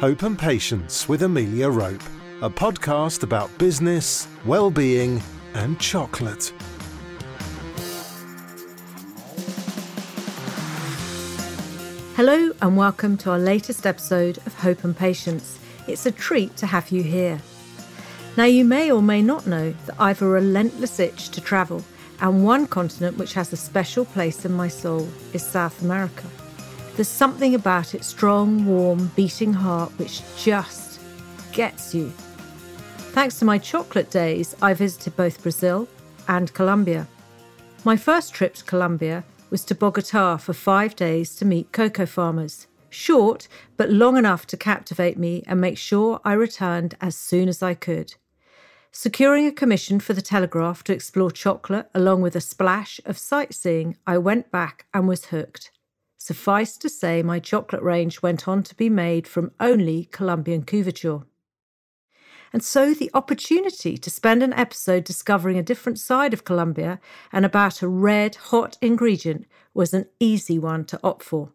Hope 0.00 0.24
and 0.24 0.38
Patience 0.38 1.08
with 1.08 1.22
Amelia 1.22 1.70
Rope, 1.70 2.02
a 2.42 2.50
podcast 2.50 3.22
about 3.22 3.56
business, 3.56 4.28
well-being, 4.44 5.22
and 5.54 5.80
chocolate. 5.80 6.52
Hello, 12.14 12.52
and 12.60 12.76
welcome 12.76 13.16
to 13.16 13.30
our 13.30 13.38
latest 13.38 13.86
episode 13.86 14.36
of 14.44 14.52
Hope 14.52 14.84
and 14.84 14.94
Patience. 14.94 15.58
It's 15.88 16.04
a 16.04 16.12
treat 16.12 16.54
to 16.58 16.66
have 16.66 16.90
you 16.90 17.02
here. 17.02 17.40
Now, 18.36 18.44
you 18.44 18.66
may 18.66 18.92
or 18.92 19.00
may 19.00 19.22
not 19.22 19.46
know 19.46 19.72
that 19.86 19.96
I've 19.98 20.20
a 20.20 20.28
relentless 20.28 21.00
itch 21.00 21.30
to 21.30 21.40
travel, 21.40 21.82
and 22.20 22.44
one 22.44 22.66
continent 22.66 23.16
which 23.16 23.32
has 23.32 23.50
a 23.50 23.56
special 23.56 24.04
place 24.04 24.44
in 24.44 24.52
my 24.52 24.68
soul 24.68 25.08
is 25.32 25.42
South 25.42 25.80
America. 25.80 26.24
There's 26.96 27.08
something 27.08 27.54
about 27.54 27.94
its 27.94 28.06
strong, 28.06 28.64
warm, 28.64 29.10
beating 29.14 29.52
heart 29.52 29.92
which 29.98 30.22
just 30.38 30.98
gets 31.52 31.94
you. 31.94 32.08
Thanks 33.12 33.38
to 33.38 33.44
my 33.44 33.58
chocolate 33.58 34.10
days, 34.10 34.56
I 34.62 34.72
visited 34.72 35.14
both 35.14 35.42
Brazil 35.42 35.88
and 36.26 36.54
Colombia. 36.54 37.06
My 37.84 37.98
first 37.98 38.32
trip 38.32 38.54
to 38.54 38.64
Colombia 38.64 39.24
was 39.50 39.62
to 39.66 39.74
Bogota 39.74 40.38
for 40.38 40.54
five 40.54 40.96
days 40.96 41.36
to 41.36 41.44
meet 41.44 41.70
cocoa 41.70 42.06
farmers. 42.06 42.66
Short, 42.88 43.46
but 43.76 43.90
long 43.90 44.16
enough 44.16 44.46
to 44.46 44.56
captivate 44.56 45.18
me 45.18 45.42
and 45.46 45.60
make 45.60 45.76
sure 45.76 46.18
I 46.24 46.32
returned 46.32 46.94
as 47.02 47.14
soon 47.14 47.50
as 47.50 47.62
I 47.62 47.74
could. 47.74 48.14
Securing 48.90 49.46
a 49.46 49.52
commission 49.52 50.00
for 50.00 50.14
the 50.14 50.22
Telegraph 50.22 50.82
to 50.84 50.94
explore 50.94 51.30
chocolate 51.30 51.90
along 51.94 52.22
with 52.22 52.34
a 52.34 52.40
splash 52.40 53.00
of 53.04 53.18
sightseeing, 53.18 53.98
I 54.06 54.16
went 54.16 54.50
back 54.50 54.86
and 54.94 55.06
was 55.06 55.26
hooked. 55.26 55.70
Suffice 56.26 56.76
to 56.78 56.88
say, 56.88 57.22
my 57.22 57.38
chocolate 57.38 57.84
range 57.84 58.20
went 58.20 58.48
on 58.48 58.64
to 58.64 58.74
be 58.74 58.90
made 58.90 59.28
from 59.28 59.52
only 59.60 60.06
Colombian 60.06 60.64
couverture. 60.64 61.24
And 62.52 62.64
so 62.64 62.92
the 62.92 63.12
opportunity 63.14 63.96
to 63.96 64.10
spend 64.10 64.42
an 64.42 64.52
episode 64.54 65.04
discovering 65.04 65.56
a 65.56 65.62
different 65.62 66.00
side 66.00 66.32
of 66.32 66.42
Colombia 66.42 66.98
and 67.30 67.44
about 67.44 67.80
a 67.80 67.86
red 67.86 68.34
hot 68.34 68.76
ingredient 68.82 69.46
was 69.72 69.94
an 69.94 70.06
easy 70.18 70.58
one 70.58 70.84
to 70.86 70.98
opt 71.04 71.22
for. 71.22 71.52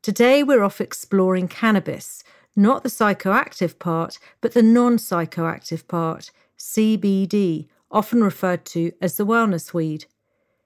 Today 0.00 0.42
we're 0.42 0.64
off 0.64 0.80
exploring 0.80 1.46
cannabis, 1.46 2.24
not 2.56 2.84
the 2.84 2.88
psychoactive 2.88 3.78
part, 3.78 4.18
but 4.40 4.54
the 4.54 4.62
non 4.62 4.96
psychoactive 4.96 5.86
part, 5.86 6.30
CBD, 6.58 7.68
often 7.90 8.24
referred 8.24 8.64
to 8.64 8.92
as 9.02 9.18
the 9.18 9.26
wellness 9.26 9.74
weed. 9.74 10.06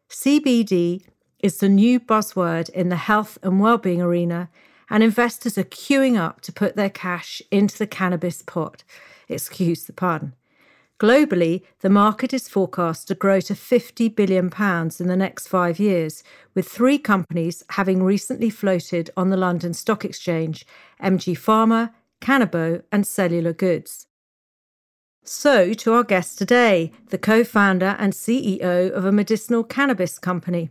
CBD 0.09 1.03
is 1.41 1.59
the 1.59 1.69
new 1.69 2.01
buzzword 2.01 2.69
in 2.71 2.89
the 2.89 2.97
health 2.97 3.39
and 3.43 3.61
well-being 3.61 4.03
arena, 4.03 4.49
and 4.89 5.03
investors 5.03 5.59
are 5.59 5.65
queuing 5.65 6.19
up 6.19 6.41
to 6.43 6.53
put 6.53 6.77
their 6.77 6.91
cash 6.91 7.43
into 7.51 7.77
the 7.77 7.87
cannabis 7.87 8.43
pot 8.43 8.85
excuse 9.29 9.85
the 9.85 9.93
pun. 9.93 10.35
Globally, 10.99 11.63
the 11.81 11.91
market 11.91 12.33
is 12.33 12.49
forecast 12.49 13.09
to 13.09 13.15
grow 13.15 13.41
to 13.41 13.53
£50 13.53 14.15
billion 14.15 14.47
in 14.47 15.09
the 15.09 15.17
next 15.17 15.47
five 15.47 15.79
years, 15.79 16.23
with 16.55 16.67
three 16.67 16.99
companies 16.99 17.63
having 17.71 18.03
recently 18.03 18.49
floated 18.49 19.11
on 19.15 19.29
the 19.29 19.37
London 19.37 19.75
Stock 19.75 20.05
Exchange 20.07 20.65
MG 21.03 21.37
Pharma, 21.37 21.93
Kanabo, 22.23 22.83
and 22.91 23.07
Cellular 23.07 23.53
Goods. 23.53 24.07
So, 25.23 25.75
to 25.75 25.93
our 25.93 26.05
guest 26.05 26.39
today, 26.39 26.93
the 27.11 27.19
co 27.19 27.45
founder 27.45 27.97
and 27.99 28.15
CEO 28.15 28.91
of 28.91 29.05
a 29.05 29.13
medicinal 29.13 29.65
cannabis 29.65 30.19
company. 30.19 30.71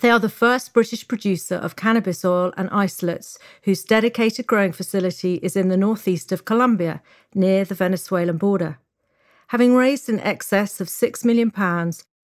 They 0.00 0.10
are 0.10 0.18
the 0.18 0.30
first 0.30 0.72
British 0.72 1.06
producer 1.06 1.56
of 1.56 1.76
cannabis 1.76 2.24
oil 2.24 2.54
and 2.56 2.70
isolates, 2.70 3.38
whose 3.64 3.84
dedicated 3.84 4.46
growing 4.46 4.72
facility 4.72 5.34
is 5.42 5.56
in 5.56 5.68
the 5.68 5.76
northeast 5.76 6.32
of 6.32 6.46
Colombia, 6.46 7.02
near 7.34 7.66
the 7.66 7.74
Venezuelan 7.74 8.38
border. 8.38 8.78
Having 9.48 9.74
raised 9.74 10.08
in 10.08 10.18
excess 10.20 10.80
of 10.80 10.88
£6 10.88 11.22
million 11.24 11.52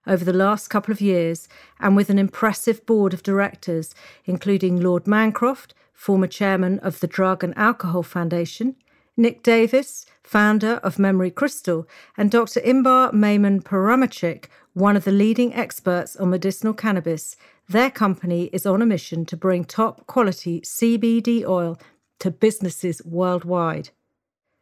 over 0.06 0.24
the 0.24 0.32
last 0.32 0.68
couple 0.68 0.92
of 0.92 1.02
years, 1.02 1.48
and 1.78 1.94
with 1.96 2.08
an 2.08 2.18
impressive 2.18 2.86
board 2.86 3.12
of 3.12 3.22
directors, 3.22 3.94
including 4.24 4.80
Lord 4.80 5.06
Mancroft, 5.06 5.74
former 5.92 6.28
chairman 6.28 6.78
of 6.78 7.00
the 7.00 7.06
Drug 7.06 7.44
and 7.44 7.56
Alcohol 7.58 8.02
Foundation, 8.02 8.76
Nick 9.18 9.42
Davis, 9.42 10.06
founder 10.22 10.74
of 10.82 10.96
Memery 10.96 11.34
Crystal, 11.34 11.86
and 12.16 12.30
Dr. 12.30 12.60
Inbar 12.60 13.12
Maymon-Pomeranchik, 13.12 14.46
one 14.74 14.96
of 14.96 15.04
the 15.04 15.12
leading 15.12 15.54
experts 15.54 16.16
on 16.16 16.30
medicinal 16.30 16.74
cannabis, 16.74 17.36
their 17.68 17.90
company 17.90 18.44
is 18.52 18.64
on 18.64 18.80
a 18.80 18.86
mission 18.86 19.24
to 19.26 19.36
bring 19.36 19.64
top 19.64 20.06
quality 20.06 20.60
CBD 20.60 21.44
oil 21.44 21.78
to 22.20 22.30
businesses 22.30 23.02
worldwide. 23.04 23.90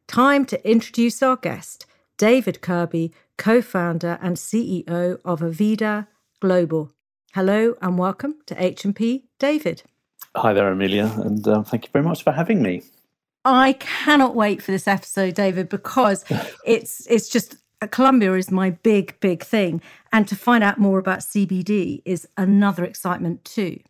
Time 0.08 0.44
to 0.46 0.68
introduce 0.68 1.22
our 1.22 1.36
guest, 1.36 1.86
David 2.16 2.60
Kirby, 2.60 3.12
co 3.36 3.60
founder 3.60 4.18
and 4.22 4.36
CEO 4.36 5.20
of 5.24 5.40
Avida 5.40 6.06
Global. 6.40 6.92
Hello 7.34 7.74
and 7.82 7.98
welcome 7.98 8.36
to 8.46 8.62
H&P, 8.62 9.24
David. 9.38 9.82
Hi 10.36 10.52
there, 10.52 10.68
Amelia, 10.68 11.12
and 11.18 11.46
uh, 11.46 11.62
thank 11.62 11.84
you 11.84 11.90
very 11.92 12.04
much 12.04 12.22
for 12.22 12.32
having 12.32 12.62
me. 12.62 12.82
I 13.44 13.74
cannot 13.74 14.34
wait 14.34 14.62
for 14.62 14.72
this 14.72 14.88
episode, 14.88 15.34
David, 15.34 15.68
because 15.68 16.24
it's 16.64 17.06
it's 17.06 17.28
just 17.28 17.56
Colombia 17.90 18.34
is 18.34 18.50
my 18.50 18.70
big, 18.70 19.18
big 19.20 19.42
thing. 19.42 19.82
And 20.12 20.26
to 20.28 20.36
find 20.36 20.64
out 20.64 20.78
more 20.78 20.98
about 20.98 21.20
CBD 21.20 22.02
is 22.04 22.28
another 22.36 22.84
excitement 22.84 23.44
too. 23.44 23.80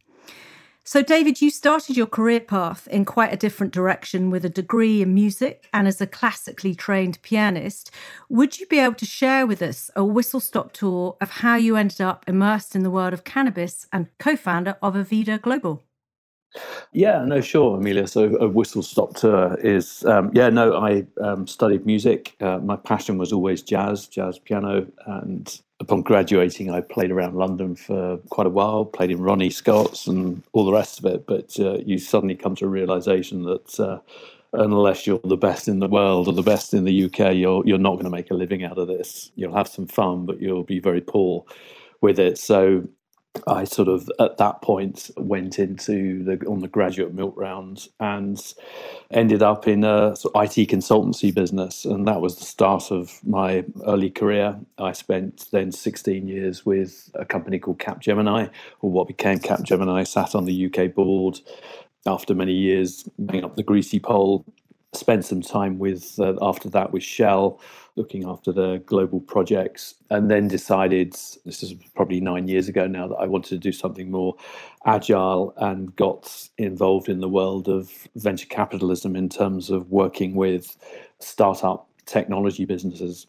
So, 0.87 1.01
David, 1.01 1.41
you 1.41 1.49
started 1.49 1.97
your 1.97 2.07
career 2.07 2.41
path 2.41 2.87
in 2.89 3.07
quite 3.07 3.33
a 3.33 3.39
different 3.39 3.73
direction 3.73 4.29
with 4.29 4.45
a 4.45 4.51
degree 4.51 5.01
in 5.01 5.15
music 5.15 5.67
and 5.73 5.89
as 5.89 5.99
a 5.99 6.07
classically 6.07 6.75
trained 6.75 7.23
pianist. 7.23 7.91
Would 8.29 8.61
you 8.61 8.67
be 8.67 8.81
able 8.81 8.97
to 8.97 9.07
share 9.07 9.47
with 9.47 9.63
us 9.63 9.91
a 9.97 10.05
whistle 10.05 10.41
stop 10.41 10.73
tour 10.73 11.17
of 11.23 11.31
how 11.31 11.57
you 11.57 11.77
ended 11.77 12.03
up 12.03 12.25
immersed 12.29 12.77
in 12.77 12.83
the 12.83 12.91
world 12.91 13.15
of 13.15 13.25
cannabis 13.25 13.87
and 13.95 14.09
co 14.19 14.37
founder 14.37 14.77
of 14.83 14.93
Avida 14.93 15.41
Global? 15.41 15.83
Yeah, 16.93 17.25
no, 17.25 17.41
sure, 17.41 17.79
Amelia. 17.79 18.09
So 18.09 18.37
a 18.39 18.49
whistle 18.49 18.83
stop 18.83 19.15
tour 19.17 19.57
is, 19.61 20.05
um, 20.07 20.33
yeah, 20.35 20.51
no, 20.51 20.77
I 20.77 21.07
um, 21.23 21.47
studied 21.47 21.87
music. 21.87 22.37
Uh, 22.41 22.59
my 22.59 22.77
passion 22.77 23.19
was 23.19 23.33
always 23.33 23.63
jazz, 23.63 24.09
jazz 24.09 24.41
piano. 24.41 24.87
And 25.07 25.61
upon 25.81 26.03
graduating, 26.03 26.71
I 26.73 26.83
played 26.83 27.13
around 27.13 27.37
London 27.37 27.77
for 27.77 28.19
quite 28.31 28.49
a 28.49 28.51
while, 28.51 28.87
played 28.87 29.13
in 29.13 29.21
Ronnie 29.21 29.51
Scott's 29.51 30.09
and 30.09 30.43
all 30.53 30.67
the 30.67 30.73
rest 30.73 30.99
of 30.99 31.07
it. 31.07 31.27
But 31.27 31.59
uh, 31.61 31.79
you 31.87 31.99
suddenly 31.99 32.35
come 32.37 32.57
to 32.57 32.67
a 32.67 32.69
realization 32.69 33.45
that 33.45 33.81
uh, 33.81 34.01
unless 34.55 35.07
you're 35.07 35.21
the 35.25 35.37
best 35.37 35.69
in 35.69 35.81
the 35.81 35.89
world 35.89 36.29
or 36.29 36.35
the 36.35 36.43
best 36.43 36.75
in 36.75 36.85
the 36.85 37.05
UK, 37.05 37.37
you're, 37.37 37.65
you're 37.67 37.79
not 37.79 37.95
going 37.95 38.05
to 38.05 38.11
make 38.11 38.33
a 38.33 38.35
living 38.35 38.65
out 38.65 38.79
of 38.79 38.89
this. 38.89 39.31
You'll 39.37 39.57
have 39.57 39.69
some 39.69 39.87
fun, 39.87 40.27
but 40.27 40.41
you'll 40.43 40.65
be 40.65 40.81
very 40.81 41.03
poor 41.03 41.45
with 42.01 42.19
it. 42.19 42.39
So 42.39 42.89
I 43.47 43.65
sort 43.65 43.89
of 43.89 44.09
at 44.21 44.39
that 44.39 44.63
point 44.63 45.11
went 45.17 45.59
into 45.59 46.23
the 46.23 46.47
on 46.47 46.61
the 46.61 46.69
graduate 46.69 47.15
milk 47.15 47.35
round 47.37 47.89
and 47.99 48.41
ended 49.11 49.43
up 49.43 49.67
in 49.67 49.85
a 49.85 50.15
sort 50.17 50.35
of 50.35 50.43
IT 50.45 50.69
consultancy 50.69 51.35
business, 51.35 51.85
and 51.85 52.07
that 52.07 52.21
was 52.21 52.37
the 52.37 52.45
start 52.45 52.91
of 52.91 53.21
my 53.25 53.65
early 53.87 54.11
career. 54.11 54.59
I 54.79 54.93
spent 54.93 55.47
then 55.51 55.73
16 55.73 56.29
years 56.29 56.65
with 56.65 57.11
a 57.15 57.25
company 57.25 57.59
called 57.59 57.79
Capgemini, 57.79 58.51
or 58.81 58.91
what 58.91 59.09
became 59.09 59.39
Capgemini. 59.41 60.07
Sat 60.07 60.35
on 60.35 60.45
the 60.45 60.67
UK 60.67 60.95
board 60.95 61.41
after 62.07 62.35
many 62.35 62.53
years, 62.53 63.09
bringing 63.19 63.45
up 63.45 63.57
the 63.57 63.63
greasy 63.63 63.99
pole. 63.99 64.45
Spent 64.95 65.25
some 65.25 65.43
time 65.43 65.79
with 65.79 66.19
uh, 66.19 66.35
after 66.41 66.69
that 66.71 66.93
with 66.93 67.03
Shell 67.03 67.61
looking 67.97 68.25
after 68.29 68.53
the 68.53 68.83
global 68.87 69.21
projects, 69.21 69.95
and 70.11 70.31
then 70.31 70.49
decided 70.49 71.13
this 71.45 71.63
is 71.63 71.75
probably 71.95 72.21
nine 72.21 72.49
years 72.49 72.69
ago 72.69 72.87
now 72.87 73.07
that 73.09 73.17
I 73.17 73.27
wanted 73.27 73.51
to 73.51 73.59
do 73.59 73.73
something 73.73 74.11
more 74.11 74.37
agile 74.87 75.53
and 75.57 75.95
got 75.97 76.49
involved 76.59 77.09
in 77.09 77.21
the 77.21 77.29
world 77.29 77.69
of 77.69 78.09
venture 78.17 78.47
capitalism 78.47 79.17
in 79.17 79.29
terms 79.29 79.71
of 79.71 79.91
working 79.91 80.35
with 80.35 80.77
startup 81.21 81.89
technology 82.07 82.65
businesses 82.65 83.27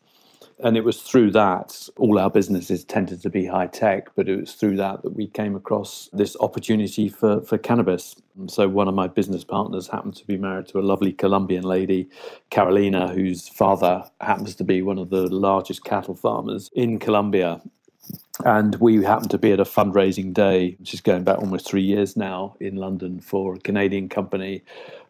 and 0.60 0.78
it 0.78 0.84
was 0.84 1.02
through 1.02 1.32
that 1.32 1.88
all 1.98 2.18
our 2.18 2.30
businesses 2.30 2.84
tended 2.84 3.22
to 3.22 3.30
be 3.30 3.46
high 3.46 3.68
tech 3.68 4.08
but 4.16 4.30
it 4.30 4.40
was 4.40 4.54
through 4.54 4.76
that 4.78 5.02
that 5.04 5.12
we 5.12 5.28
came 5.28 5.56
across 5.56 6.10
this 6.14 6.36
opportunity 6.40 7.10
for, 7.10 7.42
for 7.42 7.58
cannabis 7.58 8.16
and 8.38 8.50
so 8.50 8.68
one 8.68 8.88
of 8.88 8.94
my 8.94 9.08
business 9.08 9.44
partners 9.44 9.88
happened 9.88 10.16
to 10.16 10.26
be 10.26 10.38
married 10.38 10.68
to 10.68 10.80
a 10.80 10.82
lovely 10.82 11.12
colombian 11.12 11.64
lady 11.64 12.10
carolina 12.50 13.08
whose 13.14 13.50
father 13.50 14.04
happens 14.22 14.56
to 14.56 14.64
be 14.64 14.82
one 14.82 14.98
of 14.98 15.10
the 15.10 15.28
largest 15.28 15.84
cattle 15.84 16.16
farmers 16.16 16.70
in 16.74 17.00
colombia 17.00 17.62
and 18.44 18.76
we 18.76 19.04
happened 19.04 19.32
to 19.32 19.38
be 19.38 19.52
at 19.52 19.60
a 19.60 19.66
fundraising 19.66 20.34
day, 20.34 20.76
which 20.80 20.94
is 20.94 21.02
going 21.02 21.24
back 21.24 21.40
almost 21.40 21.68
three 21.68 21.82
years 21.84 22.18
now 22.18 22.56
in 22.60 22.76
London 22.76 23.20
for 23.20 23.56
a 23.56 23.60
Canadian 23.60 24.10
company. 24.10 24.64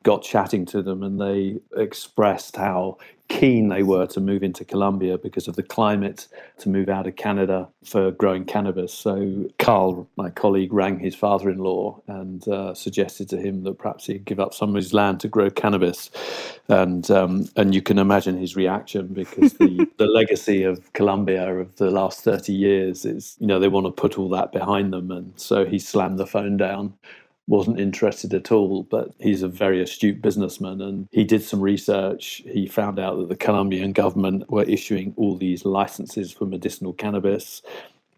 Got 0.05 0.23
chatting 0.23 0.65
to 0.67 0.83
them, 0.83 1.03
and 1.03 1.19
they 1.19 1.57
expressed 1.75 2.57
how 2.57 2.99
keen 3.27 3.69
they 3.69 3.83
were 3.83 4.05
to 4.07 4.21
move 4.21 4.43
into 4.43 4.63
Colombia 4.63 5.17
because 5.17 5.47
of 5.47 5.55
the 5.55 5.63
climate, 5.63 6.27
to 6.59 6.69
move 6.69 6.89
out 6.89 7.07
of 7.07 7.15
Canada 7.15 7.67
for 7.83 8.11
growing 8.11 8.45
cannabis. 8.45 8.93
So 8.93 9.49
Carl, 9.57 10.07
my 10.15 10.29
colleague, 10.29 10.71
rang 10.71 10.99
his 10.99 11.15
father-in-law 11.15 12.01
and 12.07 12.47
uh, 12.47 12.75
suggested 12.75 13.29
to 13.29 13.37
him 13.37 13.63
that 13.63 13.79
perhaps 13.79 14.05
he'd 14.05 14.25
give 14.25 14.39
up 14.39 14.53
some 14.53 14.69
of 14.69 14.75
his 14.75 14.93
land 14.93 15.21
to 15.21 15.27
grow 15.27 15.49
cannabis. 15.49 16.11
And 16.69 17.09
um, 17.11 17.49
and 17.55 17.75
you 17.75 17.81
can 17.81 17.99
imagine 17.99 18.37
his 18.37 18.55
reaction 18.55 19.07
because 19.07 19.53
the, 19.53 19.87
the 19.97 20.07
legacy 20.07 20.63
of 20.63 20.93
Colombia 20.93 21.57
of 21.57 21.75
the 21.77 21.91
last 21.91 22.21
30 22.21 22.53
years 22.53 23.05
is, 23.05 23.37
you 23.39 23.47
know, 23.47 23.59
they 23.59 23.69
want 23.69 23.87
to 23.87 23.91
put 23.91 24.19
all 24.19 24.29
that 24.29 24.51
behind 24.51 24.93
them. 24.93 25.11
And 25.11 25.33
so 25.39 25.65
he 25.65 25.79
slammed 25.79 26.19
the 26.19 26.27
phone 26.27 26.57
down 26.57 26.93
wasn't 27.47 27.79
interested 27.79 28.33
at 28.33 28.51
all, 28.51 28.83
but 28.83 29.11
he's 29.19 29.43
a 29.43 29.47
very 29.47 29.81
astute 29.81 30.21
businessman 30.21 30.81
and 30.81 31.07
he 31.11 31.23
did 31.23 31.43
some 31.43 31.61
research. 31.61 32.41
He 32.45 32.67
found 32.67 32.99
out 32.99 33.17
that 33.19 33.29
the 33.29 33.35
Colombian 33.35 33.91
government 33.93 34.49
were 34.49 34.63
issuing 34.63 35.13
all 35.17 35.37
these 35.37 35.65
licenses 35.65 36.31
for 36.31 36.45
medicinal 36.45 36.93
cannabis. 36.93 37.61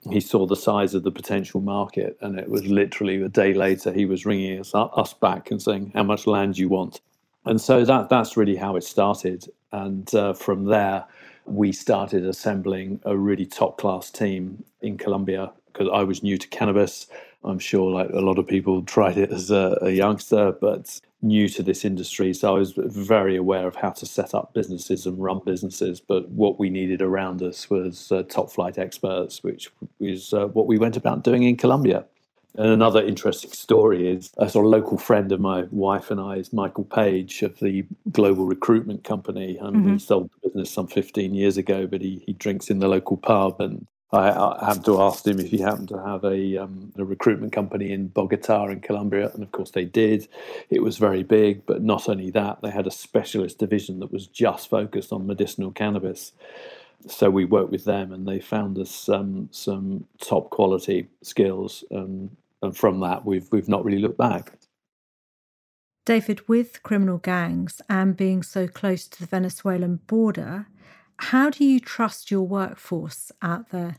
He 0.09 0.21
saw 0.21 0.45
the 0.45 0.55
size 0.55 0.93
of 0.93 1.03
the 1.03 1.11
potential 1.11 1.59
market, 1.59 2.17
and 2.21 2.39
it 2.39 2.49
was 2.49 2.65
literally 2.65 3.21
a 3.21 3.27
day 3.27 3.53
later 3.53 3.91
he 3.91 4.05
was 4.05 4.25
ringing 4.25 4.59
us, 4.59 4.71
us 4.73 5.13
back 5.13 5.51
and 5.51 5.61
saying, 5.61 5.91
How 5.93 6.03
much 6.03 6.27
land 6.27 6.55
do 6.55 6.61
you 6.61 6.69
want? 6.69 7.01
And 7.45 7.59
so 7.59 7.83
that, 7.83 8.09
that's 8.09 8.37
really 8.37 8.55
how 8.55 8.77
it 8.77 8.83
started. 8.83 9.49
And 9.73 10.13
uh, 10.15 10.33
from 10.33 10.65
there, 10.65 11.05
we 11.45 11.71
started 11.73 12.25
assembling 12.25 13.01
a 13.03 13.17
really 13.17 13.45
top 13.45 13.77
class 13.77 14.09
team 14.09 14.63
in 14.81 14.97
Colombia 14.97 15.51
because 15.77 15.91
I 15.93 16.03
was 16.03 16.23
new 16.23 16.37
to 16.37 16.47
cannabis. 16.47 17.07
I'm 17.43 17.59
sure 17.59 17.91
like 17.91 18.09
a 18.09 18.19
lot 18.19 18.39
of 18.39 18.47
people 18.47 18.81
tried 18.83 19.17
it 19.17 19.31
as 19.31 19.51
a, 19.51 19.77
a, 19.81 19.91
youngster, 19.91 20.53
but 20.59 20.99
new 21.21 21.47
to 21.49 21.63
this 21.63 21.85
industry. 21.85 22.33
So 22.33 22.55
I 22.55 22.59
was 22.59 22.73
very 22.75 23.35
aware 23.35 23.67
of 23.67 23.75
how 23.75 23.91
to 23.91 24.05
set 24.05 24.33
up 24.33 24.53
businesses 24.53 25.05
and 25.05 25.21
run 25.21 25.41
businesses. 25.45 25.99
But 26.01 26.29
what 26.29 26.59
we 26.59 26.69
needed 26.69 27.01
around 27.01 27.41
us 27.43 27.69
was 27.69 28.11
uh, 28.11 28.23
top 28.23 28.51
flight 28.51 28.77
experts, 28.77 29.43
which 29.43 29.69
is 29.99 30.33
uh, 30.33 30.47
what 30.47 30.67
we 30.67 30.77
went 30.77 30.97
about 30.97 31.23
doing 31.23 31.43
in 31.43 31.57
Colombia. 31.57 32.05
And 32.55 32.71
another 32.71 33.03
interesting 33.03 33.51
story 33.51 34.09
is 34.09 34.31
a 34.37 34.49
sort 34.49 34.65
of 34.65 34.71
local 34.71 34.97
friend 34.97 35.31
of 35.31 35.39
my 35.39 35.65
wife 35.69 36.09
and 36.09 36.19
I 36.19 36.37
is 36.37 36.51
Michael 36.51 36.85
Page 36.85 37.43
of 37.43 37.59
the 37.59 37.85
global 38.11 38.45
recruitment 38.45 39.03
company. 39.03 39.57
And 39.57 39.75
mm-hmm. 39.75 39.93
he 39.93 39.99
sold 39.99 40.31
the 40.41 40.49
business 40.49 40.71
some 40.71 40.87
15 40.87 41.35
years 41.35 41.57
ago, 41.57 41.85
but 41.85 42.01
he, 42.01 42.23
he 42.25 42.33
drinks 42.33 42.71
in 42.71 42.79
the 42.79 42.87
local 42.87 43.15
pub. 43.15 43.61
And 43.61 43.85
I, 44.11 44.29
I 44.29 44.73
had 44.73 44.85
to 44.85 45.01
ask 45.01 45.27
him 45.27 45.39
if 45.39 45.49
he 45.49 45.57
happened 45.57 45.89
to 45.89 46.01
have 46.01 46.23
a, 46.23 46.57
um, 46.57 46.93
a 46.97 47.03
recruitment 47.03 47.51
company 47.51 47.91
in 47.91 48.07
Bogota 48.07 48.67
in 48.67 48.79
Colombia, 48.79 49.29
and 49.33 49.43
of 49.43 49.51
course 49.51 49.71
they 49.71 49.83
did. 49.83 50.27
It 50.69 50.81
was 50.81 50.97
very 50.97 51.23
big, 51.23 51.65
but 51.65 51.83
not 51.83 52.07
only 52.07 52.31
that, 52.31 52.61
they 52.61 52.69
had 52.69 52.87
a 52.87 52.91
specialist 52.91 53.57
division 53.57 53.99
that 53.99 54.11
was 54.11 54.27
just 54.27 54.69
focused 54.69 55.11
on 55.11 55.27
medicinal 55.27 55.71
cannabis. 55.71 56.31
So 57.07 57.29
we 57.29 57.43
worked 57.43 57.71
with 57.71 57.83
them, 57.83 58.13
and 58.13 58.25
they 58.25 58.39
found 58.39 58.79
us 58.79 59.09
um, 59.09 59.49
some 59.51 60.05
top 60.21 60.51
quality 60.51 61.07
skills, 61.21 61.83
and, 61.91 62.35
and 62.61 62.75
from 62.75 63.01
that 63.01 63.25
we've 63.25 63.47
we've 63.51 63.69
not 63.69 63.83
really 63.83 63.99
looked 63.99 64.17
back. 64.17 64.53
David, 66.05 66.47
with 66.47 66.81
criminal 66.83 67.17
gangs 67.17 67.81
and 67.89 68.15
being 68.15 68.41
so 68.41 68.65
close 68.65 69.09
to 69.09 69.19
the 69.19 69.25
Venezuelan 69.25 69.97
border, 70.07 70.67
how 71.19 71.49
do 71.49 71.65
you 71.65 71.79
trust 71.79 72.31
your 72.31 72.43
workforce 72.43 73.31
out 73.41 73.69
there? 73.71 73.97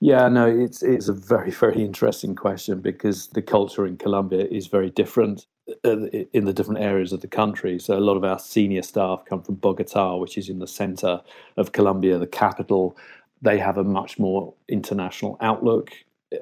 Yeah, 0.00 0.28
no, 0.28 0.46
it's 0.46 0.82
it's 0.82 1.08
a 1.08 1.12
very 1.12 1.50
very 1.64 1.82
interesting 1.82 2.34
question 2.34 2.80
because 2.80 3.28
the 3.28 3.42
culture 3.42 3.86
in 3.86 3.96
Colombia 3.96 4.46
is 4.46 4.66
very 4.66 4.90
different 4.90 5.46
uh, 5.84 6.06
in 6.32 6.44
the 6.44 6.52
different 6.52 6.80
areas 6.80 7.12
of 7.12 7.20
the 7.20 7.28
country. 7.28 7.78
So 7.78 7.98
a 7.98 8.00
lot 8.00 8.16
of 8.16 8.24
our 8.24 8.38
senior 8.38 8.82
staff 8.82 9.24
come 9.28 9.42
from 9.42 9.56
Bogota, 9.56 10.16
which 10.16 10.38
is 10.38 10.48
in 10.48 10.60
the 10.60 10.66
center 10.66 11.20
of 11.56 11.72
Colombia, 11.72 12.18
the 12.18 12.26
capital. 12.26 12.96
They 13.42 13.58
have 13.58 13.76
a 13.76 13.84
much 13.84 14.18
more 14.18 14.54
international 14.68 15.36
outlook 15.40 15.90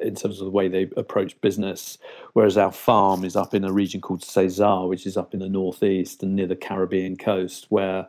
in 0.01 0.15
terms 0.15 0.41
of 0.41 0.47
the 0.47 0.51
way 0.51 0.69
they 0.69 0.89
approach 0.97 1.39
business, 1.41 1.99
whereas 2.33 2.57
our 2.57 2.73
farm 2.73 3.25
is 3.25 3.37
up 3.37 3.55
in 3.55 3.65
a 3.65 3.73
region 3.73 4.01
called 4.01 4.23
Cesar, 4.23 4.87
which 4.87 5.07
is 5.07 5.17
up 5.17 5.35
in 5.35 5.41
the 5.41 5.49
northeast 5.49 6.23
and 6.23 6.37
near 6.37 6.47
the 6.47 6.57
Caribbean 6.57 7.17
coast, 7.17 7.67
where 7.69 8.07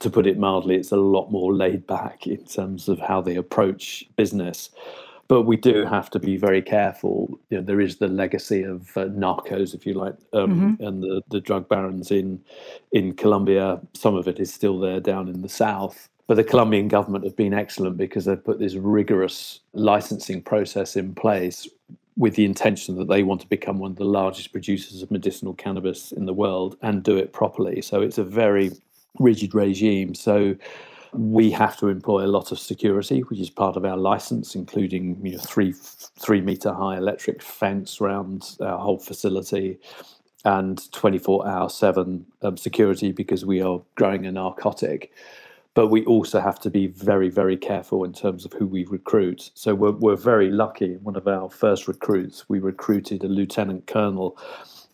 to 0.00 0.10
put 0.10 0.26
it 0.26 0.38
mildly, 0.38 0.76
it's 0.76 0.92
a 0.92 0.96
lot 0.96 1.30
more 1.30 1.54
laid 1.54 1.86
back 1.86 2.26
in 2.26 2.44
terms 2.44 2.88
of 2.88 2.98
how 2.98 3.20
they 3.20 3.36
approach 3.36 4.04
business. 4.16 4.70
But 5.26 5.42
we 5.42 5.56
do 5.56 5.86
have 5.86 6.10
to 6.10 6.18
be 6.18 6.36
very 6.36 6.60
careful. 6.60 7.38
You 7.48 7.58
know, 7.58 7.64
there 7.64 7.80
is 7.80 7.96
the 7.96 8.08
legacy 8.08 8.62
of 8.62 8.94
uh, 8.96 9.06
narcos, 9.06 9.74
if 9.74 9.86
you 9.86 9.94
like, 9.94 10.16
um, 10.34 10.76
mm-hmm. 10.76 10.84
and 10.84 11.02
the, 11.02 11.22
the 11.30 11.40
drug 11.40 11.68
barons 11.68 12.10
in 12.10 12.40
in 12.92 13.14
Colombia. 13.14 13.80
Some 13.94 14.16
of 14.16 14.28
it 14.28 14.38
is 14.38 14.52
still 14.52 14.78
there 14.78 15.00
down 15.00 15.28
in 15.28 15.40
the 15.40 15.48
south. 15.48 16.10
But 16.26 16.36
the 16.36 16.44
Colombian 16.44 16.88
government 16.88 17.24
have 17.24 17.36
been 17.36 17.52
excellent 17.54 17.96
because 17.96 18.24
they've 18.24 18.42
put 18.42 18.58
this 18.58 18.74
rigorous 18.74 19.60
licensing 19.74 20.42
process 20.42 20.96
in 20.96 21.14
place 21.14 21.68
with 22.16 22.36
the 22.36 22.44
intention 22.44 22.96
that 22.96 23.08
they 23.08 23.22
want 23.22 23.40
to 23.40 23.48
become 23.48 23.78
one 23.78 23.90
of 23.90 23.96
the 23.96 24.04
largest 24.04 24.52
producers 24.52 25.02
of 25.02 25.10
medicinal 25.10 25.52
cannabis 25.52 26.12
in 26.12 26.26
the 26.26 26.32
world 26.32 26.76
and 26.80 27.02
do 27.02 27.16
it 27.16 27.32
properly. 27.32 27.82
So 27.82 28.00
it's 28.00 28.18
a 28.18 28.24
very 28.24 28.70
rigid 29.18 29.54
regime. 29.54 30.14
So 30.14 30.56
we 31.12 31.50
have 31.52 31.76
to 31.78 31.88
employ 31.88 32.24
a 32.24 32.26
lot 32.26 32.50
of 32.50 32.58
security, 32.58 33.20
which 33.20 33.38
is 33.38 33.50
part 33.50 33.76
of 33.76 33.84
our 33.84 33.96
license, 33.96 34.54
including 34.54 35.24
you 35.24 35.32
know, 35.32 35.38
three 35.38 35.72
three 35.72 36.40
meter 36.40 36.72
high 36.72 36.96
electric 36.96 37.42
fence 37.42 38.00
around 38.00 38.56
our 38.60 38.78
whole 38.78 38.98
facility 38.98 39.78
and 40.44 40.92
24 40.92 41.48
hour 41.48 41.68
7 41.70 42.26
um, 42.42 42.56
security 42.56 43.12
because 43.12 43.46
we 43.46 43.62
are 43.62 43.80
growing 43.94 44.26
a 44.26 44.32
narcotic. 44.32 45.12
But 45.72 45.88
we 45.88 46.04
also 46.04 46.40
have 46.40 46.60
to 46.60 46.70
be 46.70 46.86
very, 46.86 47.28
very 47.30 47.56
careful 47.56 48.04
in 48.04 48.12
terms 48.12 48.44
of 48.44 48.52
who 48.52 48.66
we 48.66 48.84
recruit. 48.84 49.50
So 49.54 49.74
we're, 49.74 49.90
we're 49.92 50.16
very 50.16 50.50
lucky. 50.50 50.96
One 50.98 51.16
of 51.16 51.26
our 51.26 51.50
first 51.50 51.88
recruits, 51.88 52.48
we 52.48 52.60
recruited 52.60 53.24
a 53.24 53.28
lieutenant 53.28 53.86
colonel 53.86 54.38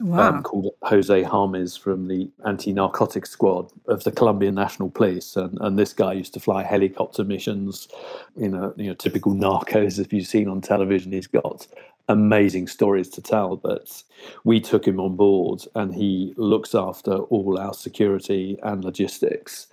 wow. 0.01 0.29
um, 0.29 0.43
called 0.43 0.75
Jose 0.83 1.23
James 1.23 1.77
from 1.77 2.09
the 2.09 2.31
anti 2.47 2.73
narcotics 2.73 3.31
squad 3.31 3.71
of 3.87 4.05
the 4.05 4.13
Colombian 4.13 4.55
National 4.55 4.91
Police. 4.91 5.37
And, 5.37 5.59
and 5.61 5.79
this 5.79 5.93
guy 5.93 6.15
used 6.15 6.35
to 6.35 6.41
fly 6.41 6.63
helicopter 6.63 7.25
missions, 7.25 7.89
you 8.37 8.49
know, 8.49 8.75
you 8.77 8.89
know, 8.89 8.95
typical 8.95 9.35
narcos, 9.35 9.99
if 9.99 10.13
you've 10.13 10.27
seen 10.27 10.49
on 10.49 10.61
television. 10.61 11.13
He's 11.13 11.27
got 11.27 11.67
amazing 12.09 12.67
stories 12.67 13.09
to 13.11 13.23
tell. 13.23 13.57
But 13.57 14.03
we 14.45 14.61
took 14.61 14.87
him 14.87 15.01
on 15.01 15.17
board 15.17 15.63
and 15.75 15.95
he 15.95 16.35
looks 16.37 16.75
after 16.75 17.15
all 17.15 17.59
our 17.59 17.75
security 17.75 18.59
and 18.63 18.85
logistics. 18.85 19.67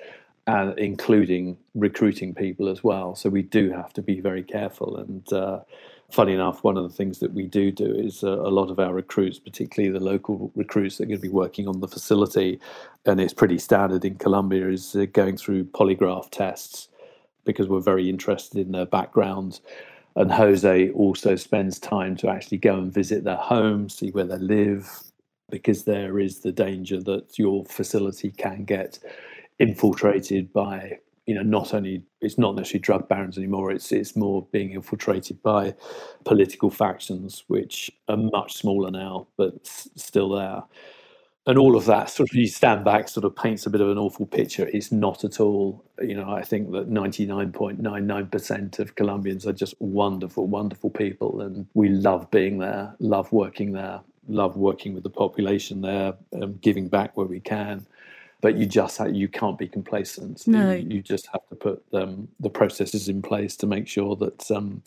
And 0.50 0.80
including 0.80 1.58
recruiting 1.76 2.34
people 2.34 2.70
as 2.70 2.82
well. 2.82 3.16
So 3.16 3.30
we 3.30 3.42
do 3.42 3.70
have 3.72 3.92
to 3.92 4.02
be 4.02 4.22
very 4.22 4.44
careful. 4.44 4.96
And 4.96 5.34
uh, 5.34 5.60
funny 6.12 6.34
enough, 6.34 6.64
one 6.64 6.78
of 6.78 6.84
the 6.84 6.96
things 6.96 7.20
that 7.20 7.34
we 7.34 7.46
do 7.46 7.72
do 7.72 7.94
is 7.94 8.24
uh, 8.24 8.40
a 8.40 8.50
lot 8.50 8.70
of 8.70 8.80
our 8.80 8.94
recruits, 8.94 9.40
particularly 9.40 9.92
the 9.92 10.04
local 10.04 10.52
recruits 10.56 10.98
that 10.98 11.04
are 11.04 11.08
going 11.08 11.18
to 11.20 11.22
be 11.22 11.30
working 11.30 11.68
on 11.68 11.80
the 11.80 11.88
facility, 11.88 12.60
and 13.06 13.20
it's 13.20 13.34
pretty 13.34 13.58
standard 13.58 14.06
in 14.06 14.16
Colombia, 14.16 14.70
is 14.70 14.96
uh, 14.96 15.06
going 15.12 15.38
through 15.38 15.66
polygraph 15.66 16.30
tests 16.32 16.90
because 17.46 17.68
we're 17.68 17.80
very 17.80 18.10
interested 18.10 18.66
in 18.66 18.72
their 18.72 18.86
backgrounds. 18.86 19.62
And 20.16 20.32
Jose 20.32 20.90
also 20.92 21.36
spends 21.36 21.80
time 21.80 22.16
to 22.18 22.30
actually 22.30 22.58
go 22.58 22.76
and 22.78 22.92
visit 22.92 23.24
their 23.24 23.36
home, 23.36 23.88
see 23.88 24.10
where 24.10 24.26
they 24.26 24.38
live, 24.38 24.90
because 25.50 25.84
there 25.84 26.20
is 26.20 26.40
the 26.40 26.52
danger 26.52 27.02
that 27.04 27.38
your 27.38 27.64
facility 27.66 28.32
can 28.32 28.66
get 28.66 29.00
infiltrated 29.60 30.52
by 30.52 31.00
you 31.28 31.36
know, 31.36 31.44
not 31.44 31.74
only 31.74 32.02
it's 32.22 32.38
not 32.38 32.56
necessarily 32.56 32.82
drug 32.82 33.08
barons 33.10 33.38
anymore. 33.38 33.70
It's 33.72 33.92
it's 33.92 34.16
more 34.16 34.48
being 34.52 34.72
infiltrated 34.72 35.44
by 35.44 35.76
political 36.24 36.72
factions, 36.72 37.44
which 37.48 37.92
are 38.08 38.18
much 38.18 38.56
smaller 38.56 38.90
now, 38.90 39.28
but 39.38 39.54
s- 39.66 39.90
still 39.96 40.30
there. 40.30 40.64
And 41.46 41.58
all 41.58 41.76
of 41.76 41.86
that 41.86 42.10
sort 42.10 42.30
of 42.30 42.36
you 42.36 42.48
stand 42.48 42.86
back, 42.86 43.10
sort 43.10 43.26
of 43.26 43.36
paints 43.36 43.66
a 43.66 43.70
bit 43.70 43.82
of 43.82 43.90
an 43.90 43.98
awful 43.98 44.26
picture. 44.26 44.70
It's 44.72 44.92
not 44.92 45.26
at 45.26 45.42
all. 45.42 45.84
You 46.02 46.16
know, 46.16 46.32
I 46.32 46.44
think 46.44 46.72
that 46.72 46.88
ninety 46.88 47.26
nine 47.26 47.52
point 47.52 47.82
nine 47.82 48.08
nine 48.08 48.28
percent 48.28 48.80
of 48.80 48.96
Colombians 48.96 49.46
are 49.46 49.54
just 49.54 49.76
wonderful, 49.80 50.48
wonderful 50.48 50.90
people, 50.90 51.42
and 51.42 51.68
we 51.74 51.90
love 51.90 52.32
being 52.32 52.58
there, 52.58 52.96
love 53.00 53.30
working 53.34 53.74
there, 53.74 54.00
love 54.30 54.56
working 54.56 54.94
with 54.94 55.04
the 55.04 55.10
population 55.10 55.82
there, 55.82 56.14
um, 56.42 56.54
giving 56.62 56.88
back 56.88 57.18
where 57.18 57.28
we 57.28 57.42
can 57.42 57.86
but 58.42 58.58
you 58.58 58.66
just 58.66 58.98
have, 58.98 59.16
you 59.16 59.28
can't 59.28 59.58
be 59.58 59.68
complacent. 59.68 60.48
No. 60.48 60.74
You, 60.74 60.88
you 60.90 61.02
just 61.02 61.28
have 61.28 61.48
to 61.50 61.56
put 61.56 61.84
um, 61.94 62.28
the 62.40 62.50
processes 62.50 63.10
in 63.10 63.22
place 63.22 63.56
to 63.58 63.68
make 63.68 63.88
sure 63.88 64.16
that 64.18 64.52
um, 64.52 64.84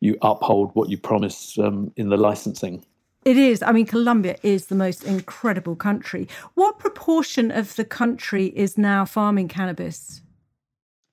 you 0.00 0.16
uphold 0.22 0.70
what 0.74 0.88
you 0.90 0.98
promise 0.98 1.58
um, 1.58 1.92
in 1.96 2.08
the 2.08 2.16
licensing. 2.16 2.84
It 3.24 3.38
is. 3.38 3.62
I 3.62 3.72
mean, 3.72 3.86
Colombia 3.86 4.36
is 4.42 4.66
the 4.66 4.74
most 4.74 5.04
incredible 5.04 5.76
country. 5.76 6.28
What 6.54 6.78
proportion 6.78 7.50
of 7.50 7.74
the 7.76 7.84
country 7.84 8.46
is 8.48 8.76
now 8.76 9.06
farming 9.06 9.48
cannabis? 9.48 10.20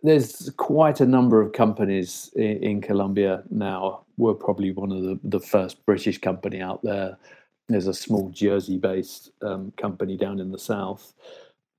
There's 0.03 0.51
quite 0.57 0.99
a 0.99 1.05
number 1.05 1.41
of 1.41 1.53
companies 1.53 2.31
in, 2.35 2.63
in 2.63 2.81
Colombia 2.81 3.43
now. 3.49 4.01
We're 4.17 4.33
probably 4.33 4.71
one 4.71 4.91
of 4.91 5.03
the, 5.03 5.19
the 5.23 5.39
first 5.39 5.85
British 5.85 6.17
company 6.17 6.59
out 6.59 6.83
there. 6.83 7.17
There's 7.69 7.87
a 7.87 7.93
small 7.93 8.29
Jersey-based 8.29 9.31
um, 9.41 9.71
company 9.77 10.17
down 10.17 10.39
in 10.39 10.51
the 10.51 10.59
south 10.59 11.13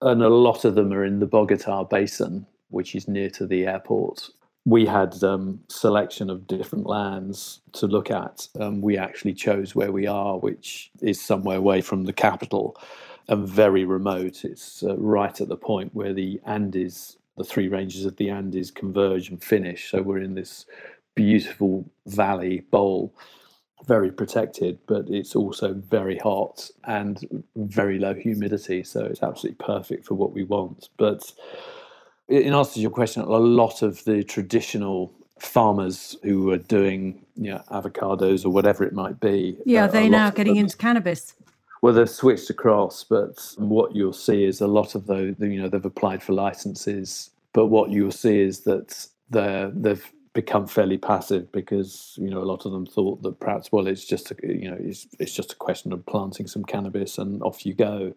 and 0.02 0.22
a 0.22 0.28
lot 0.28 0.64
of 0.64 0.74
them 0.74 0.92
are 0.92 1.04
in 1.04 1.20
the 1.20 1.26
Bogota 1.26 1.84
Basin, 1.84 2.46
which 2.70 2.94
is 2.94 3.08
near 3.08 3.30
to 3.30 3.46
the 3.46 3.66
airport. 3.66 4.28
We 4.64 4.86
had 4.86 5.22
um, 5.24 5.60
selection 5.68 6.28
of 6.28 6.46
different 6.46 6.86
lands 6.86 7.60
to 7.74 7.86
look 7.86 8.10
at. 8.10 8.48
Um, 8.60 8.80
we 8.80 8.98
actually 8.98 9.34
chose 9.34 9.74
where 9.74 9.92
we 9.92 10.06
are, 10.06 10.38
which 10.38 10.90
is 11.00 11.20
somewhere 11.20 11.56
away 11.56 11.80
from 11.80 12.04
the 12.04 12.12
capital 12.12 12.76
and 13.28 13.48
very 13.48 13.84
remote. 13.84 14.44
It's 14.44 14.82
uh, 14.82 14.96
right 14.98 15.40
at 15.40 15.48
the 15.48 15.56
point 15.56 15.94
where 15.94 16.12
the 16.12 16.40
Andes, 16.46 17.16
the 17.36 17.44
three 17.44 17.68
ranges 17.68 18.04
of 18.04 18.16
the 18.16 18.30
Andes, 18.30 18.70
converge 18.70 19.30
and 19.30 19.42
finish. 19.42 19.90
So 19.90 20.02
we're 20.02 20.18
in 20.18 20.34
this 20.34 20.66
beautiful 21.14 21.84
valley 22.06 22.64
bowl 22.70 23.14
very 23.86 24.10
protected, 24.10 24.78
but 24.86 25.08
it's 25.08 25.34
also 25.34 25.74
very 25.74 26.18
hot 26.18 26.70
and 26.84 27.44
very 27.56 27.98
low 27.98 28.14
humidity. 28.14 28.82
So 28.84 29.04
it's 29.04 29.22
absolutely 29.22 29.64
perfect 29.64 30.06
for 30.06 30.14
what 30.14 30.32
we 30.32 30.44
want. 30.44 30.88
But 30.96 31.32
in 32.28 32.54
answer 32.54 32.74
to 32.74 32.80
your 32.80 32.90
question, 32.90 33.22
a 33.22 33.26
lot 33.26 33.82
of 33.82 34.04
the 34.04 34.22
traditional 34.22 35.12
farmers 35.38 36.16
who 36.22 36.50
are 36.50 36.58
doing 36.58 37.24
you 37.36 37.50
know, 37.50 37.62
avocados 37.70 38.44
or 38.44 38.50
whatever 38.50 38.84
it 38.84 38.92
might 38.92 39.20
be. 39.20 39.56
Yeah, 39.64 39.84
uh, 39.84 39.88
they 39.88 40.08
now 40.08 40.30
getting 40.30 40.54
them, 40.54 40.64
into 40.64 40.76
cannabis. 40.76 41.34
Well, 41.80 41.92
they've 41.92 42.08
switched 42.08 42.48
across, 42.50 43.04
but 43.04 43.54
what 43.58 43.94
you'll 43.94 44.12
see 44.12 44.44
is 44.44 44.60
a 44.60 44.68
lot 44.68 44.94
of 44.94 45.06
those, 45.06 45.34
you 45.40 45.60
know, 45.60 45.68
they've 45.68 45.84
applied 45.84 46.22
for 46.22 46.32
licenses. 46.32 47.30
But 47.52 47.66
what 47.66 47.90
you'll 47.90 48.12
see 48.12 48.40
is 48.40 48.60
that 48.60 49.06
they're, 49.30 49.70
they've 49.70 50.12
become 50.32 50.66
fairly 50.66 50.96
passive 50.96 51.50
because 51.52 52.14
you 52.20 52.30
know 52.30 52.42
a 52.42 52.44
lot 52.44 52.64
of 52.64 52.72
them 52.72 52.86
thought 52.86 53.22
that 53.22 53.38
perhaps 53.38 53.70
well 53.70 53.86
it's 53.86 54.04
just 54.04 54.30
a, 54.30 54.36
you 54.42 54.70
know 54.70 54.76
it's, 54.80 55.06
it's 55.18 55.34
just 55.34 55.52
a 55.52 55.56
question 55.56 55.92
of 55.92 56.04
planting 56.06 56.46
some 56.46 56.64
cannabis 56.64 57.18
and 57.18 57.42
off 57.42 57.66
you 57.66 57.74
go 57.74 58.14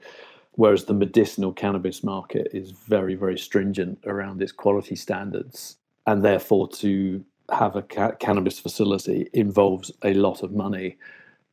whereas 0.53 0.85
the 0.85 0.93
medicinal 0.93 1.51
cannabis 1.51 2.03
market 2.03 2.47
is 2.53 2.71
very 2.71 3.15
very 3.15 3.37
stringent 3.37 3.99
around 4.05 4.41
its 4.41 4.53
quality 4.53 4.95
standards 4.95 5.77
and 6.07 6.23
therefore 6.23 6.69
to 6.69 7.23
have 7.51 7.75
a 7.75 7.81
ca- 7.81 8.13
cannabis 8.13 8.59
facility 8.59 9.29
involves 9.33 9.91
a 10.03 10.13
lot 10.13 10.41
of 10.41 10.51
money 10.53 10.97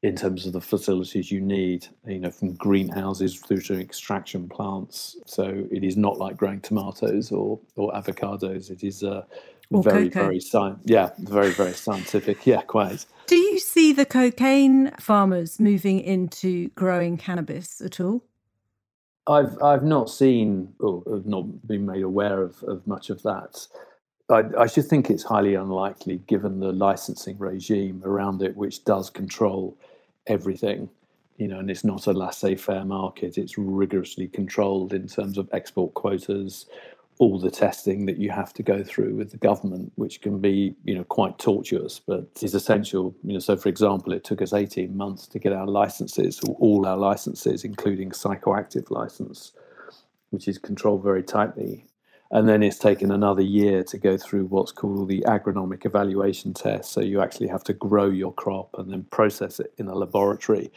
in 0.03 0.17
terms 0.17 0.47
of 0.47 0.53
the 0.53 0.61
facilities 0.61 1.31
you 1.31 1.41
need, 1.41 1.87
you 2.07 2.19
know, 2.19 2.31
from 2.31 2.55
greenhouses 2.55 3.39
through 3.39 3.61
to 3.61 3.79
extraction 3.79 4.49
plants. 4.49 5.17
So 5.27 5.65
it 5.71 5.85
is 5.85 5.97
not 5.97 6.19
like 6.19 6.37
growing 6.37 6.61
tomatoes 6.61 7.31
or, 7.31 7.61
or 7.77 7.93
avocados. 7.93 8.71
It 8.71 8.83
is 8.83 9.05
a 9.05 9.25
or 9.75 9.83
very, 9.83 10.09
cocoa. 10.11 10.25
very 10.25 10.41
sci- 10.41 10.77
yeah, 10.85 11.11
very, 11.19 11.51
very 11.51 11.73
scientific. 11.73 12.47
Yeah, 12.47 12.63
quite. 12.63 13.05
Do 13.27 13.37
you 13.37 13.59
see 13.59 13.93
the 13.93 14.05
cocaine 14.05 14.93
farmers 14.99 15.61
moving 15.61 16.01
into 16.01 16.69
growing 16.71 17.17
cannabis 17.17 17.81
at 17.81 18.01
all? 18.01 18.25
I've 19.27 19.61
I've 19.63 19.85
not 19.85 20.11
seen 20.11 20.75
or 20.81 21.03
have 21.11 21.27
not 21.27 21.67
been 21.67 21.87
made 21.87 22.03
aware 22.03 22.43
of, 22.43 22.63
of 22.65 22.87
much 22.87 23.09
of 23.09 23.23
that. 23.23 23.67
I, 24.29 24.45
I 24.59 24.67
should 24.67 24.87
think 24.87 25.11
it's 25.11 25.23
highly 25.23 25.55
unlikely 25.55 26.19
given 26.27 26.61
the 26.61 26.73
licensing 26.73 27.39
regime 27.39 28.03
around 28.05 28.43
it, 28.43 28.57
which 28.57 28.85
does 28.85 29.11
control 29.11 29.77
everything. 30.27 30.89
You 31.39 31.49
know, 31.49 31.59
and 31.59 31.71
it's 31.71 31.85
not 31.85 32.07
a 32.07 32.13
laissez-faire 32.13 32.85
market. 32.85 33.39
It's 33.39 33.57
rigorously 33.57 34.29
controlled 34.29 34.93
in 34.93 35.09
terms 35.09 35.39
of 35.39 35.49
export 35.53 35.95
quotas, 35.95 36.67
all 37.23 37.39
the 37.39 37.53
testing 37.53 38.05
that 38.05 38.19
you 38.19 38.31
have 38.31 38.53
to 38.53 38.65
go 38.65 38.83
through 38.83 39.15
with 39.15 39.31
the 39.31 39.37
government, 39.37 39.93
which 39.95 40.21
can 40.21 40.41
be, 40.41 40.75
you 40.83 40.93
know, 40.93 41.05
quite 41.05 41.39
tortuous, 41.39 42.01
but 42.05 42.27
is 42.43 42.53
essential. 42.53 43.15
You 43.23 43.35
know, 43.35 43.39
so 43.39 43.57
for 43.57 43.69
example, 43.69 44.13
it 44.13 44.25
took 44.25 44.43
us 44.43 44.53
18 44.53 44.97
months 44.97 45.29
to 45.29 45.39
get 45.39 45.53
our 45.53 45.69
licenses, 45.69 46.41
all 46.59 46.85
our 46.85 46.97
licenses, 46.97 47.63
including 47.63 48.11
psychoactive 48.11 48.91
license, 48.91 49.53
which 50.31 50.49
is 50.49 50.59
controlled 50.59 51.05
very 51.05 51.23
tightly. 51.23 51.87
And 52.33 52.49
then 52.49 52.63
it's 52.63 52.79
taken 52.79 53.13
another 53.13 53.43
year 53.43 53.85
to 53.85 53.99
go 53.99 54.17
through 54.17 54.47
what's 54.47 54.73
called 54.73 55.09
the 55.09 55.23
agronomic 55.27 55.85
evaluation 55.85 56.55
test. 56.55 56.91
So 56.93 57.03
you 57.03 57.21
actually 57.21 57.49
have 57.49 57.63
to 57.65 57.75
grow 57.75 58.09
your 58.09 58.33
crop 58.33 58.75
and 58.79 58.91
then 58.91 59.05
process 59.05 59.61
it 59.61 59.75
in 59.77 59.87
a 59.87 59.95
laboratory 59.95 60.73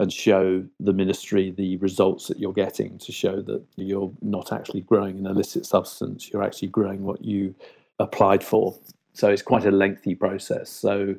and 0.00 0.12
show 0.12 0.64
the 0.80 0.92
ministry 0.92 1.52
the 1.52 1.76
results 1.76 2.26
that 2.26 2.40
you're 2.40 2.52
getting 2.52 2.98
to 2.98 3.12
show 3.12 3.40
that 3.42 3.64
you're 3.76 4.12
not 4.20 4.52
actually 4.52 4.80
growing 4.80 5.18
an 5.18 5.26
illicit 5.26 5.64
substance, 5.64 6.28
you're 6.32 6.42
actually 6.42 6.68
growing 6.68 7.04
what 7.04 7.24
you 7.24 7.54
applied 8.00 8.42
for. 8.42 8.76
So 9.14 9.28
it's 9.30 9.42
quite 9.42 9.64
a 9.64 9.70
lengthy 9.70 10.16
process. 10.16 10.68
So 10.68 11.14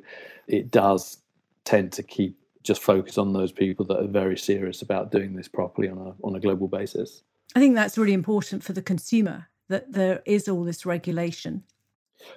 it 0.46 0.70
does 0.70 1.18
tend 1.64 1.92
to 1.92 2.02
keep 2.02 2.36
just 2.62 2.82
focus 2.82 3.16
on 3.16 3.32
those 3.32 3.52
people 3.52 3.86
that 3.86 3.98
are 3.98 4.06
very 4.06 4.36
serious 4.36 4.82
about 4.82 5.10
doing 5.10 5.34
this 5.34 5.48
properly 5.48 5.88
on 5.88 5.96
a 5.96 6.14
on 6.22 6.36
a 6.36 6.40
global 6.40 6.68
basis. 6.68 7.22
I 7.56 7.60
think 7.60 7.74
that's 7.74 7.96
really 7.96 8.12
important 8.12 8.62
for 8.62 8.74
the 8.74 8.82
consumer 8.82 9.48
that 9.68 9.92
there 9.92 10.22
is 10.24 10.48
all 10.48 10.64
this 10.64 10.84
regulation. 10.84 11.62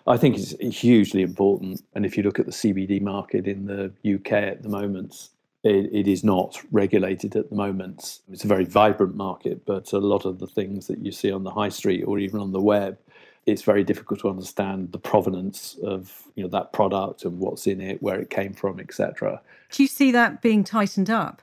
I 0.05 0.17
think 0.17 0.37
it's 0.37 0.79
hugely 0.79 1.21
important. 1.21 1.83
And 1.95 2.05
if 2.05 2.15
you 2.15 2.23
look 2.23 2.39
at 2.39 2.45
the 2.45 2.51
CBD 2.51 3.01
market 3.01 3.47
in 3.47 3.65
the 3.65 3.91
UK 4.15 4.31
at 4.33 4.63
the 4.63 4.69
moment, 4.69 5.29
it, 5.63 5.89
it 5.91 6.07
is 6.07 6.23
not 6.23 6.59
regulated 6.71 7.35
at 7.35 7.49
the 7.49 7.55
moment. 7.55 8.19
It's 8.31 8.43
a 8.43 8.47
very 8.47 8.65
vibrant 8.65 9.15
market, 9.15 9.65
but 9.65 9.91
a 9.93 9.97
lot 9.97 10.25
of 10.25 10.39
the 10.39 10.47
things 10.47 10.87
that 10.87 10.99
you 10.99 11.11
see 11.11 11.31
on 11.31 11.43
the 11.43 11.51
high 11.51 11.69
street 11.69 12.03
or 12.03 12.19
even 12.19 12.39
on 12.39 12.51
the 12.51 12.61
web, 12.61 12.97
it's 13.45 13.63
very 13.63 13.83
difficult 13.83 14.19
to 14.21 14.29
understand 14.29 14.91
the 14.91 14.99
provenance 14.99 15.77
of 15.83 16.23
you 16.35 16.43
know 16.43 16.49
that 16.49 16.73
product 16.73 17.25
and 17.25 17.39
what's 17.39 17.65
in 17.65 17.81
it, 17.81 18.01
where 18.01 18.19
it 18.19 18.29
came 18.29 18.53
from, 18.53 18.79
etc. 18.79 19.41
Do 19.71 19.83
you 19.83 19.87
see 19.87 20.11
that 20.11 20.41
being 20.41 20.63
tightened 20.63 21.09
up? 21.09 21.41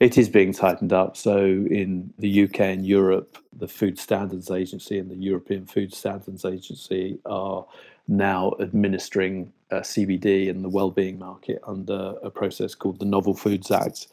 It 0.00 0.18
is 0.18 0.28
being 0.28 0.52
tightened 0.52 0.92
up. 0.92 1.16
So 1.16 1.38
in 1.38 2.12
the 2.18 2.44
UK 2.44 2.60
and 2.60 2.86
Europe, 2.86 3.38
the 3.56 3.68
Food 3.68 3.98
Standards 3.98 4.50
Agency 4.50 4.98
and 4.98 5.10
the 5.10 5.16
European 5.16 5.66
Food 5.66 5.94
Standards 5.94 6.44
Agency 6.44 7.18
are 7.26 7.66
now 8.08 8.52
administering 8.60 9.52
uh, 9.70 9.76
CBD 9.76 10.48
in 10.48 10.62
the 10.62 10.68
well-being 10.68 11.18
market 11.18 11.60
under 11.66 12.14
a 12.22 12.30
process 12.30 12.74
called 12.74 12.98
the 12.98 13.04
Novel 13.04 13.34
Foods 13.34 13.70
Act. 13.70 14.08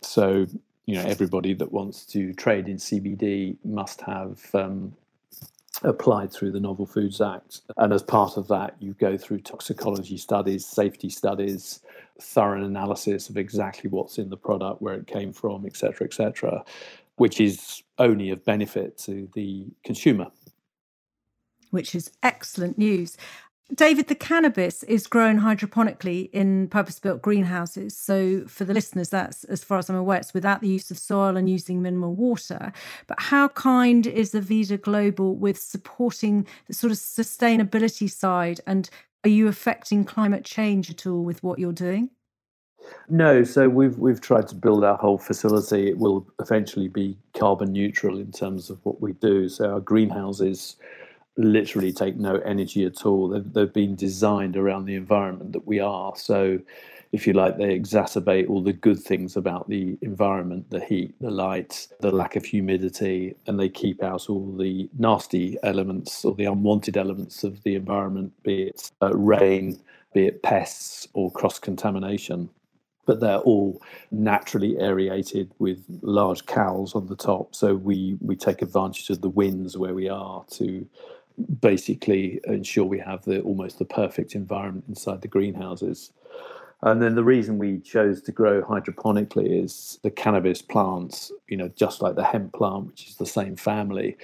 So, 0.00 0.46
you 0.86 0.94
know, 0.96 1.04
everybody 1.04 1.54
that 1.54 1.72
wants 1.72 2.04
to 2.06 2.32
trade 2.34 2.68
in 2.68 2.76
CBD 2.76 3.56
must 3.64 4.00
have 4.02 4.40
um, 4.54 4.94
applied 5.82 6.32
through 6.32 6.52
the 6.52 6.60
Novel 6.60 6.86
Foods 6.86 7.20
Act. 7.20 7.62
And 7.76 7.92
as 7.92 8.02
part 8.02 8.36
of 8.36 8.48
that, 8.48 8.76
you 8.80 8.94
go 8.94 9.16
through 9.16 9.40
toxicology 9.40 10.16
studies, 10.16 10.66
safety 10.66 11.08
studies, 11.08 11.80
thorough 12.20 12.64
analysis 12.64 13.28
of 13.28 13.36
exactly 13.36 13.90
what's 13.90 14.18
in 14.18 14.30
the 14.30 14.36
product, 14.36 14.80
where 14.80 14.94
it 14.94 15.06
came 15.06 15.32
from, 15.32 15.66
etc., 15.66 16.06
etc., 16.06 16.64
which 17.16 17.40
is 17.40 17.82
only 17.98 18.30
of 18.30 18.44
benefit 18.44 18.98
to 18.98 19.28
the 19.34 19.66
consumer 19.84 20.30
which 21.74 21.96
is 21.96 22.12
excellent 22.22 22.78
news. 22.78 23.16
David, 23.72 24.08
the 24.08 24.14
cannabis 24.14 24.82
is 24.82 25.06
grown 25.06 25.40
hydroponically 25.40 26.28
in 26.32 26.68
purpose 26.68 26.98
built 26.98 27.22
greenhouses. 27.22 27.96
So, 27.96 28.44
for 28.46 28.64
the 28.64 28.74
listeners, 28.74 29.08
that's 29.08 29.44
as 29.44 29.64
far 29.64 29.78
as 29.78 29.88
I'm 29.88 29.96
aware, 29.96 30.18
it's 30.18 30.34
without 30.34 30.60
the 30.60 30.68
use 30.68 30.90
of 30.90 30.98
soil 30.98 31.36
and 31.36 31.48
using 31.48 31.80
minimal 31.80 32.14
water. 32.14 32.72
But 33.06 33.20
how 33.20 33.48
kind 33.48 34.06
is 34.06 34.32
Avida 34.32 34.80
Global 34.80 35.34
with 35.34 35.58
supporting 35.58 36.46
the 36.66 36.74
sort 36.74 36.90
of 36.90 36.98
sustainability 36.98 38.10
side? 38.10 38.60
And 38.66 38.90
are 39.24 39.30
you 39.30 39.48
affecting 39.48 40.04
climate 40.04 40.44
change 40.44 40.90
at 40.90 41.06
all 41.06 41.24
with 41.24 41.42
what 41.42 41.58
you're 41.58 41.72
doing? 41.72 42.10
No, 43.08 43.44
so 43.44 43.66
we've 43.66 43.96
we've 43.98 44.20
tried 44.20 44.46
to 44.48 44.54
build 44.54 44.84
our 44.84 44.98
whole 44.98 45.16
facility. 45.16 45.88
It 45.88 45.96
will 45.96 46.26
eventually 46.38 46.88
be 46.88 47.16
carbon 47.34 47.72
neutral 47.72 48.18
in 48.18 48.30
terms 48.30 48.68
of 48.68 48.78
what 48.84 49.00
we 49.00 49.14
do. 49.14 49.48
So 49.48 49.72
our 49.72 49.80
greenhouses 49.80 50.76
literally 51.36 51.92
take 51.92 52.16
no 52.16 52.36
energy 52.38 52.84
at 52.84 53.04
all. 53.06 53.28
They've, 53.28 53.52
they've 53.52 53.72
been 53.72 53.96
designed 53.96 54.56
around 54.56 54.84
the 54.84 54.94
environment 54.94 55.52
that 55.52 55.66
we 55.66 55.80
are. 55.80 56.14
So, 56.16 56.60
if 57.12 57.28
you 57.28 57.32
like, 57.32 57.58
they 57.58 57.78
exacerbate 57.78 58.50
all 58.50 58.60
the 58.60 58.72
good 58.72 58.98
things 58.98 59.36
about 59.36 59.68
the 59.68 59.96
environment 60.02 60.68
the 60.70 60.84
heat, 60.84 61.14
the 61.20 61.30
light, 61.30 61.86
the 62.00 62.10
lack 62.10 62.34
of 62.34 62.44
humidity, 62.44 63.36
and 63.46 63.58
they 63.58 63.68
keep 63.68 64.02
out 64.02 64.28
all 64.28 64.50
the 64.56 64.90
nasty 64.98 65.56
elements 65.62 66.24
or 66.24 66.34
the 66.34 66.46
unwanted 66.46 66.96
elements 66.96 67.44
of 67.44 67.62
the 67.62 67.76
environment, 67.76 68.32
be 68.42 68.64
it 68.64 68.90
uh, 69.00 69.16
rain, 69.16 69.78
be 70.12 70.26
it 70.26 70.42
pests 70.42 71.06
or 71.12 71.30
cross 71.30 71.56
contamination. 71.56 72.50
But 73.06 73.20
they're 73.20 73.38
all 73.38 73.80
naturally 74.10 74.76
aerated 74.80 75.52
with 75.60 75.84
large 76.02 76.46
cowls 76.46 76.96
on 76.96 77.06
the 77.06 77.14
top. 77.16 77.54
So 77.54 77.76
we, 77.76 78.16
we 78.20 78.34
take 78.34 78.60
advantage 78.60 79.10
of 79.10 79.20
the 79.20 79.28
winds 79.28 79.76
where 79.76 79.94
we 79.94 80.08
are 80.08 80.44
to 80.52 80.84
basically 81.60 82.40
ensure 82.44 82.84
we 82.84 82.98
have 82.98 83.24
the 83.24 83.40
almost 83.42 83.78
the 83.78 83.84
perfect 83.84 84.34
environment 84.34 84.84
inside 84.88 85.20
the 85.20 85.28
greenhouses. 85.28 86.12
And 86.82 87.00
then 87.00 87.14
the 87.14 87.24
reason 87.24 87.58
we 87.58 87.78
chose 87.78 88.20
to 88.22 88.32
grow 88.32 88.62
hydroponically 88.62 89.64
is 89.64 89.98
the 90.02 90.10
cannabis 90.10 90.60
plants, 90.60 91.32
you 91.48 91.56
know, 91.56 91.68
just 91.68 92.02
like 92.02 92.14
the 92.14 92.24
hemp 92.24 92.52
plant, 92.52 92.88
which 92.88 93.08
is 93.08 93.16
the 93.16 93.26
same 93.26 93.56
family, 93.56 94.18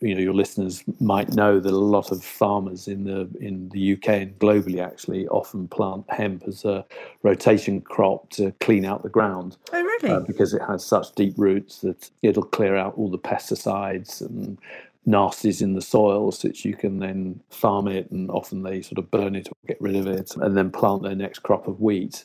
you 0.00 0.14
know 0.14 0.20
your 0.20 0.34
listeners 0.34 0.84
might 1.00 1.32
know 1.34 1.58
that 1.58 1.72
a 1.72 1.76
lot 1.76 2.12
of 2.12 2.22
farmers 2.22 2.86
in 2.86 3.04
the 3.04 3.28
in 3.40 3.68
the 3.70 3.94
UK 3.94 4.08
and 4.08 4.38
globally 4.38 4.84
actually 4.84 5.26
often 5.28 5.66
plant 5.68 6.04
hemp 6.10 6.44
as 6.46 6.64
a 6.64 6.84
rotation 7.22 7.80
crop 7.80 8.28
to 8.30 8.52
clean 8.60 8.84
out 8.84 9.02
the 9.02 9.08
ground. 9.08 9.56
Oh, 9.72 9.82
really? 9.82 10.10
Uh, 10.10 10.20
because 10.20 10.52
it 10.52 10.62
has 10.62 10.84
such 10.84 11.14
deep 11.14 11.34
roots 11.38 11.78
that 11.80 12.10
it'll 12.22 12.42
clear 12.42 12.76
out 12.76 12.94
all 12.96 13.10
the 13.10 13.18
pesticides 13.18 14.20
and 14.20 14.58
nasties 15.06 15.62
in 15.62 15.74
the 15.74 15.80
soil 15.80 16.32
so 16.32 16.48
that 16.48 16.64
you 16.64 16.74
can 16.74 16.98
then 16.98 17.40
farm 17.48 17.86
it 17.86 18.10
and 18.10 18.30
often 18.30 18.62
they 18.62 18.82
sort 18.82 18.98
of 18.98 19.10
burn 19.10 19.36
it 19.36 19.48
or 19.48 19.54
get 19.66 19.80
rid 19.80 19.96
of 19.96 20.06
it 20.06 20.36
and 20.36 20.56
then 20.56 20.70
plant 20.70 21.02
their 21.02 21.14
next 21.14 21.40
crop 21.40 21.68
of 21.68 21.80
wheat. 21.80 22.24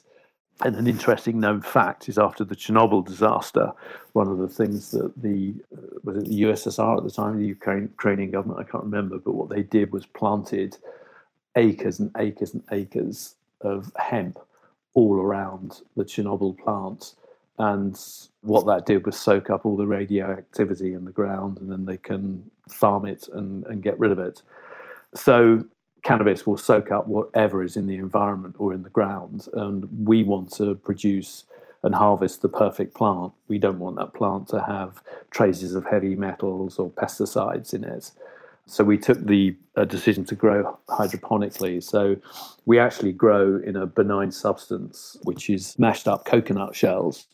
And 0.64 0.76
an 0.76 0.88
interesting 0.88 1.40
known 1.40 1.62
fact 1.62 2.08
is 2.08 2.20
after 2.20 2.44
the 2.44 2.56
Chernobyl 2.56 3.06
disaster, 3.06 3.72
one 4.14 4.28
of 4.28 4.38
the 4.38 4.48
things 4.48 4.92
that 4.92 5.12
the 5.22 5.56
uh, 5.76 5.98
was 6.04 6.18
it 6.18 6.26
the 6.26 6.42
USSR 6.44 6.98
at 6.98 7.04
the 7.04 7.12
time, 7.12 7.40
the 7.40 7.48
Ukrainian 7.48 8.30
government, 8.30 8.60
I 8.60 8.70
can't 8.70 8.84
remember, 8.84 9.18
but 9.18 9.34
what 9.34 9.50
they 9.50 9.64
did 9.64 9.92
was 9.92 10.06
planted 10.06 10.78
acres 11.56 12.00
and 12.00 12.12
acres 12.18 12.54
and 12.54 12.64
acres 12.72 13.36
of 13.62 13.92
hemp 13.98 14.38
all 14.94 15.16
around 15.16 15.82
the 15.96 16.04
Chernobyl 16.04 16.58
plant. 16.58 17.16
And 17.58 18.00
what 18.42 18.66
that 18.66 18.86
did 18.86 19.06
was 19.06 19.20
soak 19.20 19.50
up 19.50 19.66
all 19.66 19.78
the 19.78 19.86
radioactivity 19.86 20.94
in 20.94 21.06
the 21.06 21.12
ground, 21.12 21.60
and 21.60 21.72
then 21.72 21.86
they 21.86 21.98
can 21.98 22.50
farm 22.70 23.06
it 23.06 23.28
and, 23.34 23.66
and 23.68 23.84
get 23.84 24.00
rid 24.00 24.12
of 24.12 24.20
it. 24.20 24.42
So 25.14 25.66
cannabis 26.04 26.48
will 26.48 26.58
soak 26.58 26.92
up 26.92 27.08
whatever 27.08 27.64
is 27.64 27.78
in 27.78 27.86
the 27.86 27.98
environment 27.98 28.56
or 28.58 28.74
in 28.74 28.84
the 28.84 28.90
ground. 28.90 29.48
And 29.54 30.08
we 30.08 30.24
want 30.24 30.52
to 30.54 30.76
produce 30.76 31.44
and 31.84 31.96
harvest 31.96 32.42
the 32.42 32.50
perfect 32.50 32.94
plant. 32.94 33.34
We 33.48 33.58
don't 33.58 33.80
want 33.80 33.96
that 33.98 34.14
plant 34.14 34.48
to 34.50 34.62
have 34.62 35.02
traces 35.32 35.74
of 35.76 35.86
heavy 35.86 36.16
metals 36.16 36.78
or 36.78 36.90
pesticides 36.92 37.74
in 37.74 37.84
it. 37.84 38.12
So 38.68 38.84
we 38.84 38.98
took 38.98 39.26
the 39.26 39.56
uh, 39.76 39.86
decision 39.86 40.24
to 40.26 40.36
grow 40.36 40.78
hydroponically. 40.88 41.84
So 41.84 42.18
we 42.66 42.80
actually 42.80 43.12
grow 43.12 43.58
in 43.58 43.76
a 43.76 43.86
benign 43.86 44.32
substance, 44.32 45.18
which 45.24 45.50
is 45.50 45.78
mashed 45.80 46.08
up 46.08 46.26
coconut 46.26 46.76
shells, 46.76 47.28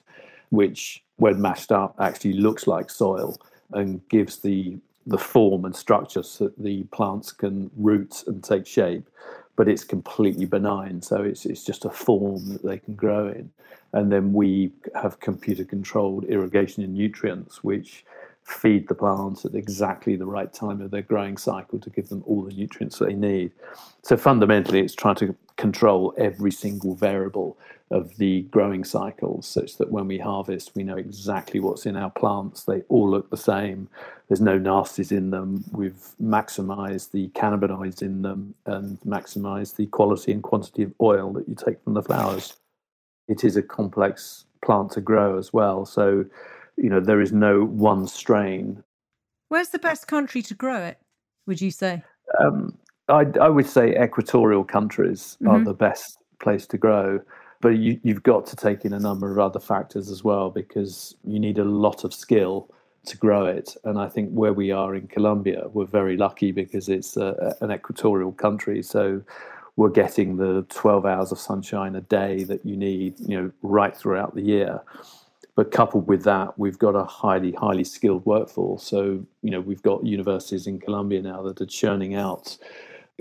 which, 0.49 1.03
when 1.17 1.41
mashed 1.41 1.71
up, 1.71 1.95
actually 1.99 2.33
looks 2.33 2.67
like 2.67 2.89
soil 2.89 3.39
and 3.73 4.07
gives 4.09 4.37
the 4.37 4.77
the 5.07 5.17
form 5.17 5.63
and 5.63 5.73
structure 5.75 6.21
so 6.21 6.45
that 6.45 6.61
the 6.61 6.83
plants 6.91 7.31
can 7.31 7.71
root 7.77 8.25
and 8.27 8.43
take 8.43 8.67
shape, 8.67 9.09
but 9.55 9.69
it's 9.69 9.85
completely 9.85 10.45
benign. 10.45 11.01
So 11.01 11.23
it's 11.23 11.45
it's 11.45 11.63
just 11.63 11.85
a 11.85 11.89
form 11.89 12.49
that 12.49 12.63
they 12.63 12.77
can 12.77 12.95
grow 12.95 13.29
in, 13.29 13.49
and 13.93 14.11
then 14.11 14.33
we 14.33 14.71
have 15.01 15.19
computer 15.19 15.63
controlled 15.63 16.25
irrigation 16.25 16.83
and 16.83 16.93
nutrients, 16.93 17.63
which 17.63 18.05
feed 18.43 18.87
the 18.87 18.95
plants 18.95 19.43
at 19.43 19.55
exactly 19.55 20.15
the 20.15 20.25
right 20.25 20.53
time 20.53 20.79
of 20.81 20.91
their 20.91 21.01
growing 21.01 21.35
cycle 21.35 21.79
to 21.79 21.89
give 21.89 22.07
them 22.07 22.23
all 22.25 22.43
the 22.43 22.53
nutrients 22.53 22.97
they 22.99 23.13
need. 23.13 23.51
So 24.03 24.15
fundamentally, 24.15 24.79
it's 24.79 24.95
trying 24.95 25.15
to 25.15 25.35
control 25.57 26.13
every 26.17 26.51
single 26.51 26.95
variable 26.95 27.57
of 27.89 28.15
the 28.17 28.41
growing 28.43 28.83
cycles 28.83 29.47
such 29.47 29.77
that 29.77 29.91
when 29.91 30.07
we 30.07 30.17
harvest, 30.17 30.75
we 30.75 30.83
know 30.83 30.97
exactly 30.97 31.59
what's 31.59 31.85
in 31.85 31.95
our 31.95 32.11
plants. 32.11 32.63
They 32.63 32.81
all 32.89 33.09
look 33.09 33.29
the 33.29 33.37
same. 33.37 33.89
There's 34.27 34.41
no 34.41 34.59
nasties 34.59 35.11
in 35.11 35.31
them. 35.31 35.63
We've 35.71 36.03
maximized 36.21 37.11
the 37.11 37.29
cannabinoids 37.29 38.01
in 38.01 38.21
them 38.21 38.53
and 38.65 38.99
maximized 39.01 39.77
the 39.77 39.87
quality 39.87 40.33
and 40.33 40.43
quantity 40.43 40.83
of 40.83 40.93
oil 41.01 41.31
that 41.33 41.47
you 41.47 41.55
take 41.55 41.81
from 41.83 41.93
the 41.93 42.03
flowers. 42.03 42.57
It 43.27 43.43
is 43.43 43.55
a 43.55 43.63
complex 43.63 44.45
plant 44.63 44.91
to 44.91 45.01
grow 45.01 45.37
as 45.37 45.53
well. 45.53 45.85
So 45.85 46.25
you 46.77 46.89
know, 46.89 46.99
there 46.99 47.21
is 47.21 47.33
no 47.33 47.65
one 47.65 48.07
strain. 48.07 48.83
Where's 49.49 49.69
the 49.69 49.79
best 49.79 50.07
country 50.07 50.41
to 50.43 50.53
grow 50.53 50.83
it, 50.83 50.99
would 51.47 51.59
you 51.59 51.71
say? 51.71 52.03
Um, 52.39 52.77
I, 53.09 53.25
I, 53.39 53.49
would 53.49 53.67
say 53.67 53.95
equatorial 54.01 54.63
countries 54.63 55.37
mm-hmm. 55.41 55.47
are 55.47 55.63
the 55.63 55.73
best 55.73 56.19
place 56.39 56.65
to 56.67 56.77
grow. 56.77 57.21
But 57.59 57.69
you, 57.69 57.99
you've 58.03 58.23
got 58.23 58.45
to 58.47 58.55
take 58.55 58.85
in 58.85 58.93
a 58.93 58.99
number 58.99 59.31
of 59.31 59.39
other 59.39 59.59
factors 59.59 60.11
as 60.11 60.23
well 60.23 60.49
because 60.49 61.15
you 61.23 61.39
need 61.39 61.57
a 61.57 61.63
lot 61.63 62.03
of 62.03 62.13
skill 62.13 62.69
to 63.05 63.17
grow 63.17 63.45
it. 63.45 63.75
And 63.83 63.97
I 63.97 64.09
think 64.09 64.29
where 64.31 64.53
we 64.53 64.71
are 64.71 64.93
in 64.93 65.07
Colombia, 65.07 65.63
we're 65.73 65.85
very 65.85 66.17
lucky 66.17 66.51
because 66.51 66.89
it's 66.89 67.17
a, 67.17 67.55
an 67.61 67.71
equatorial 67.71 68.31
country. 68.33 68.83
So 68.83 69.23
we're 69.75 69.89
getting 69.89 70.37
the 70.37 70.65
12 70.69 71.05
hours 71.05 71.31
of 71.31 71.39
sunshine 71.39 71.95
a 71.95 72.01
day 72.01 72.43
that 72.43 72.65
you 72.65 72.77
need, 72.77 73.15
you 73.19 73.41
know, 73.41 73.51
right 73.61 73.95
throughout 73.95 74.35
the 74.35 74.41
year. 74.41 74.81
But 75.55 75.71
coupled 75.71 76.07
with 76.07 76.23
that, 76.25 76.59
we've 76.59 76.77
got 76.77 76.95
a 76.95 77.03
highly, 77.05 77.53
highly 77.53 77.83
skilled 77.83 78.23
workforce. 78.25 78.83
So, 78.83 79.25
you 79.41 79.49
know, 79.49 79.61
we've 79.61 79.81
got 79.81 80.05
universities 80.05 80.67
in 80.67 80.79
Colombia 80.79 81.21
now 81.21 81.41
that 81.43 81.59
are 81.59 81.65
churning 81.65 82.13
out 82.13 82.57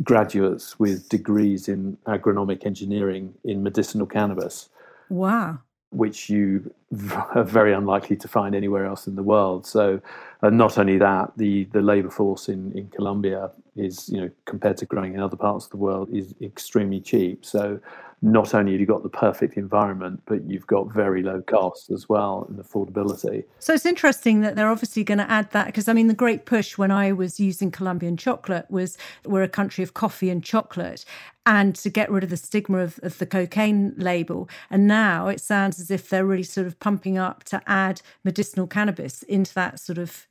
graduates 0.03 0.79
with 0.79 1.09
degrees 1.09 1.69
in 1.69 1.97
agronomic 2.07 2.67
engineering 2.67 3.35
in 3.45 3.63
medicinal 3.63 4.07
cannabis. 4.07 4.69
Wow. 5.09 5.61
Which 5.91 6.29
you 6.29 6.73
are 7.35 7.45
very 7.45 7.73
unlikely 7.73 8.17
to 8.17 8.29
find 8.29 8.55
anywhere 8.55 8.85
else 8.85 9.07
in 9.07 9.17
the 9.17 9.23
world. 9.23 9.67
So, 9.67 10.01
uh, 10.43 10.51
not 10.51 10.77
only 10.79 10.99
that, 10.99 11.33
the, 11.37 11.65
the 11.73 11.81
labor 11.81 12.11
force 12.11 12.49
in, 12.49 12.73
in 12.73 12.89
Colombia 12.89 13.51
is, 13.75 14.09
you 14.09 14.21
know, 14.21 14.31
compared 14.45 14.77
to 14.79 14.87
growing 14.87 15.15
in 15.15 15.21
other 15.21 15.37
parts 15.37 15.65
of 15.67 15.71
the 15.71 15.77
world, 15.79 16.11
is 16.13 16.35
extremely 16.43 17.01
cheap. 17.01 17.45
So, 17.45 17.81
not 18.27 18.55
only 18.55 18.73
have 18.73 18.81
you 18.81 18.87
got 18.87 19.05
the 19.05 19.09
perfect 19.09 19.57
environment, 19.57 20.21
but 20.27 20.43
you've 20.51 20.67
got 20.67 20.93
very 20.93 21.23
low 21.23 21.41
costs 21.43 21.91
as 21.91 22.09
well 22.09 22.45
and 22.49 22.59
affordability. 22.59 23.45
So 23.61 23.73
it's 23.73 23.87
interesting 23.87 24.41
that 24.41 24.57
they're 24.57 24.69
obviously 24.69 25.05
going 25.05 25.19
to 25.19 25.31
add 25.31 25.53
that 25.53 25.67
because 25.67 25.87
I 25.87 25.93
mean 25.93 26.09
the 26.09 26.15
great 26.15 26.45
push 26.45 26.77
when 26.77 26.91
I 26.91 27.13
was 27.13 27.39
using 27.39 27.71
Colombian 27.71 28.17
chocolate 28.17 28.67
was 28.69 28.99
we're 29.25 29.45
a 29.45 29.49
country 29.49 29.85
of 29.85 29.95
coffee 29.95 30.29
and 30.29 30.43
chocolate 30.43 31.05
and 31.47 31.77
to 31.77 31.89
get 31.89 32.11
rid 32.11 32.25
of 32.25 32.31
the 32.31 32.37
stigma 32.37 32.79
of, 32.79 32.99
of 33.05 33.19
the 33.19 33.27
cocaine 33.27 33.95
label. 33.97 34.49
And 34.71 34.89
now 34.89 35.29
it 35.29 35.41
sounds 35.41 35.79
as 35.79 35.93
if 35.93 36.09
they're 36.09 36.27
really 36.27 36.43
sort 36.43 36.67
of 36.67 36.81
pumping 36.81 37.17
up 37.17 37.45
to 37.45 37.63
add 37.67 38.03
medicinal 38.25 38.67
cannabis 38.67 39.23
into 39.23 39.55
that 39.55 39.79
sort 39.79 39.99
of 39.99 40.27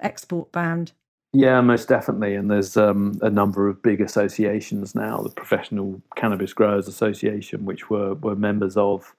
export 0.00 0.52
band. 0.52 0.92
Yeah, 1.34 1.62
most 1.62 1.88
definitely. 1.88 2.34
And 2.34 2.50
there's 2.50 2.76
um, 2.76 3.18
a 3.22 3.30
number 3.30 3.66
of 3.68 3.82
big 3.82 4.02
associations 4.02 4.94
now, 4.94 5.22
the 5.22 5.30
Professional 5.30 6.02
Cannabis 6.14 6.52
Growers 6.52 6.88
Association, 6.88 7.64
which 7.64 7.88
we're, 7.88 8.14
we're 8.14 8.34
members 8.34 8.76
of, 8.76 9.14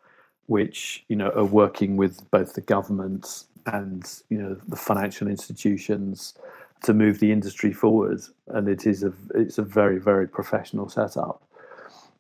which 0.46 1.06
you 1.08 1.16
know 1.16 1.30
are 1.30 1.46
working 1.46 1.98
with 1.98 2.30
both 2.30 2.54
the 2.54 2.62
government 2.62 3.46
and 3.66 4.22
you 4.30 4.38
know 4.38 4.56
the 4.68 4.76
financial 4.76 5.28
institutions 5.28 6.36
to 6.84 6.94
move 6.94 7.20
the 7.20 7.32
industry 7.32 7.74
forward. 7.74 8.22
And 8.48 8.68
it 8.68 8.86
is 8.86 9.04
a 9.04 9.14
it's 9.34 9.58
a 9.58 9.64
very 9.64 9.98
very 9.98 10.28
professional 10.28 10.90
setup. 10.90 11.42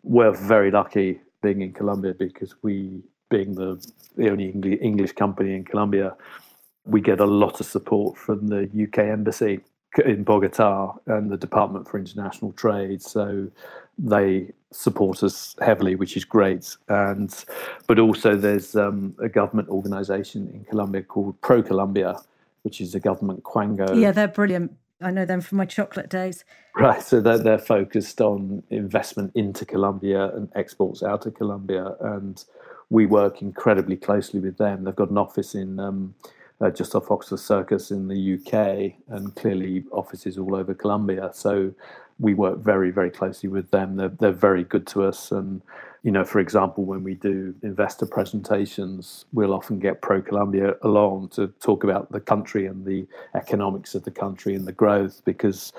We're 0.01 0.31
very 0.31 0.71
lucky 0.71 1.21
being 1.43 1.61
in 1.61 1.73
Colombia 1.73 2.15
because 2.15 2.55
we, 2.63 3.03
being 3.29 3.53
the 3.53 3.85
the 4.15 4.31
only 4.31 4.49
English 4.81 5.11
company 5.11 5.53
in 5.53 5.65
Colombia, 5.65 6.15
we 6.85 6.99
get 6.99 7.19
a 7.19 7.25
lot 7.25 7.59
of 7.59 7.67
support 7.67 8.17
from 8.17 8.47
the 8.47 8.63
UK 8.87 8.99
embassy 9.09 9.59
in 9.99 10.23
Bogota 10.23 10.95
and 11.05 11.29
the 11.29 11.37
Department 11.37 11.87
for 11.87 11.97
International 11.97 12.51
Trade. 12.53 13.01
So 13.01 13.49
they 13.97 14.51
support 14.71 15.23
us 15.23 15.55
heavily, 15.61 15.95
which 15.95 16.17
is 16.17 16.25
great. 16.25 16.75
And 16.89 17.33
but 17.87 17.99
also 17.99 18.35
there's 18.35 18.75
um, 18.75 19.15
a 19.19 19.29
government 19.29 19.69
organisation 19.69 20.49
in 20.53 20.65
Colombia 20.65 21.03
called 21.03 21.39
Pro 21.41 21.61
Colombia, 21.61 22.19
which 22.63 22.81
is 22.81 22.95
a 22.95 22.99
government 22.99 23.43
quango. 23.43 23.99
Yeah, 23.99 24.11
they're 24.11 24.27
brilliant. 24.27 24.73
I 25.01 25.11
know 25.11 25.25
them 25.25 25.41
from 25.41 25.57
my 25.57 25.65
chocolate 25.65 26.09
days. 26.09 26.45
Right, 26.75 27.01
so 27.01 27.19
they're, 27.19 27.37
they're 27.37 27.57
focused 27.57 28.21
on 28.21 28.63
investment 28.69 29.33
into 29.35 29.65
Colombia 29.65 30.29
and 30.29 30.49
exports 30.55 31.03
out 31.03 31.25
of 31.25 31.35
Colombia, 31.35 31.95
and 31.99 32.43
we 32.89 33.05
work 33.05 33.41
incredibly 33.41 33.97
closely 33.97 34.39
with 34.39 34.57
them. 34.57 34.83
They've 34.83 34.95
got 34.95 35.09
an 35.09 35.17
office 35.17 35.55
in 35.55 35.79
um, 35.79 36.15
uh, 36.63 36.71
just 36.71 36.95
off 36.95 37.11
Oxford 37.11 37.39
Circus 37.39 37.91
in 37.91 38.07
the 38.07 38.35
UK, 38.35 38.93
and 39.09 39.35
clearly 39.35 39.83
offices 39.91 40.37
all 40.37 40.55
over 40.55 40.73
Colombia. 40.73 41.29
So 41.33 41.73
we 42.19 42.33
work 42.33 42.59
very, 42.59 42.91
very 42.91 43.09
closely 43.09 43.49
with 43.49 43.69
them. 43.71 43.97
They're, 43.97 44.09
they're 44.09 44.31
very 44.31 44.63
good 44.63 44.87
to 44.87 45.03
us. 45.03 45.31
And, 45.31 45.61
you 46.03 46.11
know, 46.11 46.23
for 46.23 46.39
example, 46.39 46.85
when 46.85 47.03
we 47.03 47.15
do 47.15 47.53
investor 47.63 48.05
presentations, 48.05 49.25
we'll 49.33 49.53
often 49.53 49.79
get 49.79 50.01
Pro 50.01 50.21
Colombia 50.21 50.75
along 50.83 51.29
to 51.29 51.47
talk 51.59 51.83
about 51.83 52.11
the 52.11 52.19
country 52.19 52.65
and 52.65 52.85
the 52.85 53.07
economics 53.35 53.95
of 53.95 54.03
the 54.03 54.11
country 54.11 54.55
and 54.55 54.65
the 54.65 54.71
growth 54.71 55.21
because 55.25 55.73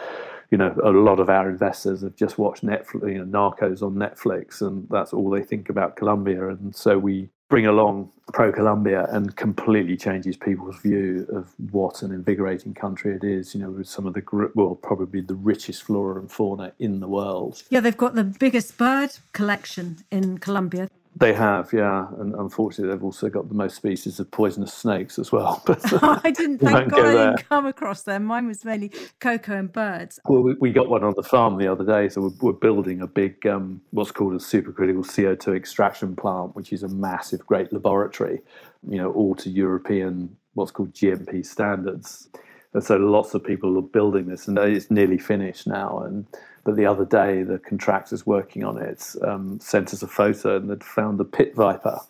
you 0.51 0.59
know, 0.59 0.77
a 0.85 0.91
lot 0.91 1.19
of 1.19 1.29
our 1.31 1.49
investors 1.49 2.03
have 2.03 2.15
just 2.15 2.39
watched 2.39 2.65
Netflix, 2.65 3.13
you 3.13 3.25
know, 3.25 3.25
Narcos 3.25 3.83
on 3.83 3.95
Netflix, 3.95 4.61
and 4.61 4.87
that's 4.89 5.13
all 5.13 5.31
they 5.31 5.43
think 5.43 5.69
about 5.69 5.97
Colombia. 5.97 6.49
And 6.49 6.77
so 6.77 6.97
we 6.99 7.29
bring 7.49 7.67
along 7.67 8.11
pro 8.33 8.51
Colombia 8.51 9.07
and 9.11 9.37
completely 9.37 9.97
changes 9.97 10.37
people's 10.37 10.79
view 10.79 11.27
of 11.33 11.55
what 11.71 12.03
an 12.03 12.11
invigorating 12.11 12.75
country 12.75 13.15
it 13.15 13.23
is. 13.23 13.55
You 13.55 13.61
know, 13.61 13.71
with 13.71 13.89
some 13.89 14.07
of 14.07 14.15
the 14.15 14.51
well, 14.55 14.75
probably 14.75 15.21
the 15.21 15.35
richest 15.35 15.83
flora 15.83 16.21
and 16.21 16.31
fauna 16.31 16.73
in 16.79 17.01
the 17.01 17.09
world. 17.09 17.63
Yeah, 17.71 17.81
they've 17.81 17.97
got 17.97 18.15
the 18.15 18.25
biggest 18.25 18.79
bird 18.79 19.11
collection 19.33 19.99
in 20.11 20.39
Colombia. 20.39 20.89
They 21.17 21.33
have, 21.33 21.73
yeah, 21.73 22.09
and 22.19 22.35
unfortunately, 22.35 22.93
they've 22.93 23.05
also 23.05 23.29
got 23.29 23.49
the 23.49 23.55
most 23.55 23.77
species 23.77 24.19
of 24.19 24.29
poisonous 24.33 24.75
snakes 24.75 25.19
as 25.19 25.31
well. 25.31 25.63
But 25.67 25.81
I 26.25 26.31
didn't. 26.31 26.59
Thank 26.59 26.91
God 26.91 27.05
I 27.05 27.13
didn't 27.13 27.49
come 27.49 27.67
across 27.67 28.03
them. 28.03 28.25
Mine 28.25 28.49
was 28.49 28.65
mainly 28.65 28.91
cocoa 29.21 29.57
and 29.57 29.73
birds. 29.73 30.19
Well, 30.27 30.43
we, 30.43 30.55
we 30.55 30.73
got 30.73 30.89
one 30.89 31.05
on 31.05 31.15
the 31.17 31.23
farm 31.23 31.57
the 31.57 31.71
other 31.71 31.85
day, 31.85 32.09
so 32.09 32.23
we're, 32.23 32.53
we're 32.53 32.59
building 32.59 33.01
a 33.01 33.07
big, 33.07 33.47
um, 33.47 33.81
what's 33.91 34.11
called 34.11 34.35
a 34.35 34.39
supercritical 34.39 35.05
CO2 35.05 35.57
extraction 35.57 36.17
plant, 36.17 36.57
which 36.57 36.73
is 36.73 36.83
a 36.83 36.89
massive, 36.89 37.47
great 37.47 37.73
laboratory. 37.73 38.41
You 38.89 38.99
know, 38.99 39.13
all 39.13 39.37
to 39.37 39.49
European, 39.49 40.37
what's 40.55 40.73
called 40.73 40.93
GMP 40.95 41.47
standards. 41.47 42.29
And 42.73 42.83
so 42.83 42.97
lots 42.97 43.35
of 43.35 43.45
people 43.45 43.79
are 43.79 43.83
building 43.83 44.27
this, 44.27 44.49
and 44.49 44.59
it's 44.59 44.91
nearly 44.91 45.19
finished 45.19 45.69
now. 45.69 46.01
And 46.01 46.27
but 46.65 46.77
the 46.77 46.87
other 46.87 47.05
day, 47.05 47.43
the 47.43 47.59
contractors 47.59 48.27
working 48.27 48.65
on 48.65 48.79
it 48.81 49.15
um, 49.23 49.61
sent 49.61 49.93
us 49.93 50.03
a 50.03 50.07
photo 50.07 50.57
and 50.57 50.71
they'd 50.71 50.83
found 50.83 51.21
a 51.21 51.25
pit 51.25 51.55
viper 51.55 52.01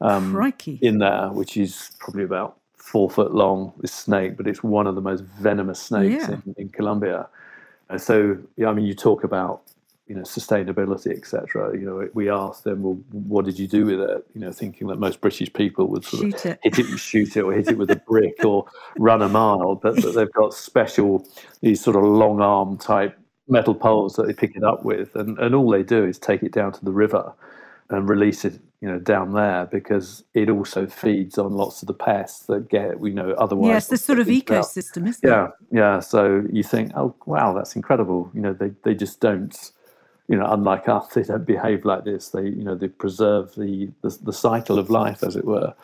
um, 0.00 0.52
in 0.80 0.98
there, 0.98 1.28
which 1.28 1.56
is 1.56 1.92
probably 2.00 2.24
about 2.24 2.56
four 2.74 3.08
foot 3.08 3.32
long. 3.32 3.72
This 3.78 3.94
snake, 3.94 4.36
but 4.36 4.48
it's 4.48 4.62
one 4.62 4.88
of 4.88 4.96
the 4.96 5.00
most 5.00 5.22
venomous 5.22 5.80
snakes 5.80 6.28
yeah. 6.28 6.34
in, 6.46 6.54
in 6.58 6.68
Colombia. 6.68 7.28
And 7.88 8.00
so, 8.00 8.38
yeah, 8.56 8.68
I 8.68 8.72
mean, 8.72 8.86
you 8.86 8.94
talk 8.94 9.22
about 9.22 9.62
you 10.08 10.16
know 10.16 10.22
sustainability, 10.22 11.16
etc. 11.16 11.78
You 11.78 11.86
know, 11.86 12.08
we 12.12 12.28
asked 12.28 12.64
them, 12.64 12.82
well, 12.82 12.98
what 13.12 13.44
did 13.44 13.58
you 13.58 13.68
do 13.68 13.86
with 13.86 14.00
it? 14.00 14.26
You 14.34 14.40
know, 14.40 14.50
thinking 14.50 14.88
that 14.88 14.98
most 14.98 15.20
British 15.20 15.52
people 15.52 15.86
would 15.86 16.04
sort 16.04 16.22
shoot 16.22 16.44
of 16.44 16.50
it. 16.52 16.58
hit 16.62 16.78
it, 16.80 16.98
shoot 16.98 17.36
it, 17.36 17.42
or 17.42 17.52
hit 17.52 17.68
it 17.68 17.78
with 17.78 17.90
a 17.90 17.96
brick, 17.96 18.44
or 18.44 18.66
run 18.98 19.22
a 19.22 19.28
mile. 19.28 19.76
But, 19.76 20.02
but 20.02 20.14
they've 20.14 20.32
got 20.32 20.52
special 20.52 21.24
these 21.60 21.80
sort 21.80 21.96
of 21.96 22.02
long 22.02 22.40
arm 22.40 22.76
type 22.76 23.16
metal 23.52 23.74
poles 23.74 24.16
that 24.16 24.26
they 24.26 24.32
pick 24.32 24.56
it 24.56 24.64
up 24.64 24.84
with, 24.84 25.14
and, 25.14 25.38
and 25.38 25.54
all 25.54 25.70
they 25.70 25.82
do 25.82 26.04
is 26.04 26.18
take 26.18 26.42
it 26.42 26.52
down 26.52 26.72
to 26.72 26.84
the 26.84 26.90
river 26.90 27.32
and 27.90 28.08
release 28.08 28.44
it, 28.44 28.58
you 28.80 28.88
know, 28.88 28.98
down 28.98 29.34
there 29.34 29.66
because 29.66 30.24
it 30.34 30.48
also 30.48 30.86
feeds 30.86 31.36
on 31.38 31.52
lots 31.52 31.82
of 31.82 31.86
the 31.88 31.94
pests 31.94 32.46
that 32.46 32.68
get, 32.68 33.00
you 33.02 33.12
know, 33.12 33.32
otherwise. 33.32 33.68
Yes, 33.68 33.86
the 33.88 33.98
sort 33.98 34.18
of 34.18 34.26
ecosystem, 34.26 35.06
isn't 35.06 35.22
yeah, 35.22 35.44
it? 35.44 35.50
Yeah, 35.70 35.80
yeah. 35.80 36.00
So 36.00 36.44
you 36.50 36.62
think, 36.62 36.92
oh 36.96 37.14
wow, 37.26 37.52
that's 37.52 37.76
incredible. 37.76 38.30
You 38.34 38.40
know, 38.40 38.52
they 38.54 38.72
they 38.82 38.94
just 38.94 39.20
don't. 39.20 39.72
You 40.28 40.38
know, 40.38 40.46
unlike 40.46 40.88
us, 40.88 41.08
they 41.08 41.24
don't 41.24 41.44
behave 41.44 41.84
like 41.84 42.04
this. 42.04 42.30
They, 42.30 42.44
you 42.44 42.64
know, 42.64 42.74
they 42.74 42.88
preserve 42.88 43.54
the, 43.54 43.90
the, 44.02 44.16
the 44.22 44.32
cycle 44.32 44.78
of 44.78 44.88
life, 44.88 45.22
as 45.22 45.36
it 45.36 45.44
were. 45.44 45.74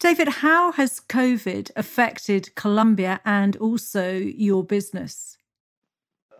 David, 0.00 0.28
how 0.28 0.72
has 0.72 1.00
COVID 1.00 1.70
affected 1.76 2.54
Colombia 2.56 3.20
and 3.24 3.56
also 3.56 4.12
your 4.12 4.62
business? 4.64 5.38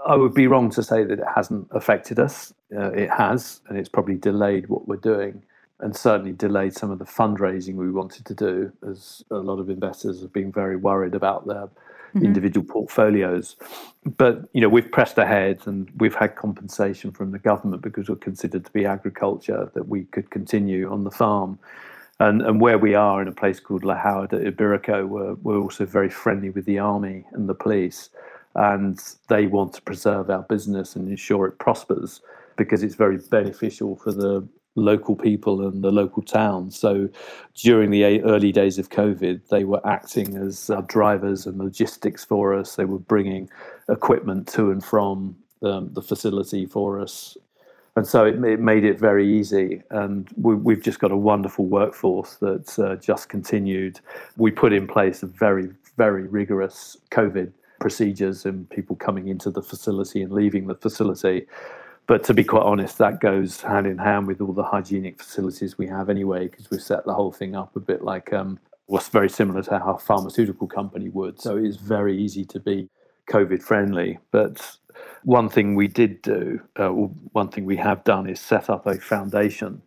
I 0.06 0.16
would 0.16 0.34
be 0.34 0.46
wrong 0.46 0.70
to 0.70 0.82
say 0.82 1.04
that 1.04 1.18
it 1.18 1.26
hasn't 1.34 1.68
affected 1.70 2.18
us. 2.18 2.52
Uh, 2.74 2.90
it 2.92 3.10
has, 3.10 3.60
and 3.68 3.78
it's 3.78 3.88
probably 3.88 4.16
delayed 4.16 4.68
what 4.68 4.86
we're 4.86 4.96
doing, 4.96 5.42
and 5.80 5.96
certainly 5.96 6.32
delayed 6.32 6.74
some 6.74 6.90
of 6.90 6.98
the 6.98 7.04
fundraising 7.04 7.74
we 7.76 7.90
wanted 7.90 8.24
to 8.26 8.34
do, 8.34 8.72
as 8.88 9.24
a 9.30 9.36
lot 9.36 9.58
of 9.58 9.70
investors 9.70 10.20
have 10.20 10.32
been 10.32 10.52
very 10.52 10.76
worried 10.76 11.14
about 11.14 11.46
their 11.46 11.66
mm-hmm. 11.66 12.24
individual 12.24 12.66
portfolios. 12.66 13.56
But 14.16 14.48
you 14.52 14.60
know, 14.60 14.68
we've 14.68 14.90
pressed 14.90 15.18
ahead, 15.18 15.60
and 15.66 15.90
we've 15.98 16.14
had 16.14 16.36
compensation 16.36 17.10
from 17.10 17.30
the 17.32 17.38
government 17.38 17.82
because 17.82 18.08
we're 18.08 18.16
considered 18.16 18.64
to 18.64 18.72
be 18.72 18.84
agriculture 18.84 19.70
that 19.74 19.88
we 19.88 20.04
could 20.04 20.30
continue 20.30 20.90
on 20.90 21.04
the 21.04 21.10
farm. 21.10 21.58
And, 22.20 22.42
and 22.42 22.60
where 22.60 22.78
we 22.78 22.94
are 22.94 23.20
in 23.20 23.26
a 23.26 23.32
place 23.32 23.58
called 23.58 23.82
La 23.82 23.96
Jagua 23.96 24.28
de 24.28 24.52
Ibirico, 24.52 25.08
we're, 25.08 25.34
we're 25.34 25.58
also 25.58 25.84
very 25.84 26.08
friendly 26.08 26.48
with 26.48 26.64
the 26.64 26.78
army 26.78 27.24
and 27.32 27.48
the 27.48 27.54
police 27.54 28.08
and 28.54 29.00
they 29.28 29.46
want 29.46 29.72
to 29.74 29.82
preserve 29.82 30.30
our 30.30 30.42
business 30.42 30.96
and 30.96 31.08
ensure 31.08 31.46
it 31.46 31.58
prospers 31.58 32.20
because 32.56 32.82
it's 32.82 32.94
very 32.94 33.18
beneficial 33.30 33.96
for 33.96 34.12
the 34.12 34.46
local 34.76 35.14
people 35.14 35.66
and 35.66 35.82
the 35.82 35.90
local 35.90 36.22
towns. 36.22 36.78
So 36.78 37.08
during 37.54 37.90
the 37.90 38.22
early 38.22 38.52
days 38.52 38.78
of 38.78 38.90
COVID, 38.90 39.48
they 39.48 39.64
were 39.64 39.84
acting 39.86 40.36
as 40.36 40.70
drivers 40.86 41.46
and 41.46 41.58
logistics 41.58 42.24
for 42.24 42.54
us. 42.54 42.76
They 42.76 42.84
were 42.84 42.98
bringing 42.98 43.50
equipment 43.88 44.48
to 44.48 44.70
and 44.70 44.84
from 44.84 45.36
um, 45.62 45.90
the 45.92 46.02
facility 46.02 46.66
for 46.66 47.00
us. 47.00 47.36
And 47.96 48.06
so 48.06 48.24
it, 48.24 48.42
it 48.44 48.58
made 48.58 48.84
it 48.84 48.98
very 48.98 49.32
easy. 49.38 49.82
And 49.90 50.28
we, 50.36 50.74
have 50.74 50.82
just 50.82 50.98
got 50.98 51.12
a 51.12 51.16
wonderful 51.16 51.66
workforce 51.66 52.36
that's 52.40 52.78
uh, 52.78 52.96
just 52.96 53.28
continued. 53.28 54.00
We 54.36 54.50
put 54.50 54.72
in 54.72 54.88
place 54.88 55.22
a 55.22 55.26
very, 55.26 55.70
very 55.96 56.26
rigorous 56.26 56.96
COVID 57.12 57.52
procedures 57.80 58.46
and 58.46 58.68
people 58.70 58.96
coming 58.96 59.28
into 59.28 59.50
the 59.50 59.62
facility 59.62 60.22
and 60.22 60.32
leaving 60.32 60.66
the 60.66 60.74
facility. 60.74 61.46
But 62.06 62.22
to 62.24 62.34
be 62.34 62.44
quite 62.44 62.62
honest, 62.62 62.98
that 62.98 63.20
goes 63.20 63.62
hand 63.62 63.86
in 63.86 63.98
hand 63.98 64.26
with 64.26 64.40
all 64.40 64.52
the 64.52 64.62
hygienic 64.62 65.18
facilities 65.18 65.78
we 65.78 65.86
have 65.86 66.10
anyway, 66.10 66.48
because 66.48 66.70
we've 66.70 66.82
set 66.82 67.04
the 67.04 67.14
whole 67.14 67.32
thing 67.32 67.54
up 67.56 67.74
a 67.76 67.80
bit 67.80 68.02
like 68.02 68.32
um, 68.32 68.58
what's 68.86 69.08
very 69.08 69.30
similar 69.30 69.62
to 69.62 69.78
how 69.78 69.94
a 69.94 69.98
pharmaceutical 69.98 70.66
company 70.66 71.08
would. 71.08 71.40
So 71.40 71.56
it 71.56 71.64
is 71.64 71.76
very 71.76 72.16
easy 72.16 72.44
to 72.46 72.60
be 72.60 72.88
COVID 73.30 73.62
friendly. 73.62 74.18
But 74.30 74.76
one 75.22 75.48
thing 75.48 75.74
we 75.74 75.88
did 75.88 76.20
do, 76.20 76.60
uh, 76.76 76.90
one 76.90 77.48
thing 77.48 77.64
we 77.64 77.76
have 77.78 78.04
done, 78.04 78.28
is 78.28 78.38
set 78.38 78.68
up 78.68 78.86
a 78.86 78.96
foundation, 78.96 79.80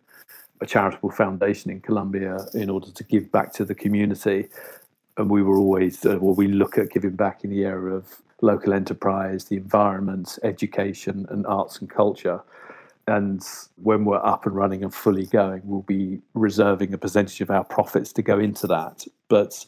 a 0.60 0.66
charitable 0.66 1.12
foundation 1.12 1.70
in 1.70 1.80
Colombia, 1.80 2.38
in 2.54 2.68
order 2.68 2.90
to 2.90 3.04
give 3.04 3.30
back 3.30 3.52
to 3.52 3.64
the 3.64 3.76
community 3.76 4.48
and 5.18 5.28
we 5.28 5.42
were 5.42 5.58
always 5.58 6.06
uh, 6.06 6.16
well 6.20 6.34
we 6.34 6.46
look 6.46 6.78
at 6.78 6.90
giving 6.90 7.10
back 7.10 7.44
in 7.44 7.50
the 7.50 7.64
area 7.64 7.94
of 7.94 8.22
local 8.40 8.72
enterprise 8.72 9.44
the 9.46 9.56
environment 9.56 10.38
education 10.42 11.26
and 11.28 11.46
arts 11.46 11.80
and 11.80 11.90
culture 11.90 12.40
and 13.06 13.42
when 13.82 14.04
we're 14.04 14.24
up 14.24 14.46
and 14.46 14.54
running 14.54 14.82
and 14.82 14.94
fully 14.94 15.26
going 15.26 15.60
we'll 15.64 15.82
be 15.82 16.20
reserving 16.34 16.94
a 16.94 16.98
percentage 16.98 17.40
of 17.40 17.50
our 17.50 17.64
profits 17.64 18.12
to 18.12 18.22
go 18.22 18.38
into 18.38 18.66
that 18.66 19.04
but 19.28 19.66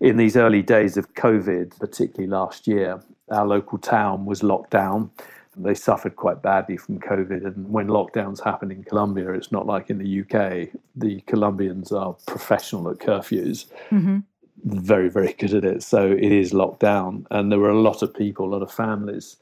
in 0.00 0.16
these 0.16 0.36
early 0.36 0.62
days 0.62 0.96
of 0.96 1.14
covid 1.14 1.78
particularly 1.78 2.28
last 2.28 2.66
year 2.66 3.00
our 3.30 3.46
local 3.46 3.78
town 3.78 4.24
was 4.24 4.42
locked 4.42 4.70
down 4.70 5.10
they 5.58 5.74
suffered 5.74 6.16
quite 6.16 6.42
badly 6.42 6.76
from 6.76 7.00
COVID. 7.00 7.46
And 7.46 7.70
when 7.70 7.86
lockdowns 7.86 8.44
happen 8.44 8.70
in 8.70 8.84
Colombia, 8.84 9.32
it's 9.32 9.50
not 9.50 9.66
like 9.66 9.88
in 9.88 9.96
the 9.96 10.20
UK. 10.20 10.68
The 10.94 11.22
Colombians 11.22 11.92
are 11.92 12.14
professional 12.26 12.90
at 12.90 12.98
curfews. 12.98 13.64
Mm-hmm 13.90 14.18
very, 14.64 15.08
very 15.08 15.32
good 15.34 15.54
at 15.54 15.64
it. 15.64 15.82
So 15.82 16.10
it 16.10 16.32
is 16.32 16.52
locked 16.52 16.80
down. 16.80 17.26
And 17.30 17.50
there 17.50 17.58
were 17.58 17.70
a 17.70 17.80
lot 17.80 18.02
of 18.02 18.14
people, 18.14 18.46
a 18.46 18.52
lot 18.52 18.62
of 18.62 18.72
families 18.72 19.36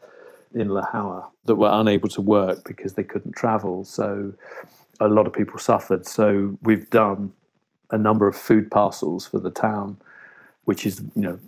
in 0.54 0.68
La 0.68 0.82
Jagua 0.82 1.26
that 1.46 1.56
were 1.56 1.70
unable 1.72 2.08
to 2.10 2.20
work 2.20 2.64
because 2.64 2.94
they 2.94 3.04
couldn't 3.04 3.32
travel. 3.32 3.84
So 3.84 4.32
a 5.00 5.08
lot 5.08 5.26
of 5.26 5.32
people 5.32 5.58
suffered. 5.58 6.06
So 6.06 6.56
we've 6.62 6.88
done 6.90 7.32
a 7.90 7.98
number 7.98 8.26
of 8.26 8.36
food 8.36 8.70
parcels 8.70 9.26
for 9.26 9.38
the 9.38 9.50
town, 9.50 9.96
which 10.64 10.86
is, 10.86 11.02
you 11.14 11.22
know, 11.22 11.38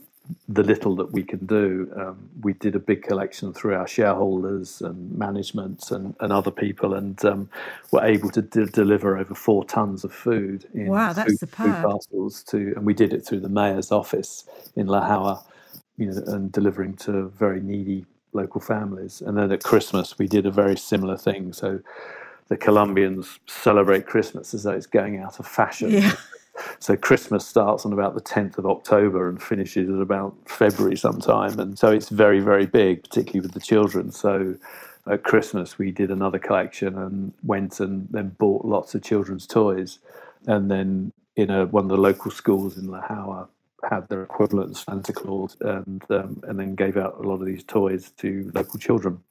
the 0.49 0.63
little 0.63 0.95
that 0.97 1.13
we 1.13 1.23
can 1.23 1.45
do. 1.47 1.93
Um, 1.97 2.29
we 2.43 2.53
did 2.55 2.75
a 2.75 2.79
big 2.79 3.03
collection 3.03 3.53
through 3.53 3.75
our 3.75 3.87
shareholders 3.87 4.81
and 4.81 5.13
management 5.17 5.91
and, 5.91 6.15
and 6.21 6.33
other 6.33 6.51
people, 6.51 6.95
and 6.95 7.23
um, 7.25 7.51
were 7.91 8.05
able 8.05 8.31
to 8.31 8.43
de- 8.43 8.67
deliver 8.67 9.19
over 9.19 9.35
four 9.35 9.65
tons 9.65 10.05
of 10.05 10.13
food 10.13 10.67
in 10.75 10.87
wow, 10.87 11.13
that's 11.13 11.39
food, 11.41 11.51
food, 11.51 11.75
parcels 11.75 12.43
to, 12.45 12.75
and 12.77 12.87
we 12.87 12.95
did 12.95 13.13
it 13.13 13.27
through 13.27 13.41
the 13.41 13.49
mayor's 13.49 13.91
office 13.93 14.45
in 14.77 14.87
La 14.87 15.09
Jagua, 15.09 15.43
you 15.97 16.07
know, 16.07 16.23
and 16.27 16.53
delivering 16.53 16.95
to 16.95 17.29
very 17.31 17.61
needy 17.61 18.07
local 18.33 18.61
families. 18.61 19.23
And 19.23 19.37
then 19.37 19.51
at 19.51 19.65
Christmas, 19.65 20.19
we 20.19 20.29
did 20.29 20.47
a 20.47 20.51
very 20.51 20.77
similar 20.77 21.17
thing. 21.17 21.53
So 21.53 21.81
the 22.49 22.57
Colombians 22.57 23.41
celebrate 23.47 24.07
Christmas 24.07 24.55
as 24.55 24.63
though 24.63 24.73
it's 24.73 24.87
going 24.87 25.19
out 25.19 25.39
of 25.41 25.47
fashion. 25.47 25.91
Yeah. 25.91 26.13
So 26.79 26.97
Christmas 26.97 27.47
starts 27.47 27.85
on 27.85 27.93
about 27.93 28.15
the 28.15 28.21
10th 28.21 28.59
of 28.59 28.67
October 28.67 29.29
and 29.29 29.43
finishes 29.43 29.89
at 29.89 30.01
about 30.01 30.35
February 30.47 30.97
sometime. 30.97 31.59
And 31.59 31.79
so 31.79 31.91
it's 31.91 32.09
very, 32.09 32.41
very 32.41 32.67
big, 32.67 33.03
particularly 33.03 33.41
with 33.41 33.53
the 33.53 33.61
children. 33.61 34.13
So 34.13 34.57
at 35.07 35.23
Christmas, 35.23 35.79
we 35.79 35.91
did 35.91 36.11
another 36.11 36.39
collection 36.39 36.99
and 36.99 37.33
went 37.43 37.81
and 37.81 38.09
then 38.11 38.31
bought 38.39 38.65
lots 38.65 38.95
of 38.95 39.03
children's 39.03 39.47
toys. 39.47 39.99
And 40.47 40.71
then 40.71 41.13
in 41.37 41.51
a, 41.51 41.67
one 41.67 41.85
of 41.85 41.91
the 41.91 41.97
local 41.97 42.31
schools 42.31 42.77
in 42.77 42.89
La 42.89 43.47
had 43.91 44.09
their 44.09 44.23
equivalent 44.23 44.77
Santa 44.77 45.13
Claus 45.13 45.57
and 45.61 46.03
um, 46.11 46.43
and 46.45 46.59
then 46.59 46.75
gave 46.75 46.97
out 46.97 47.19
a 47.19 47.29
lot 47.29 47.41
of 47.41 47.47
these 47.47 47.63
toys 47.63 48.11
to 48.19 48.51
local 48.55 48.79
children. 48.79 49.23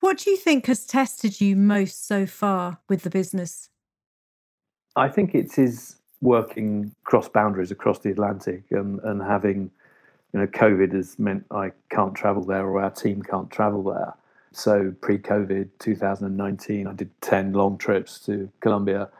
What 0.00 0.18
do 0.18 0.30
you 0.30 0.36
think 0.36 0.66
has 0.66 0.84
tested 0.86 1.40
you 1.40 1.56
most 1.56 2.06
so 2.06 2.26
far 2.26 2.78
with 2.88 3.02
the 3.02 3.10
business? 3.10 3.70
I 4.96 5.08
think 5.08 5.34
it 5.34 5.46
is 5.46 5.54
his 5.54 5.96
working 6.22 6.94
cross 7.04 7.28
boundaries 7.28 7.70
across 7.70 7.98
the 7.98 8.10
Atlantic 8.10 8.64
and, 8.70 8.98
and 9.00 9.22
having, 9.22 9.70
you 10.32 10.40
know, 10.40 10.46
COVID 10.46 10.92
has 10.94 11.18
meant 11.18 11.44
I 11.50 11.72
can't 11.90 12.14
travel 12.14 12.42
there 12.42 12.66
or 12.66 12.82
our 12.82 12.90
team 12.90 13.22
can't 13.22 13.50
travel 13.50 13.82
there. 13.82 14.14
So 14.52 14.94
pre 15.02 15.18
COVID 15.18 15.68
2019, 15.78 16.86
I 16.86 16.92
did 16.94 17.10
10 17.20 17.52
long 17.52 17.76
trips 17.76 18.18
to 18.20 18.50
Colombia. 18.60 19.10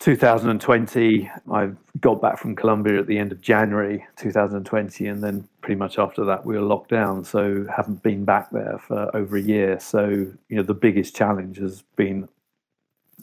2020, 0.00 1.30
I 1.52 1.70
got 2.00 2.20
back 2.20 2.38
from 2.38 2.56
Colombia 2.56 2.98
at 2.98 3.06
the 3.06 3.18
end 3.18 3.30
of 3.30 3.40
January 3.40 4.04
2020, 4.16 5.06
and 5.06 5.22
then 5.22 5.48
pretty 5.60 5.78
much 5.78 5.98
after 5.98 6.24
that 6.24 6.44
we 6.44 6.56
were 6.56 6.62
locked 6.62 6.90
down. 6.90 7.24
So 7.24 7.66
haven't 7.74 8.02
been 8.02 8.24
back 8.24 8.50
there 8.50 8.78
for 8.78 9.14
over 9.14 9.36
a 9.36 9.40
year. 9.40 9.78
So 9.80 10.08
you 10.08 10.56
know 10.56 10.62
the 10.62 10.74
biggest 10.74 11.14
challenge 11.14 11.58
has 11.58 11.82
been 11.96 12.28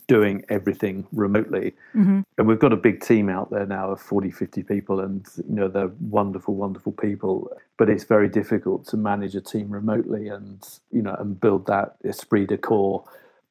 doing 0.08 0.44
everything 0.50 1.08
remotely. 1.12 1.74
Mm-hmm. 1.96 2.22
And 2.38 2.48
we've 2.48 2.60
got 2.60 2.74
a 2.74 2.78
big 2.78 3.02
team 3.02 3.30
out 3.30 3.50
there 3.50 3.66
now 3.66 3.92
of 3.92 4.02
40, 4.02 4.32
50 4.32 4.64
people, 4.64 5.00
and 5.00 5.26
you 5.38 5.56
know 5.56 5.68
they're 5.68 5.92
wonderful, 6.00 6.56
wonderful 6.56 6.92
people. 6.92 7.50
But 7.78 7.90
it's 7.90 8.04
very 8.04 8.30
difficult 8.30 8.88
to 8.88 8.98
manage 8.98 9.36
a 9.36 9.42
team 9.42 9.72
remotely 9.72 10.28
and 10.28 10.68
you 10.92 11.02
know 11.02 11.16
and 11.16 11.40
build 11.40 11.66
that 11.68 11.96
esprit 12.04 12.48
de 12.48 12.58
corps 12.58 13.04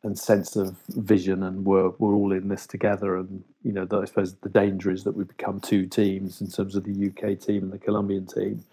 and 0.03 0.18
sense 0.18 0.57
of 0.57 0.76
vision 0.88 1.42
and 1.42 1.64
we're 1.64 1.90
we're 1.98 2.14
all 2.14 2.33
in 2.33 2.48
this 2.48 2.66
together 2.66 3.16
and 3.16 3.44
you 3.62 3.72
know 3.72 3.85
the, 3.85 3.98
I 3.98 4.05
suppose 4.07 4.35
the 4.37 4.48
danger 4.48 4.90
is 4.90 5.05
that 5.05 5.14
we 5.14 5.24
become 5.24 5.61
two 5.61 5.87
teams 5.87 6.40
in 6.40 6.48
terms 6.48 6.74
of 6.74 6.85
the 6.85 7.09
UK 7.09 7.38
team 7.38 7.64
and 7.64 7.72
the 7.72 7.79
Colombian 7.79 8.26
team 8.26 8.64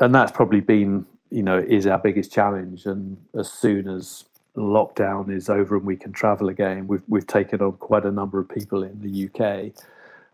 and 0.00 0.14
that's 0.14 0.32
probably 0.32 0.60
been 0.60 1.06
you 1.30 1.42
know 1.42 1.58
is 1.58 1.86
our 1.86 1.98
biggest 1.98 2.32
challenge 2.32 2.84
and 2.86 3.16
as 3.38 3.50
soon 3.50 3.88
as 3.88 4.24
lockdown 4.56 5.34
is 5.34 5.48
over 5.48 5.76
and 5.76 5.84
we 5.84 5.96
can 5.96 6.12
travel 6.12 6.48
again 6.48 6.86
we've 6.86 7.02
we've 7.08 7.26
taken 7.26 7.60
on 7.60 7.72
quite 7.72 8.04
a 8.04 8.10
number 8.10 8.38
of 8.38 8.48
people 8.48 8.82
in 8.82 9.00
the 9.00 9.26
UK 9.26 9.72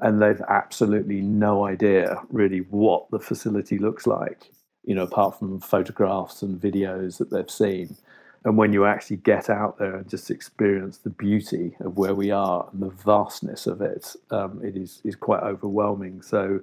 and 0.01 0.21
they've 0.21 0.43
absolutely 0.49 1.21
no 1.21 1.67
idea 1.67 2.21
really 2.31 2.59
what 2.71 3.11
the 3.11 3.19
facility 3.19 3.79
looks 3.79 4.07
like 4.07 4.51
you 4.85 4.95
know 4.95 5.05
apart 5.05 5.39
from 5.39 5.59
photographs 5.59 6.43
and 6.43 6.61
videos 6.61 7.17
that 7.17 7.31
they've 7.31 7.51
seen 7.51 7.97
and 8.45 8.57
when 8.57 8.73
you 8.73 8.87
actually 8.87 9.19
get 9.19 9.51
out 9.51 9.79
there 9.79 9.97
and 9.97 10.09
just 10.09 10.31
experience 10.31 10.99
the 10.99 11.11
beauty 11.11 11.77
of 11.81 11.99
where 11.99 12.15
we 12.15 12.31
are 12.31 12.69
and 12.73 12.83
the 12.83 12.89
vastness 12.89 13.67
of 13.67 13.83
it, 13.83 14.17
um, 14.31 14.61
it 14.65 14.77
is 14.77 15.03
is 15.05 15.15
quite 15.15 15.43
overwhelming. 15.43 16.23
So 16.23 16.61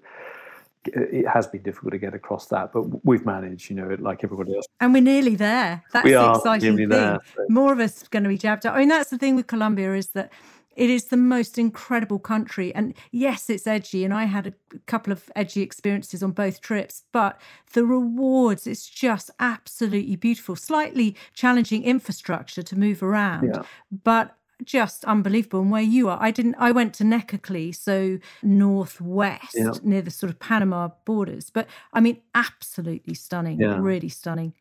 it 0.93 1.27
has 1.27 1.47
been 1.47 1.61
difficult 1.61 1.91
to 1.93 1.97
get 1.97 2.13
across 2.13 2.47
that, 2.47 2.73
but 2.73 3.05
we've 3.05 3.25
managed, 3.25 3.69
you 3.69 3.75
know, 3.75 3.95
like 3.99 4.23
everybody 4.23 4.55
else. 4.55 4.65
And 4.79 4.93
we're 4.93 5.01
nearly 5.01 5.35
there. 5.35 5.83
That's 5.93 6.05
we 6.05 6.11
the 6.11 6.31
exciting 6.31 6.77
thing. 6.77 6.89
There, 6.89 7.19
so. 7.35 7.45
More 7.49 7.73
of 7.73 7.79
us 7.79 8.03
are 8.03 8.09
going 8.09 8.23
to 8.23 8.29
be 8.29 8.37
jabbed. 8.37 8.65
I 8.65 8.79
mean, 8.79 8.89
that's 8.89 9.09
the 9.09 9.17
thing 9.17 9.35
with 9.35 9.47
Colombia 9.47 9.95
is 9.95 10.09
that 10.09 10.31
it 10.75 10.91
is 10.91 11.05
the 11.05 11.17
most 11.17 11.57
incredible 11.57 12.19
country. 12.19 12.73
And 12.75 12.93
yes, 13.11 13.49
it's 13.49 13.65
edgy. 13.65 14.05
And 14.05 14.13
I 14.13 14.25
had 14.25 14.47
a 14.47 14.53
couple 14.85 15.11
of 15.11 15.29
edgy 15.35 15.61
experiences 15.61 16.21
on 16.21 16.31
both 16.31 16.61
trips, 16.61 17.03
but 17.11 17.41
the 17.73 17.83
rewards, 17.83 18.67
it's 18.67 18.87
just 18.87 19.31
absolutely 19.39 20.15
beautiful. 20.15 20.55
Slightly 20.55 21.15
challenging 21.33 21.83
infrastructure 21.83 22.61
to 22.61 22.77
move 22.77 23.01
around, 23.01 23.51
yeah. 23.55 23.63
but 24.03 24.36
just 24.63 25.05
unbelievable. 25.05 25.61
And 25.61 25.71
where 25.71 25.81
you 25.81 26.09
are, 26.09 26.17
I 26.21 26.31
didn't, 26.31 26.55
I 26.57 26.71
went 26.71 26.93
to 26.95 27.03
Necoclí, 27.03 27.75
so 27.75 28.19
northwest 28.43 29.55
yeah. 29.55 29.71
near 29.83 30.01
the 30.01 30.11
sort 30.11 30.31
of 30.31 30.39
Panama 30.39 30.89
borders. 31.05 31.49
But 31.49 31.67
I 31.93 31.99
mean, 31.99 32.21
absolutely 32.35 33.13
stunning, 33.13 33.59
yeah. 33.59 33.77
really 33.79 34.09
stunning. 34.09 34.53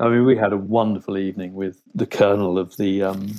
I 0.00 0.08
mean, 0.08 0.24
we 0.24 0.36
had 0.36 0.52
a 0.52 0.56
wonderful 0.56 1.16
evening 1.18 1.54
with 1.54 1.80
the 1.94 2.06
colonel 2.06 2.58
of 2.58 2.76
the 2.76 3.02
um, 3.02 3.34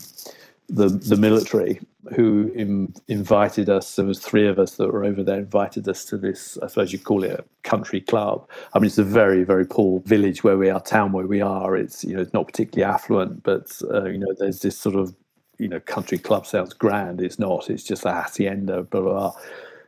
the 0.68 0.88
the 0.88 1.18
military 1.18 1.82
who 2.16 2.52
Im, 2.56 2.94
invited 3.08 3.70
us. 3.70 3.96
There 3.96 4.06
was 4.06 4.20
three 4.20 4.48
of 4.48 4.58
us 4.58 4.76
that 4.76 4.92
were 4.92 5.04
over 5.04 5.22
there. 5.22 5.40
Invited 5.40 5.88
us 5.90 6.06
to 6.06 6.18
this. 6.18 6.58
I 6.64 6.68
suppose 6.68 6.94
you'd 6.94 7.04
call 7.04 7.24
it 7.24 7.32
a 7.32 7.44
country 7.64 8.00
club. 8.00 8.50
I 8.74 8.80
mean, 8.80 8.88
it's 8.88 8.98
a 8.98 9.04
very 9.04 9.44
very 9.44 9.66
poor 9.66 10.00
village 10.06 10.44
where 10.44 10.58
we 10.58 10.70
are, 10.70 10.80
town 10.80 11.12
where 11.12 11.28
we 11.28 11.42
are. 11.42 11.76
It's 11.76 12.04
you 12.04 12.16
know 12.16 12.22
it's 12.22 12.34
not 12.34 12.48
particularly 12.48 12.92
affluent, 12.92 13.44
but 13.44 13.80
uh, 13.94 14.06
you 14.06 14.18
know 14.18 14.34
there's 14.40 14.62
this 14.62 14.78
sort 14.78 14.96
of 14.96 15.14
you 15.58 15.68
know 15.68 15.80
country 15.80 16.18
club 16.18 16.46
sounds 16.46 16.74
grand. 16.74 17.22
It's 17.22 17.40
not. 17.40 17.70
It's 17.70 17.84
just 17.84 18.06
a 18.06 18.12
hacienda. 18.12 18.84
Blah 18.84 19.02
blah. 19.02 19.12
blah. 19.12 19.34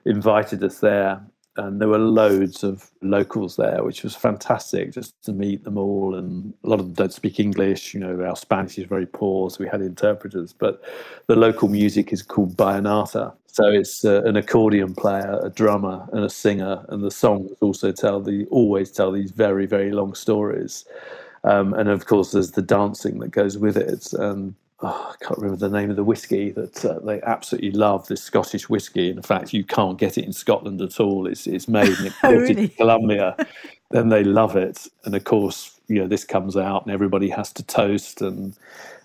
Invited 0.06 0.63
us 0.63 0.80
there, 0.80 1.21
and 1.58 1.82
there 1.82 1.88
were 1.88 1.97
loads 1.97 2.63
of 2.63 2.91
locals 3.01 3.56
there, 3.56 3.84
which 3.84 4.03
was 4.03 4.15
fantastic 4.15 4.93
just 4.93 5.21
to 5.23 5.34
meet 5.34 5.63
them 5.63 5.77
all. 5.77 6.15
And 6.15 6.53
a 6.63 6.69
lot 6.69 6.80
of 6.80 6.86
them 6.86 6.93
don't 6.93 7.13
speak 7.13 7.39
English. 7.39 7.93
You 7.93 7.99
know, 7.99 8.23
our 8.23 8.36
Spanish 8.36 8.77
is 8.77 8.86
very 8.86 9.08
poor, 9.08 9.49
so 9.49 9.58
we 9.60 9.67
had 9.67 9.82
interpreters. 9.82 10.53
But 10.53 10.84
the 11.25 11.36
local 11.36 11.67
music 11.67 12.13
is 12.13 12.21
called 12.21 12.56
Vallenato. 12.56 13.34
So 13.47 13.65
it's 13.69 14.06
uh, 14.06 14.21
an 14.23 14.38
accordion 14.38 14.93
player, 14.93 15.39
a 15.41 15.49
drummer, 15.49 16.08
and 16.13 16.23
a 16.23 16.30
singer. 16.30 16.86
And 16.89 17.03
the 17.03 17.12
songs 17.12 17.51
also 17.60 17.91
tell 17.91 18.21
the 18.21 18.45
always 18.51 18.91
tell 18.91 19.12
these 19.12 19.32
very 19.32 19.65
very 19.65 19.91
long 19.91 20.13
stories. 20.13 20.86
Um, 21.43 21.73
and 21.73 21.89
of 21.89 22.06
course, 22.06 22.32
there's 22.32 22.51
the 22.51 22.62
dancing 22.62 23.19
that 23.19 23.32
goes 23.32 23.58
with 23.58 23.77
it. 23.77 24.13
And 24.13 24.53
oh, 24.81 25.13
I 25.13 25.25
can't 25.25 25.39
remember 25.39 25.57
the 25.57 25.75
name 25.75 25.89
of 25.89 25.95
the 25.95 26.03
whiskey 26.03 26.51
that 26.51 26.85
uh, 26.85 26.99
they 26.99 27.21
absolutely 27.21 27.71
love. 27.71 28.07
This 28.07 28.21
Scottish 28.21 28.69
whiskey. 28.69 29.09
In 29.09 29.21
fact, 29.21 29.53
you 29.53 29.63
can't 29.63 29.97
get 29.97 30.17
it 30.17 30.25
in 30.25 30.33
Scotland 30.33 30.81
at 30.81 30.99
all. 30.99 31.27
It's 31.27 31.47
it's 31.47 31.67
made 31.67 31.97
and 31.99 32.13
oh, 32.23 32.33
really? 32.33 32.63
in 32.63 32.69
Colombia. 32.69 33.35
then 33.91 34.09
they 34.09 34.23
love 34.23 34.55
it, 34.55 34.87
and 35.05 35.15
of 35.15 35.23
course, 35.23 35.79
you 35.87 35.99
know 35.99 36.07
this 36.07 36.23
comes 36.23 36.55
out, 36.55 36.85
and 36.85 36.93
everybody 36.93 37.29
has 37.29 37.51
to 37.53 37.63
toast, 37.63 38.21
and 38.21 38.55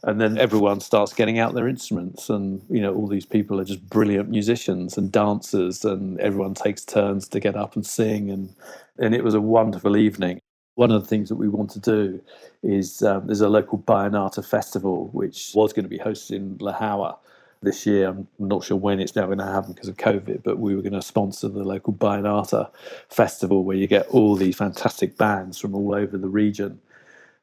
and 0.05 0.21
then 0.21 0.37
everyone 0.39 0.81
starts 0.81 1.15
getting 1.15 1.39
out 1.39 1.55
their 1.55 1.69
instruments, 1.69 2.29
and 2.29 2.63
you 2.69 2.81
know 2.81 2.95
all 2.95 3.07
these 3.07 3.27
people 3.27 3.61
are 3.61 3.65
just 3.65 3.89
brilliant 3.89 4.29
musicians 4.29 4.99
and 4.99 5.11
dancers, 5.11 5.85
and 5.85 6.21
everyone 6.21 6.55
takes 6.55 6.85
turns 6.85 7.29
to 7.29 7.41
get 7.41 7.57
up 7.57 7.77
and 7.77 7.87
sing, 7.87 8.31
and 8.31 8.55
and 8.99 9.15
it 9.15 9.25
was 9.25 9.35
a 9.35 9.41
wonderful 9.41 9.97
evening 9.97 10.41
one 10.83 10.91
of 10.91 11.01
the 11.01 11.07
things 11.07 11.29
that 11.29 11.37
we 11.37 11.49
want 11.49 11.71
to 11.71 11.79
do 11.79 12.21
is 12.65 13.05
um, 13.05 13.25
there's 13.29 13.41
a 13.41 13.49
local 13.49 13.79
Vallenato 13.79 14.45
festival 14.45 15.11
which 15.13 15.53
was 15.55 15.73
going 15.73 15.85
to 15.85 15.89
be 15.89 15.99
hosted 15.99 16.33
in 16.33 16.57
La 16.59 16.75
Jagua 16.77 17.19
this 17.63 17.87
year. 17.87 18.09
I'm 18.09 18.27
not 18.41 18.65
sure 18.65 18.77
when 18.77 18.99
it's 18.99 19.15
now 19.15 19.27
going 19.27 19.39
to 19.39 19.45
happen 19.45 19.75
because 19.75 19.87
of 19.87 19.97
COVID, 19.97 20.43
but 20.43 20.59
we 20.59 20.75
were 20.75 20.83
going 20.83 20.95
to 20.95 21.01
sponsor 21.01 21.49
the 21.49 21.63
local 21.63 21.93
Vallenato 21.93 22.69
festival 23.09 23.63
where 23.63 23.77
you 23.77 23.87
get 23.87 24.09
all 24.09 24.35
these 24.35 24.57
fantastic 24.57 25.17
bands 25.17 25.57
from 25.57 25.77
all 25.77 25.95
over 25.95 26.19
the 26.19 26.29
region 26.29 26.81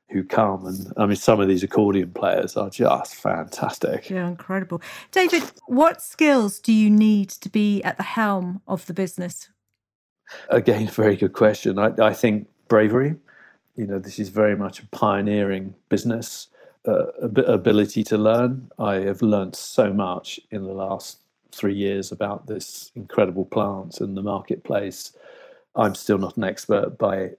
who 0.10 0.26
come 0.26 0.66
and 0.66 0.92
I 0.98 1.06
mean 1.06 1.16
some 1.16 1.40
of 1.40 1.48
these 1.48 1.64
accordion 1.64 2.12
players 2.12 2.58
are 2.58 2.70
just 2.70 3.16
fantastic. 3.16 4.10
Yeah, 4.10 4.28
incredible. 4.28 4.82
David, 5.12 5.44
what 5.68 6.02
skills 6.02 6.60
do 6.60 6.74
you 6.74 6.90
need 6.90 7.30
to 7.30 7.48
be 7.48 7.82
at 7.84 7.96
the 7.96 8.04
helm 8.04 8.62
of 8.68 8.86
the 8.88 8.94
business? 8.94 9.50
Again, 10.50 10.88
very 11.04 11.16
good 11.16 11.32
question. 11.32 11.80
I, 11.80 11.94
I 12.02 12.14
think 12.14 12.50
bravery. 12.68 13.16
You 13.76 13.88
know, 13.88 14.00
this 14.00 14.20
is 14.20 14.30
very 14.30 14.56
much 14.56 14.80
a 14.80 14.88
pioneering 14.88 15.76
business. 15.90 16.48
Uh, 16.88 17.08
ability 17.22 18.04
to 18.06 18.18
learn. 18.18 18.72
I 18.80 18.96
have 18.96 19.22
learned 19.22 19.56
so 19.56 19.94
much 19.94 20.40
in 20.50 20.64
the 20.64 20.74
last 20.74 21.20
three 21.52 21.76
years 21.76 22.12
about 22.12 22.48
this 22.48 22.92
incredible 22.96 23.46
plant 23.46 24.00
and 24.00 24.16
the 24.16 24.22
marketplace. 24.22 25.12
I'm 25.76 25.94
still 25.94 26.18
not 26.18 26.38
an 26.38 26.46
expert 26.46 26.98
by 26.98 27.32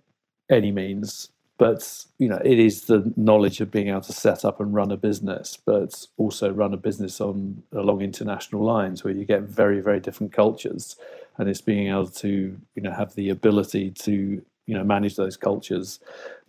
any 0.50 0.72
means, 0.72 1.30
but 1.58 2.04
you 2.18 2.28
know, 2.28 2.40
it 2.44 2.58
is 2.58 2.82
the 2.82 3.12
knowledge 3.16 3.60
of 3.60 3.70
being 3.70 3.88
able 3.88 4.02
to 4.02 4.12
set 4.12 4.44
up 4.44 4.60
and 4.60 4.74
run 4.74 4.90
a 4.90 4.96
business, 4.96 5.58
but 5.64 6.06
also 6.16 6.50
run 6.50 6.74
a 6.74 6.78
business 6.78 7.20
on 7.20 7.62
along 7.72 8.02
international 8.02 8.62
lines 8.62 9.04
where 9.04 9.14
you 9.14 9.24
get 9.24 9.42
very, 9.42 9.80
very 9.80 10.00
different 10.00 10.32
cultures, 10.32 10.96
and 11.38 11.48
it's 11.48 11.60
being 11.60 11.88
able 11.88 12.08
to 12.08 12.58
you 12.74 12.82
know 12.82 12.92
have 12.92 13.14
the 13.14 13.30
ability 13.30 13.90
to 13.90 14.42
you 14.70 14.76
know 14.76 14.84
manage 14.84 15.16
those 15.16 15.36
cultures. 15.36 15.98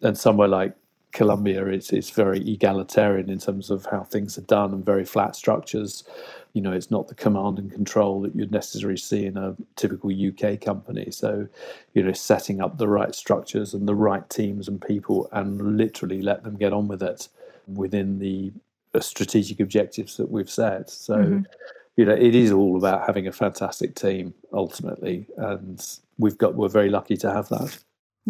And 0.04 0.16
somewhere 0.16 0.48
like 0.48 0.74
Colombia, 1.12 1.66
it's 1.66 1.92
it's 1.92 2.12
very 2.12 2.40
egalitarian 2.48 3.32
in 3.32 3.40
terms 3.40 3.72
of 3.72 3.88
how 3.88 4.04
things 4.04 4.38
are 4.38 4.48
done 4.58 4.74
and 4.74 4.86
very 4.86 5.06
flat 5.06 5.36
structures. 5.36 6.04
You 6.54 6.62
know, 6.62 6.72
it's 6.72 6.92
not 6.92 7.08
the 7.08 7.16
command 7.16 7.58
and 7.58 7.72
control 7.72 8.22
that 8.22 8.36
you'd 8.36 8.52
necessarily 8.52 8.98
see 8.98 9.26
in 9.26 9.38
a 9.38 9.56
typical 9.76 10.12
UK 10.12 10.62
company. 10.62 11.10
So, 11.10 11.48
you 11.96 12.04
know, 12.04 12.12
setting 12.12 12.62
up 12.62 12.78
the 12.78 12.88
right 12.88 13.16
structures 13.16 13.74
and 13.74 13.88
the 13.88 13.96
right 13.96 14.30
teams 14.30 14.68
and 14.68 14.80
people, 14.80 15.28
and 15.32 15.78
literally 15.78 16.22
let 16.22 16.44
them 16.44 16.58
get 16.58 16.74
on 16.74 16.88
with 16.88 17.02
it 17.02 17.28
within 17.68 18.20
the 18.20 18.52
strategic 19.00 19.60
objectives 19.60 20.18
that 20.18 20.30
we've 20.30 20.50
set. 20.50 20.92
So. 20.92 21.16
Mm-hmm 21.18 21.42
you 21.98 22.06
know, 22.06 22.14
it 22.14 22.34
is 22.34 22.52
all 22.52 22.78
about 22.78 23.06
having 23.06 23.28
a 23.28 23.32
fantastic 23.34 23.96
team 23.96 24.34
ultimately, 24.54 25.28
and 25.38 25.86
we've 26.18 26.38
got 26.38 26.56
we're 26.56 26.70
very 26.70 26.90
lucky 26.90 27.18
to 27.18 27.30
have 27.30 27.50
that. 27.50 27.78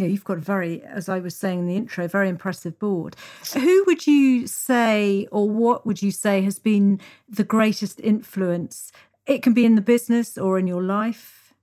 Yeah, 0.02 0.08
you've 0.08 0.24
got 0.24 0.40
a 0.40 0.42
very, 0.42 0.82
as 0.82 1.10
I 1.10 1.20
was 1.20 1.36
saying 1.36 1.60
in 1.60 1.68
the 1.68 1.76
intro, 1.76 2.08
very 2.08 2.28
impressive 2.28 2.80
board. 2.80 3.16
Who 3.54 3.84
would 3.86 4.08
you 4.08 4.48
say, 4.48 5.28
or 5.32 5.48
what 5.48 5.86
would 5.86 6.02
you 6.02 6.10
say, 6.10 6.42
has 6.42 6.58
been 6.58 7.00
the 7.30 7.44
greatest 7.44 8.00
influence? 8.00 8.92
It 9.28 9.44
can 9.44 9.54
be 9.54 9.64
in 9.64 9.76
the 9.76 9.82
business 9.82 10.40
or 10.40 10.58
in 10.58 10.66
your 10.66 10.82
life. 10.82 11.54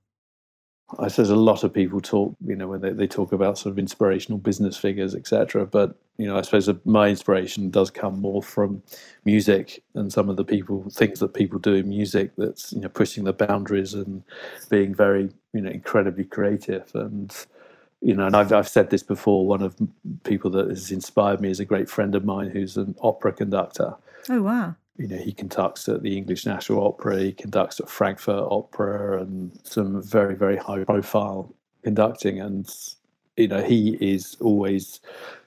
I 0.97 1.09
suppose 1.09 1.29
a 1.31 1.35
lot 1.35 1.65
of 1.65 1.73
people 1.73 1.99
talk, 1.99 2.33
you 2.45 2.55
know, 2.55 2.69
when 2.69 2.79
they, 2.79 2.91
they 2.91 3.07
talk 3.07 3.33
about 3.33 3.57
sort 3.57 3.73
of 3.73 3.77
inspirational 3.77 4.39
business 4.39 4.77
figures, 4.77 5.13
etc. 5.13 5.65
But 5.65 5.97
you 6.17 6.25
know, 6.25 6.37
I 6.37 6.41
suppose 6.41 6.69
my 6.85 7.09
inspiration 7.09 7.69
does 7.69 7.91
come 7.91 8.19
more 8.21 8.41
from 8.41 8.81
music 9.25 9.83
and 9.95 10.11
some 10.11 10.29
of 10.29 10.37
the 10.37 10.45
people 10.45 10.89
things 10.89 11.19
that 11.19 11.33
people 11.33 11.59
do 11.59 11.73
in 11.73 11.89
music. 11.89 12.31
That's 12.37 12.71
you 12.71 12.79
know 12.79 12.89
pushing 12.89 13.25
the 13.25 13.33
boundaries 13.33 13.93
and 13.93 14.23
being 14.69 14.95
very 14.95 15.29
you 15.53 15.61
know 15.61 15.69
incredibly 15.69 16.23
creative 16.23 16.89
and 16.95 17.35
you 18.01 18.15
know, 18.15 18.25
and 18.25 18.35
I've, 18.35 18.51
I've 18.53 18.67
said 18.67 18.89
this 18.89 19.03
before. 19.03 19.45
One 19.45 19.61
of 19.61 19.75
people 20.23 20.49
that 20.51 20.69
has 20.69 20.91
inspired 20.91 21.41
me 21.41 21.49
is 21.49 21.59
a 21.59 21.65
great 21.65 21.89
friend 21.89 22.15
of 22.15 22.23
mine 22.23 22.49
who's 22.49 22.77
an 22.77 22.95
opera 23.01 23.33
conductor. 23.33 23.95
Oh 24.29 24.41
wow! 24.41 24.75
You 24.97 25.07
know, 25.07 25.17
he 25.17 25.33
conducts 25.33 25.87
at 25.89 26.01
the 26.01 26.17
English 26.17 26.45
National 26.45 26.85
Opera. 26.85 27.19
He 27.19 27.31
conducts 27.33 27.79
at 27.79 27.89
Frankfurt 27.89 28.47
Opera 28.49 29.21
and 29.21 29.57
some 29.63 30.01
very 30.01 30.35
very 30.35 30.57
high 30.57 30.83
profile 30.85 31.53
conducting. 31.83 32.39
And 32.39 32.69
you 33.35 33.47
know, 33.47 33.63
he 33.63 33.97
is 33.99 34.37
always 34.39 35.01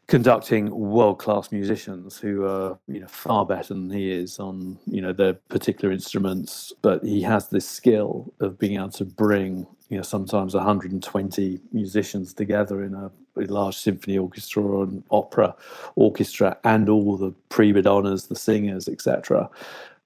conducting 0.08 0.68
world 0.70 1.18
class 1.18 1.52
musicians 1.52 2.18
who 2.18 2.44
are 2.44 2.78
you 2.86 3.00
know 3.00 3.06
far 3.06 3.46
better 3.46 3.72
than 3.72 3.88
he 3.88 4.10
is 4.10 4.38
on 4.38 4.76
you 4.86 5.00
know 5.00 5.12
their 5.12 5.32
particular 5.32 5.92
instruments 5.92 6.72
but 6.82 7.02
he 7.04 7.22
has 7.22 7.48
this 7.48 7.66
skill 7.66 8.30
of 8.40 8.58
being 8.58 8.76
able 8.76 8.90
to 8.90 9.04
bring 9.04 9.66
you 9.92 9.98
know 9.98 10.02
sometimes 10.02 10.54
120 10.54 11.60
musicians 11.72 12.34
together 12.34 12.82
in 12.82 12.94
a, 12.94 13.10
large 13.36 13.76
symphony 13.76 14.18
orchestra 14.18 14.62
or 14.62 14.84
an 14.84 15.02
opera 15.10 15.54
orchestra 15.94 16.56
and 16.64 16.88
all 16.88 17.16
the 17.16 17.32
prima 17.48 17.80
donnas 17.80 18.26
the 18.26 18.36
singers 18.36 18.88
etc 18.88 19.48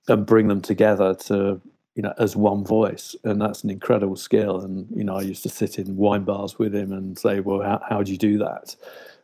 and 0.09 0.27
bring 0.27 0.49
them 0.49 0.61
together 0.61 1.14
to 1.14 1.61
you 1.96 2.03
know 2.03 2.12
as 2.18 2.37
one 2.37 2.64
voice. 2.64 3.16
And 3.25 3.40
that's 3.40 3.64
an 3.64 3.70
incredible 3.70 4.16
skill. 4.16 4.61
And 4.61 4.87
you 4.94 5.03
know 5.03 5.16
i 5.16 5.22
used 5.22 5.42
to 5.42 5.49
sit 5.49 5.79
in 5.79 5.96
wine 5.96 6.25
bars 6.25 6.59
with 6.59 6.75
him 6.75 6.92
and 6.92 7.18
say 7.18 7.40
well 7.40 7.62
how, 7.62 7.83
how 7.88 8.03
do 8.03 8.12
you 8.12 8.18
do 8.18 8.38
that 8.38 8.77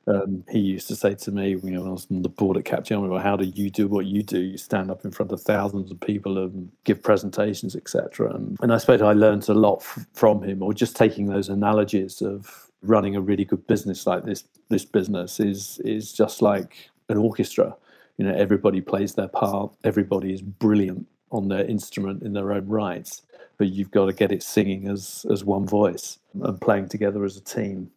um, 0.07 0.45
he 0.51 0.59
used 0.59 0.89
to 0.89 0.97
say 0.97 1.15
to 1.15 1.31
me, 1.31 1.51
you 1.51 1.71
know, 1.71 1.81
when 1.81 1.89
I 1.91 1.93
was 1.93 2.07
on 2.11 2.23
the 2.23 2.29
board 2.29 2.57
at 2.57 2.65
Capgemini, 2.65 3.09
well, 3.09 3.23
how 3.23 3.37
do 3.37 3.45
you 3.45 3.71
do 3.71 3.87
what 3.87 4.07
you 4.07 4.23
do? 4.23 4.41
You 4.41 4.59
stand 4.59 4.91
up 4.91 5.05
in 5.05 5.13
front 5.13 5.31
of 5.31 5.41
thousands 5.41 5.91
of 5.91 6.01
people 6.01 6.39
and 6.39 6.71
give 6.85 7.03
presentations, 7.03 7.77
etc. 7.77 8.35
And, 8.35 8.59
and 8.61 8.73
I 8.73 8.79
suppose 8.79 9.01
I 9.01 9.13
learned 9.13 9.49
a 9.49 9.55
lot 9.55 9.79
f- 9.81 10.07
from 10.13 10.43
him, 10.43 10.63
or 10.63 10.75
just 10.75 10.97
taking 10.97 11.27
those 11.27 11.49
analogies 11.49 12.21
of 12.21 12.69
running 12.83 13.15
a 13.15 13.21
really 13.21 13.45
good 13.45 13.65
business 13.69 14.07
like 14.07 14.25
this. 14.25 14.45
This 14.69 14.85
business 14.85 15.39
is 15.39 15.81
is 15.85 16.13
just 16.13 16.43
like 16.43 16.91
an 17.09 17.17
orchestra. 17.17 17.77
You 18.19 18.27
know, 18.27 18.35
everybody 18.35 18.81
plays 18.81 19.15
their 19.15 19.29
part. 19.29 19.73
Everybody 19.85 20.33
is 20.33 20.43
brilliant 20.43 21.07
on 21.31 21.49
their 21.49 21.65
instrument 21.65 22.23
in 22.23 22.33
their 22.33 22.53
own 22.53 22.67
rights, 22.67 23.23
but 23.57 23.69
you've 23.69 23.91
got 23.93 24.07
to 24.07 24.13
get 24.13 24.33
it 24.33 24.43
singing 24.43 24.89
as 24.89 25.25
as 25.31 25.45
one 25.45 25.65
voice 25.65 26.19
and 26.43 26.61
playing 26.61 26.89
together 26.89 27.25
as 27.25 27.37
a 27.37 27.41
team. 27.41 27.93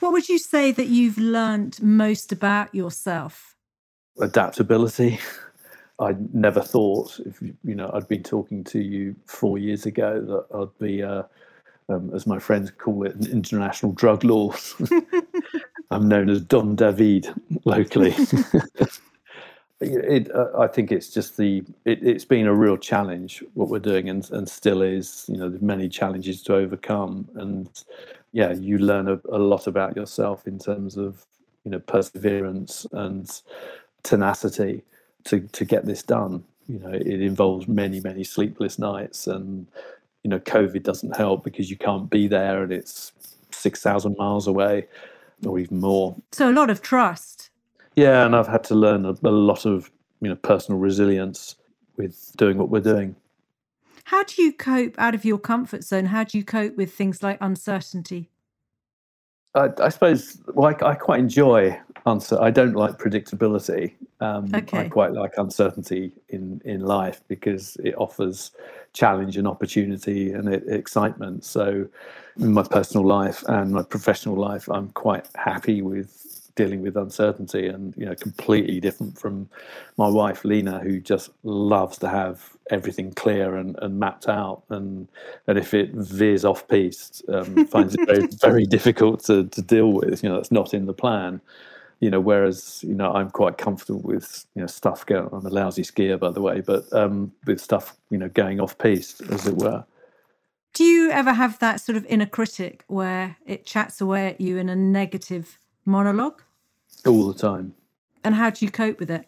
What 0.00 0.12
would 0.12 0.28
you 0.28 0.38
say 0.38 0.72
that 0.72 0.86
you've 0.86 1.18
learned 1.18 1.82
most 1.82 2.32
about 2.32 2.74
yourself? 2.74 3.56
Adaptability. 4.20 5.18
I 6.00 6.14
never 6.32 6.60
thought, 6.60 7.18
if 7.26 7.42
you 7.42 7.74
know, 7.74 7.90
I'd 7.92 8.06
been 8.06 8.22
talking 8.22 8.62
to 8.64 8.78
you 8.78 9.16
four 9.26 9.58
years 9.58 9.84
ago 9.84 10.20
that 10.20 10.56
I'd 10.56 10.78
be, 10.78 11.02
uh, 11.02 11.24
um, 11.88 12.12
as 12.14 12.24
my 12.24 12.38
friends 12.38 12.70
call 12.70 13.04
it, 13.04 13.16
an 13.16 13.26
international 13.32 13.92
drug 13.92 14.22
lord. 14.22 14.56
I'm 15.90 16.08
known 16.08 16.30
as 16.30 16.42
Don 16.42 16.76
David 16.76 17.28
locally. 17.64 18.14
it, 19.80 20.30
uh, 20.32 20.46
I 20.56 20.68
think 20.68 20.92
it's 20.92 21.08
just 21.08 21.36
the 21.36 21.64
it, 21.84 22.02
has 22.02 22.24
been 22.24 22.46
a 22.46 22.54
real 22.54 22.76
challenge 22.76 23.42
what 23.54 23.68
we're 23.68 23.78
doing 23.80 24.08
and, 24.08 24.30
and 24.30 24.48
still 24.48 24.82
is. 24.82 25.24
You 25.28 25.38
know, 25.38 25.48
there's 25.48 25.62
many 25.62 25.88
challenges 25.88 26.42
to 26.44 26.54
overcome, 26.54 27.28
and 27.34 27.68
yeah, 28.32 28.52
you 28.52 28.78
learn 28.78 29.08
a, 29.08 29.20
a 29.30 29.38
lot 29.38 29.66
about 29.66 29.96
yourself 29.96 30.46
in 30.46 30.58
terms 30.58 30.96
of 30.96 31.26
you 31.64 31.70
know 31.70 31.78
perseverance 31.80 32.86
and 32.92 33.42
tenacity 34.02 34.84
to 35.24 35.40
to 35.40 35.64
get 35.64 35.86
this 35.86 36.02
done. 36.02 36.44
You 36.68 36.78
know, 36.78 36.92
it 36.92 37.22
involves 37.22 37.66
many 37.66 38.00
many 38.00 38.24
sleepless 38.24 38.78
nights, 38.78 39.26
and 39.26 39.66
you 40.22 40.30
know, 40.30 40.38
COVID 40.40 40.82
doesn't 40.82 41.16
help 41.16 41.44
because 41.44 41.70
you 41.70 41.76
can't 41.76 42.10
be 42.10 42.26
there, 42.26 42.62
and 42.62 42.72
it's 42.72 43.12
six 43.50 43.82
thousand 43.82 44.16
miles 44.18 44.46
away, 44.46 44.86
or 45.46 45.58
even 45.58 45.80
more. 45.80 46.16
So 46.32 46.50
a 46.50 46.52
lot 46.52 46.70
of 46.70 46.82
trust. 46.82 47.50
Yeah, 47.96 48.26
and 48.26 48.36
I've 48.36 48.46
had 48.46 48.64
to 48.64 48.74
learn 48.74 49.04
a, 49.04 49.14
a 49.24 49.30
lot 49.30 49.64
of 49.64 49.90
you 50.20 50.28
know 50.28 50.36
personal 50.36 50.78
resilience 50.78 51.56
with 51.96 52.32
doing 52.36 52.58
what 52.58 52.68
we're 52.68 52.80
doing. 52.80 53.16
How 54.08 54.22
do 54.22 54.40
you 54.40 54.54
cope 54.54 54.94
out 54.96 55.14
of 55.14 55.26
your 55.26 55.36
comfort 55.36 55.84
zone? 55.84 56.06
How 56.06 56.24
do 56.24 56.38
you 56.38 56.44
cope 56.44 56.78
with 56.78 56.94
things 56.94 57.22
like 57.22 57.36
uncertainty? 57.42 58.30
I, 59.54 59.68
I 59.82 59.90
suppose, 59.90 60.40
well, 60.54 60.74
I, 60.80 60.92
I, 60.92 60.94
quite 60.94 61.20
enjoy 61.20 61.78
answer. 62.06 62.40
I 62.40 62.50
don't 62.50 62.72
like 62.72 62.96
predictability. 62.96 63.92
Um, 64.20 64.50
okay. 64.54 64.78
I 64.78 64.88
quite 64.88 65.12
like 65.12 65.34
uncertainty 65.36 66.12
in, 66.30 66.62
in 66.64 66.80
life 66.80 67.20
because 67.28 67.76
it 67.84 67.96
offers 67.98 68.52
challenge 68.94 69.36
and 69.36 69.46
opportunity 69.46 70.32
and 70.32 70.48
it, 70.48 70.64
excitement. 70.68 71.44
So, 71.44 71.86
in 72.38 72.54
my 72.54 72.62
personal 72.62 73.06
life 73.06 73.44
and 73.46 73.72
my 73.72 73.82
professional 73.82 74.36
life, 74.36 74.70
I'm 74.70 74.88
quite 74.92 75.28
happy 75.34 75.82
with 75.82 76.27
dealing 76.58 76.82
with 76.82 76.96
uncertainty 76.96 77.68
and 77.68 77.94
you 77.96 78.04
know 78.04 78.16
completely 78.16 78.80
different 78.80 79.16
from 79.16 79.48
my 79.96 80.08
wife 80.08 80.44
Lena 80.44 80.80
who 80.80 80.98
just 80.98 81.30
loves 81.44 81.98
to 81.98 82.08
have 82.08 82.56
everything 82.70 83.12
clear 83.12 83.54
and, 83.54 83.78
and 83.80 84.00
mapped 84.00 84.28
out. 84.28 84.64
And 84.68 85.06
and 85.46 85.56
if 85.56 85.72
it 85.72 85.92
veers 85.92 86.44
off 86.44 86.66
piste 86.66 87.22
um, 87.32 87.64
finds 87.74 87.94
it 87.94 88.00
very 88.06 88.26
very 88.40 88.66
difficult 88.66 89.22
to, 89.26 89.46
to 89.46 89.62
deal 89.62 89.92
with 89.92 90.24
you 90.24 90.28
know 90.28 90.34
that's 90.34 90.50
not 90.50 90.74
in 90.74 90.86
the 90.86 90.92
plan. 90.92 91.40
You 92.00 92.10
know 92.10 92.20
whereas 92.20 92.82
you 92.82 92.94
know 92.94 93.12
I'm 93.12 93.30
quite 93.30 93.56
comfortable 93.56 94.00
with 94.00 94.44
you 94.56 94.60
know 94.60 94.66
stuff 94.66 95.06
going 95.06 95.28
I'm 95.32 95.46
a 95.46 95.50
lousy 95.50 95.84
skier 95.84 96.18
by 96.18 96.32
the 96.32 96.42
way 96.42 96.60
but 96.60 96.92
um, 96.92 97.32
with 97.46 97.60
stuff 97.60 97.96
you 98.10 98.18
know 98.18 98.28
going 98.28 98.58
off 98.58 98.76
piste 98.78 99.22
as 99.30 99.46
it 99.46 99.54
were. 99.54 99.84
Do 100.74 100.82
you 100.82 101.10
ever 101.10 101.34
have 101.34 101.60
that 101.60 101.80
sort 101.80 101.96
of 101.96 102.04
inner 102.06 102.26
critic 102.26 102.84
where 102.88 103.36
it 103.46 103.64
chats 103.64 104.00
away 104.00 104.26
at 104.26 104.40
you 104.40 104.58
in 104.58 104.68
a 104.68 104.76
negative 104.76 105.58
monologue 105.84 106.42
all 107.06 107.26
the 107.26 107.38
time. 107.38 107.74
And 108.24 108.34
how 108.34 108.50
do 108.50 108.64
you 108.64 108.70
cope 108.70 108.98
with 108.98 109.10
it? 109.10 109.24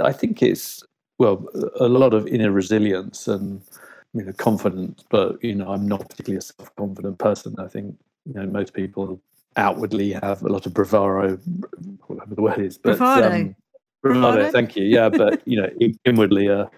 I 0.00 0.12
think 0.12 0.42
it's 0.42 0.82
well 1.18 1.46
a 1.78 1.88
lot 1.88 2.14
of 2.14 2.26
inner 2.26 2.50
resilience 2.50 3.28
and 3.28 3.62
you 4.14 4.24
know 4.24 4.32
confidence, 4.32 5.04
but 5.08 5.42
you 5.42 5.54
know 5.54 5.68
I'm 5.68 5.86
not 5.86 6.08
particularly 6.08 6.38
a 6.38 6.42
self-confident 6.42 7.18
person. 7.18 7.54
I 7.58 7.68
think 7.68 7.96
you 8.26 8.34
know 8.34 8.46
most 8.46 8.74
people 8.74 9.20
outwardly 9.56 10.12
have 10.12 10.42
a 10.42 10.48
lot 10.48 10.66
of 10.66 10.74
bravado, 10.74 11.38
whatever 12.06 12.34
the 12.34 12.42
word 12.42 12.58
is. 12.58 12.78
But, 12.78 12.98
bravado. 12.98 13.26
Um, 13.26 13.56
bravado. 14.02 14.36
bravado. 14.36 14.50
Thank 14.50 14.76
you. 14.76 14.84
Yeah, 14.84 15.08
but 15.08 15.42
you 15.46 15.60
know 15.60 15.68
inwardly 16.04 16.48
are, 16.48 16.70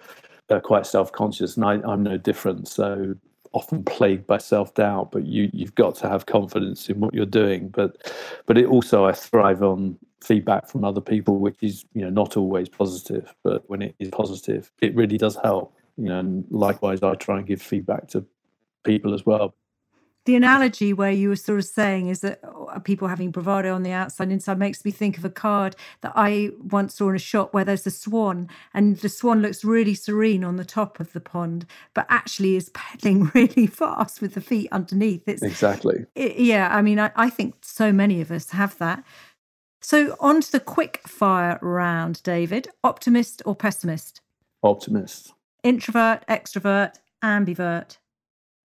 are 0.51 0.61
quite 0.61 0.87
self-conscious, 0.87 1.57
and 1.57 1.65
I, 1.65 1.75
I'm 1.87 2.03
no 2.03 2.17
different. 2.17 2.69
So 2.69 3.15
often 3.55 3.85
plagued 3.85 4.27
by 4.27 4.39
self 4.39 4.75
doubt, 4.75 5.11
but 5.13 5.25
you 5.25 5.49
you've 5.53 5.75
got 5.75 5.95
to 5.97 6.09
have 6.09 6.27
confidence 6.27 6.89
in 6.91 7.01
what 7.01 7.15
you're 7.15 7.27
doing. 7.27 7.69
But 7.69 8.13
but 8.47 8.59
it 8.59 8.67
also 8.67 9.07
I 9.07 9.13
thrive 9.13 9.63
on 9.63 9.97
feedback 10.23 10.69
from 10.69 10.85
other 10.85 11.01
people, 11.01 11.39
which 11.39 11.63
is 11.63 11.85
you 11.95 12.03
know 12.03 12.11
not 12.11 12.37
always 12.37 12.69
positive, 12.69 13.35
but 13.43 13.69
when 13.71 13.83
it 13.83 13.95
is 13.99 14.11
positive, 14.11 14.71
it 14.83 14.95
really 14.95 15.17
does 15.17 15.37
help. 15.43 15.75
You 15.97 16.07
know, 16.07 16.19
and 16.19 16.45
likewise, 16.51 17.03
I 17.03 17.15
try 17.15 17.39
and 17.39 17.47
give 17.47 17.63
feedback 17.63 18.09
to 18.09 18.27
people 18.85 19.15
as 19.15 19.25
well 19.25 19.55
the 20.25 20.37
analogy 20.37 20.93
where 20.93 21.11
you 21.11 21.29
were 21.29 21.37
sort 21.37 21.59
of 21.59 21.67
saying 21.67 22.09
is 22.09 22.21
that 22.21 22.41
uh, 22.43 22.79
people 22.79 23.09
having 23.09 23.31
bravado 23.31 23.75
on 23.75 23.83
the 23.83 23.93
outside 23.93 24.25
and 24.25 24.33
inside 24.33 24.59
makes 24.59 24.85
me 24.85 24.91
think 24.91 25.19
of 25.19 25.25
a 25.25 25.31
card 25.31 25.77
that 26.01 26.13
I 26.15 26.51
once 26.63 26.95
saw 26.95 27.11
in 27.11 27.17
a 27.17 27.19
shop 27.19 27.53
where 27.53 27.65
there's 27.65 27.87
a 27.87 27.91
swan 27.91 28.49
and 28.73 28.97
the 28.99 29.09
swan 29.09 29.43
looks 29.43 29.65
really 29.65 29.95
serene 29.95 30.43
on 30.43 30.57
the 30.57 30.65
top 30.65 30.99
of 30.99 31.13
the 31.13 31.21
pond, 31.21 31.67
but 31.93 32.07
actually 32.09 32.57
is 32.57 32.71
pedaling 32.71 33.25
really 33.35 33.67
fast 33.67 34.23
with 34.23 34.35
the 34.35 34.41
feet 34.41 34.69
underneath. 34.73 35.29
It's 35.29 35.43
exactly. 35.43 36.07
It, 36.15 36.39
yeah, 36.39 36.75
I 36.75 36.81
mean, 36.81 36.99
I, 36.99 37.11
I 37.17 37.29
think 37.29 37.57
so 37.63 37.93
many 37.93 38.21
of 38.21 38.31
us 38.31 38.51
have 38.51 38.79
that. 38.79 39.05
So 39.83 40.17
on 40.19 40.41
to 40.41 40.51
the 40.51 40.61
quick 40.61 41.03
fire 41.07 41.59
round, 41.61 42.23
David. 42.23 42.69
Optimist 42.83 43.43
or 43.45 43.55
pessimist? 43.55 44.23
Optimist. 44.63 45.35
Introvert, 45.63 46.25
extrovert, 46.27 46.95
ambivert. 47.23 47.99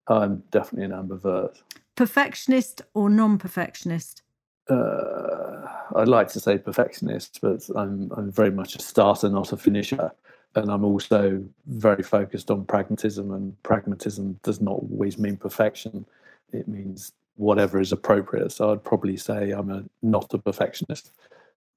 I'm 0.10 0.44
definitely 0.52 0.86
an 0.86 0.92
ambivert. 0.92 1.62
Perfectionist 1.96 2.82
or 2.94 3.10
non-perfectionist? 3.10 4.22
Uh, 4.70 5.68
I'd 5.96 6.08
like 6.08 6.28
to 6.30 6.40
say 6.40 6.58
perfectionist, 6.58 7.40
but 7.42 7.68
I'm 7.76 8.12
I'm 8.16 8.32
very 8.32 8.52
much 8.52 8.76
a 8.76 8.82
starter, 8.82 9.30
not 9.30 9.54
a 9.54 9.58
finisher. 9.58 10.12
And 10.56 10.72
I'm 10.72 10.84
also 10.84 11.44
very 11.68 12.04
focused 12.04 12.50
on 12.50 12.66
pragmatism, 12.66 13.32
and 13.32 13.62
pragmatism 13.64 14.40
does 14.44 14.60
not 14.60 14.74
always 14.74 15.18
mean 15.18 15.38
perfection. 15.38 16.06
It 16.52 16.68
means 16.68 17.14
whatever 17.36 17.80
is 17.80 17.92
appropriate. 17.92 18.52
So 18.52 18.72
I'd 18.72 18.84
probably 18.84 19.18
say 19.18 19.52
I'm 19.52 19.70
a 19.70 19.84
not 20.02 20.34
a 20.34 20.38
perfectionist. 20.38 21.12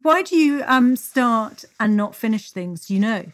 Why 0.02 0.22
do 0.22 0.36
you 0.36 0.64
um, 0.66 0.96
start 0.96 1.64
and 1.78 1.96
not 1.96 2.14
finish 2.14 2.50
things? 2.50 2.90
You 2.90 3.00
know. 3.00 3.24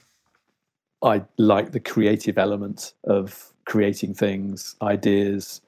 I 1.03 1.25
like 1.37 1.73
the 1.73 1.81
creative 1.81 2.39
element 2.39 2.95
of 3.05 3.53
creating 3.67 4.15
things, 4.15 4.77
ideas, 4.81 5.61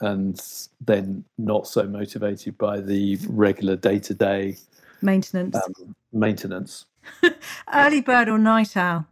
and 0.00 0.40
then 0.80 1.24
not 1.38 1.66
so 1.66 1.84
motivated 1.84 2.58
by 2.58 2.80
the 2.80 3.18
regular 3.28 3.76
day 3.76 3.98
to 4.00 4.14
day 4.14 4.56
maintenance. 5.02 5.56
Um, 5.56 5.94
maintenance. 6.12 6.86
Early 7.72 8.00
bird 8.00 8.28
or 8.28 8.38
night 8.38 8.76
owl? 8.76 9.06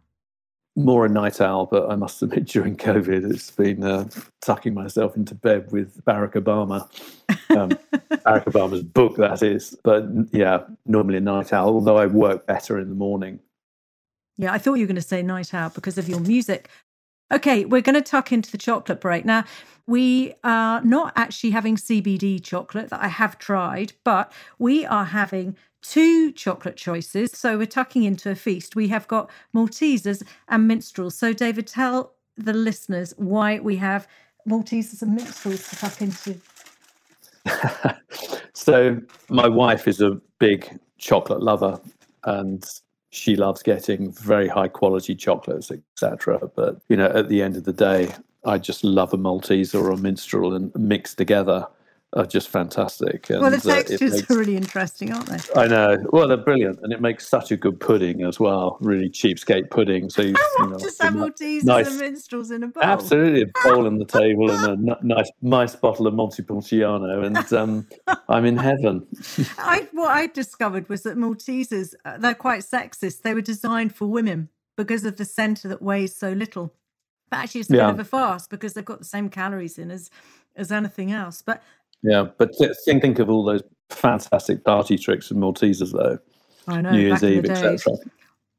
More 0.75 1.05
a 1.05 1.09
night 1.09 1.39
owl, 1.39 1.67
but 1.67 1.91
I 1.91 1.95
must 1.95 2.21
admit, 2.23 2.45
during 2.45 2.75
COVID, 2.75 3.31
it's 3.31 3.51
been 3.51 3.83
uh, 3.83 4.09
tucking 4.41 4.73
myself 4.73 5.15
into 5.15 5.35
bed 5.35 5.71
with 5.71 6.03
Barack 6.03 6.33
Obama. 6.33 6.89
Um, 7.55 7.69
Barack 8.25 8.45
Obama's 8.45 8.81
book, 8.81 9.15
that 9.17 9.43
is. 9.43 9.77
But 9.83 10.05
yeah, 10.31 10.63
normally 10.87 11.17
a 11.17 11.21
night 11.21 11.53
owl, 11.53 11.69
although 11.69 11.97
I 11.97 12.07
work 12.07 12.47
better 12.47 12.79
in 12.79 12.89
the 12.89 12.95
morning. 12.95 13.39
Yeah, 14.37 14.51
I 14.51 14.57
thought 14.57 14.75
you 14.75 14.83
were 14.83 14.87
going 14.87 14.95
to 14.95 15.01
say 15.01 15.21
night 15.21 15.53
owl 15.53 15.69
because 15.69 15.99
of 15.99 16.09
your 16.09 16.19
music. 16.19 16.69
Okay, 17.33 17.65
we're 17.65 17.81
going 17.81 17.95
to 17.95 18.01
tuck 18.01 18.31
into 18.31 18.51
the 18.51 18.59
chocolate 18.59 19.01
break. 19.01 19.25
Now, 19.25 19.43
we 19.87 20.35
are 20.43 20.81
not 20.81 21.13
actually 21.15 21.49
having 21.49 21.77
CBD 21.77 22.41
chocolate 22.41 22.89
that 22.89 23.01
I 23.01 23.07
have 23.07 23.39
tried, 23.39 23.93
but 24.03 24.31
we 24.59 24.85
are 24.85 25.05
having 25.05 25.57
two 25.81 26.31
chocolate 26.31 26.77
choices. 26.77 27.31
So 27.31 27.57
we're 27.57 27.65
tucking 27.65 28.03
into 28.03 28.29
a 28.29 28.35
feast. 28.35 28.75
We 28.75 28.87
have 28.89 29.07
got 29.07 29.31
Maltesers 29.53 30.21
and 30.47 30.67
minstrels. 30.67 31.15
So, 31.15 31.33
David, 31.33 31.65
tell 31.65 32.13
the 32.37 32.53
listeners 32.53 33.15
why 33.17 33.59
we 33.59 33.77
have 33.77 34.07
Maltesers 34.47 35.01
and 35.01 35.15
minstrels 35.15 35.67
to 35.69 35.75
tuck 35.75 36.01
into. 36.01 36.39
so, 38.53 39.01
my 39.29 39.47
wife 39.47 39.87
is 39.87 40.01
a 40.01 40.21
big 40.37 40.79
chocolate 40.99 41.41
lover 41.41 41.81
and 42.25 42.63
she 43.13 43.35
loves 43.35 43.61
getting 43.61 44.11
very 44.11 44.47
high 44.47 44.67
quality 44.67 45.13
chocolates, 45.13 45.71
etc. 45.71 46.49
But 46.55 46.81
you 46.89 46.97
know, 46.97 47.05
at 47.05 47.29
the 47.29 47.43
end 47.43 47.55
of 47.55 47.63
the 47.63 47.71
day, 47.71 48.11
I 48.43 48.57
just 48.57 48.83
love 48.83 49.13
a 49.13 49.17
Malteser 49.17 49.79
or 49.79 49.91
a 49.91 49.97
minstrel 49.97 50.55
and 50.55 50.73
mixed 50.75 51.19
together 51.19 51.67
are 52.15 52.25
just 52.25 52.49
fantastic. 52.49 53.29
And, 53.29 53.41
well, 53.41 53.51
the 53.51 53.57
uh, 53.57 53.75
textures 53.75 54.01
uh, 54.01 54.15
makes, 54.15 54.31
are 54.31 54.37
really 54.37 54.55
interesting, 54.55 55.11
aren't 55.11 55.27
they? 55.27 55.59
I 55.59 55.67
know. 55.67 55.97
Well, 56.11 56.27
they're 56.27 56.37
brilliant, 56.37 56.79
and 56.83 56.93
it 56.93 57.01
makes 57.01 57.27
such 57.27 57.51
a 57.51 57.57
good 57.57 57.79
pudding 57.79 58.23
as 58.23 58.39
well. 58.39 58.77
Really 58.81 59.09
cheapskate 59.09 59.69
pudding. 59.69 60.09
So 60.09 60.21
you, 60.21 60.35
you 60.59 60.67
know, 60.67 60.77
just 60.77 60.99
Maltesers 61.01 61.63
nice, 61.63 61.87
and 61.87 61.99
minstrels 61.99 62.51
in 62.51 62.63
a 62.63 62.67
bowl. 62.67 62.83
Absolutely, 62.83 63.41
a 63.41 63.51
bowl 63.63 63.87
on 63.87 63.97
the 63.97 64.05
table 64.05 64.51
and 64.51 64.89
a 64.89 64.97
nice, 65.01 65.31
nice 65.41 65.75
bottle 65.75 66.07
of 66.07 66.13
Montepulciano, 66.13 67.23
and 67.23 67.53
um, 67.53 67.87
I'm 68.29 68.45
in 68.45 68.57
heaven. 68.57 69.05
I, 69.57 69.87
what 69.91 70.11
I 70.11 70.27
discovered 70.27 70.89
was 70.89 71.03
that 71.03 71.17
Maltesers 71.17 71.93
uh, 72.05 72.17
they're 72.17 72.35
quite 72.35 72.61
sexist. 72.61 73.21
They 73.21 73.33
were 73.33 73.41
designed 73.41 73.95
for 73.95 74.05
women 74.05 74.49
because 74.77 75.05
of 75.05 75.17
the 75.17 75.25
centre 75.25 75.67
that 75.67 75.81
weighs 75.81 76.15
so 76.15 76.31
little. 76.31 76.73
But 77.29 77.39
actually, 77.39 77.61
it's 77.61 77.71
a 77.71 77.75
yeah. 77.75 77.85
bit 77.87 77.93
of 77.95 77.99
a 77.99 78.05
farce 78.05 78.47
because 78.47 78.73
they've 78.73 78.85
got 78.85 78.99
the 78.99 79.05
same 79.05 79.29
calories 79.29 79.77
in 79.77 79.89
as 79.89 80.09
as 80.55 80.71
anything 80.71 81.11
else. 81.11 81.41
But 81.41 81.63
yeah, 82.03 82.27
but 82.37 82.55
think 82.85 83.01
think 83.01 83.19
of 83.19 83.29
all 83.29 83.43
those 83.43 83.63
fantastic 83.89 84.63
party 84.63 84.97
tricks 84.97 85.31
and 85.31 85.41
Maltesers 85.41 85.93
though. 85.93 86.19
I 86.67 86.81
know. 86.81 86.91
New 86.91 86.99
Year's 86.99 87.23
Eve, 87.23 87.45
etc. 87.45 87.97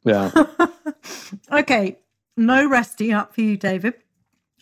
Yeah. 0.04 0.30
okay, 1.52 1.98
no 2.36 2.68
resting 2.68 3.12
up 3.12 3.34
for 3.34 3.42
you, 3.42 3.56
David. 3.56 3.94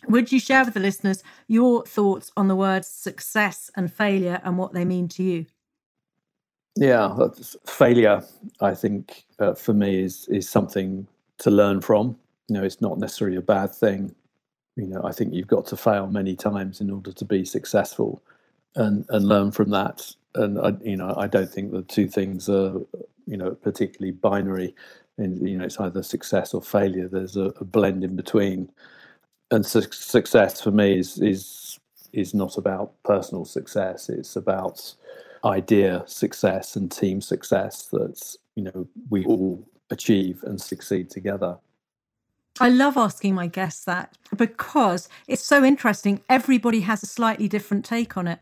Would 0.07 0.31
you 0.31 0.39
share 0.39 0.65
with 0.65 0.73
the 0.73 0.79
listeners 0.81 1.23
your 1.47 1.85
thoughts 1.85 2.31
on 2.35 2.49
the 2.49 2.55
words 2.55 2.87
success 2.87 3.71
and 3.75 3.91
failure 3.91 4.41
and 4.43 4.57
what 4.57 4.73
they 4.73 4.83
mean 4.83 5.07
to 5.09 5.23
you? 5.23 5.45
Yeah, 6.75 7.15
failure. 7.65 8.21
I 8.59 8.75
think 8.75 9.23
uh, 9.39 9.53
for 9.53 9.73
me 9.73 10.01
is 10.01 10.27
is 10.29 10.49
something 10.49 11.07
to 11.39 11.51
learn 11.51 11.79
from. 11.79 12.17
You 12.49 12.55
know, 12.55 12.63
it's 12.63 12.81
not 12.81 12.99
necessarily 12.99 13.37
a 13.37 13.41
bad 13.41 13.73
thing. 13.73 14.13
You 14.75 14.87
know, 14.87 15.01
I 15.05 15.13
think 15.13 15.33
you've 15.33 15.47
got 15.47 15.65
to 15.67 15.77
fail 15.77 16.07
many 16.07 16.35
times 16.35 16.81
in 16.81 16.89
order 16.89 17.13
to 17.13 17.25
be 17.25 17.45
successful 17.45 18.21
and 18.75 19.05
and 19.09 19.27
learn 19.27 19.51
from 19.51 19.69
that. 19.71 20.11
And 20.35 20.59
I, 20.59 20.73
you 20.83 20.97
know, 20.97 21.13
I 21.17 21.27
don't 21.27 21.49
think 21.49 21.71
the 21.71 21.83
two 21.83 22.07
things 22.07 22.49
are 22.49 22.81
you 23.25 23.37
know 23.37 23.51
particularly 23.51 24.11
binary. 24.11 24.75
You 25.17 25.57
know, 25.57 25.65
it's 25.65 25.79
either 25.79 26.01
success 26.01 26.53
or 26.53 26.61
failure. 26.61 27.07
There's 27.07 27.37
a, 27.37 27.53
a 27.59 27.63
blend 27.63 28.03
in 28.03 28.15
between. 28.15 28.71
And 29.51 29.63
su- 29.63 29.91
success 29.91 30.61
for 30.61 30.71
me 30.71 30.97
is 30.97 31.19
is 31.19 31.79
is 32.11 32.33
not 32.33 32.57
about 32.57 32.93
personal 33.03 33.45
success. 33.45 34.09
It's 34.09 34.35
about 34.35 34.93
idea 35.45 36.03
success 36.07 36.75
and 36.75 36.91
team 36.91 37.21
success 37.21 37.87
that 37.87 38.37
you 38.55 38.63
know 38.63 38.87
we 39.09 39.25
all 39.25 39.67
achieve 39.89 40.43
and 40.43 40.59
succeed 40.59 41.09
together. 41.09 41.57
I 42.59 42.69
love 42.69 42.97
asking 42.97 43.33
my 43.33 43.47
guests 43.47 43.83
that 43.85 44.15
because 44.35 45.09
it's 45.27 45.43
so 45.43 45.63
interesting. 45.63 46.21
Everybody 46.29 46.81
has 46.81 47.01
a 47.01 47.07
slightly 47.07 47.47
different 47.47 47.83
take 47.83 48.15
on 48.15 48.27
it. 48.27 48.39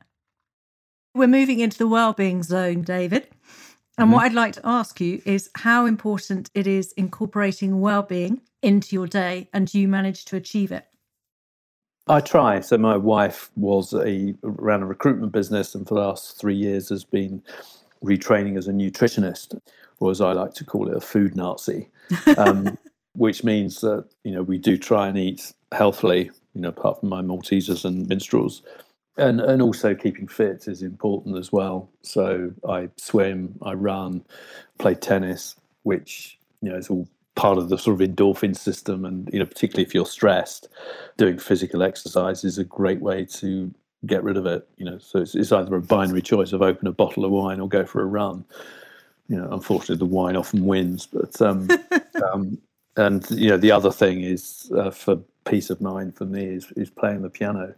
We're 1.14 1.28
moving 1.28 1.60
into 1.60 1.78
the 1.78 1.88
well-being 1.88 2.44
zone, 2.44 2.82
David. 2.82 3.28
And 3.98 4.08
mm-hmm. 4.08 4.14
what 4.14 4.26
I'd 4.26 4.34
like 4.34 4.54
to 4.54 4.62
ask 4.64 5.02
you 5.02 5.22
is 5.26 5.50
how 5.56 5.86
important 5.86 6.50
it 6.54 6.68
is 6.68 6.94
incorporating 6.94 7.82
well-being 7.82 8.42
into 8.62 8.96
your 8.96 9.08
day 9.08 9.50
and 9.54 9.68
do 9.68 9.80
you 9.80 9.88
manage 9.88 10.26
to 10.26 10.36
achieve 10.36 10.72
it? 10.72 10.86
I 12.08 12.20
try. 12.20 12.62
So 12.62 12.78
my 12.78 12.98
wife 12.98 13.52
was 13.56 13.94
a 13.94 14.34
ran 14.42 14.82
a 14.82 14.86
recruitment 14.86 15.32
business 15.32 15.76
and 15.76 15.88
for 15.88 15.96
the 15.96 16.02
last 16.02 16.40
3 16.40 16.56
years 16.56 16.90
has 16.90 17.04
been 17.04 17.44
retraining 18.04 18.58
as 18.58 18.68
a 18.68 18.72
nutritionist 18.72 19.60
or 20.00 20.12
as 20.12 20.22
I 20.22 20.32
like 20.34 20.54
to 20.56 20.66
call 20.66 20.90
it 20.90 20.98
a 20.98 21.02
food 21.02 21.36
Nazi. 21.36 21.90
Um, 22.38 22.78
which 23.14 23.44
means 23.44 23.82
that 23.82 24.06
you 24.24 24.32
know 24.32 24.42
we 24.42 24.58
do 24.58 24.78
try 24.78 25.08
and 25.08 25.18
eat 25.18 25.54
healthily, 25.72 26.32
you 26.54 26.62
know, 26.62 26.70
apart 26.70 27.00
from 27.00 27.10
my 27.10 27.22
Maltesers 27.22 27.86
and 27.86 28.08
minstrels 28.08 28.62
and 29.18 29.42
and 29.42 29.62
also 29.62 29.94
keeping 29.94 30.28
fit 30.28 30.68
is 30.68 30.82
important 30.82 31.38
as 31.38 31.52
well. 31.52 31.90
So 32.02 32.52
I 32.68 32.90
swim, 32.98 33.56
I 33.62 33.74
run, 33.74 34.24
play 34.78 34.96
tennis, 34.96 35.56
which 35.84 36.38
you 36.62 36.70
know 36.70 36.78
is 36.78 36.90
all 36.90 37.08
part 37.36 37.58
of 37.58 37.70
the 37.70 37.78
sort 37.78 38.02
of 38.02 38.08
endorphin 38.08 38.56
system. 38.56 39.06
And 39.06 39.30
you 39.34 39.40
know, 39.40 39.46
particularly 39.46 39.84
if 39.84 39.94
you're 39.94 40.06
stressed, 40.06 40.70
doing 41.18 41.38
physical 41.38 41.84
exercise 41.84 42.44
is 42.44 42.58
a 42.58 42.64
great 42.64 43.02
way 43.02 43.26
to 43.26 43.74
get 44.06 44.24
rid 44.24 44.38
of 44.38 44.46
it. 44.46 44.68
You 44.78 44.86
know, 44.86 44.98
so 45.00 45.20
it's, 45.20 45.36
it's 45.36 45.52
either 45.52 45.76
a 45.76 45.82
binary 45.82 46.22
choice 46.22 46.54
of 46.54 46.62
open 46.62 46.88
a 46.88 46.92
bottle 46.92 47.26
of 47.26 47.32
wine 47.32 47.60
or 47.60 47.68
go 47.68 47.86
for 47.86 48.02
a 48.02 48.06
run. 48.06 48.46
You 49.28 49.38
know, 49.38 49.50
unfortunately, 49.52 49.98
the 49.98 50.06
wine 50.06 50.36
often 50.36 50.66
wins, 50.66 51.06
but 51.06 51.42
um, 51.42 51.68
um, 52.32 52.58
and 52.98 53.30
you 53.32 53.50
know, 53.50 53.58
the 53.58 53.72
other 53.72 53.92
thing 53.92 54.22
is 54.22 54.72
uh, 54.78 54.92
for 54.92 55.20
peace 55.46 55.70
of 55.70 55.82
mind 55.82 56.16
for 56.16 56.26
me 56.26 56.46
is 56.46 56.72
is 56.76 56.90
playing 56.90 57.24
the 57.24 57.30
piano 57.30 57.74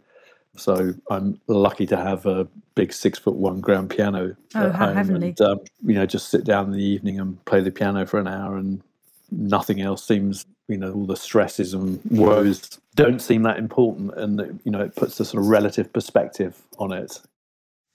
so 0.56 0.94
I'm 1.10 1.40
lucky 1.46 1.86
to 1.86 1.96
have 1.96 2.26
a 2.26 2.46
big 2.74 2.92
six 2.92 3.18
foot 3.18 3.34
one 3.34 3.60
grand 3.60 3.90
piano 3.90 4.36
oh, 4.54 4.66
at 4.66 4.74
home, 4.74 4.94
heavenly. 4.94 5.28
and 5.28 5.40
um, 5.40 5.60
you 5.84 5.94
know 5.94 6.06
just 6.06 6.28
sit 6.28 6.44
down 6.44 6.66
in 6.66 6.72
the 6.72 6.84
evening 6.84 7.20
and 7.20 7.42
play 7.44 7.60
the 7.60 7.70
piano 7.70 8.06
for 8.06 8.18
an 8.18 8.28
hour, 8.28 8.56
and 8.56 8.82
nothing 9.30 9.80
else 9.80 10.06
seems 10.06 10.46
you 10.68 10.76
know 10.76 10.92
all 10.92 11.06
the 11.06 11.16
stresses 11.16 11.74
and 11.74 12.00
woes 12.10 12.78
don't 12.94 13.20
seem 13.20 13.42
that 13.42 13.58
important, 13.58 14.14
and 14.14 14.60
you 14.64 14.70
know 14.70 14.80
it 14.80 14.94
puts 14.94 15.18
a 15.20 15.24
sort 15.24 15.42
of 15.42 15.48
relative 15.48 15.92
perspective 15.92 16.62
on 16.78 16.92
it. 16.92 17.20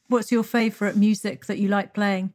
What's 0.08 0.32
your 0.32 0.44
favourite 0.44 0.96
music 0.96 1.46
that 1.46 1.60
you 1.60 1.68
like 1.68 1.94
playing? 1.94 2.34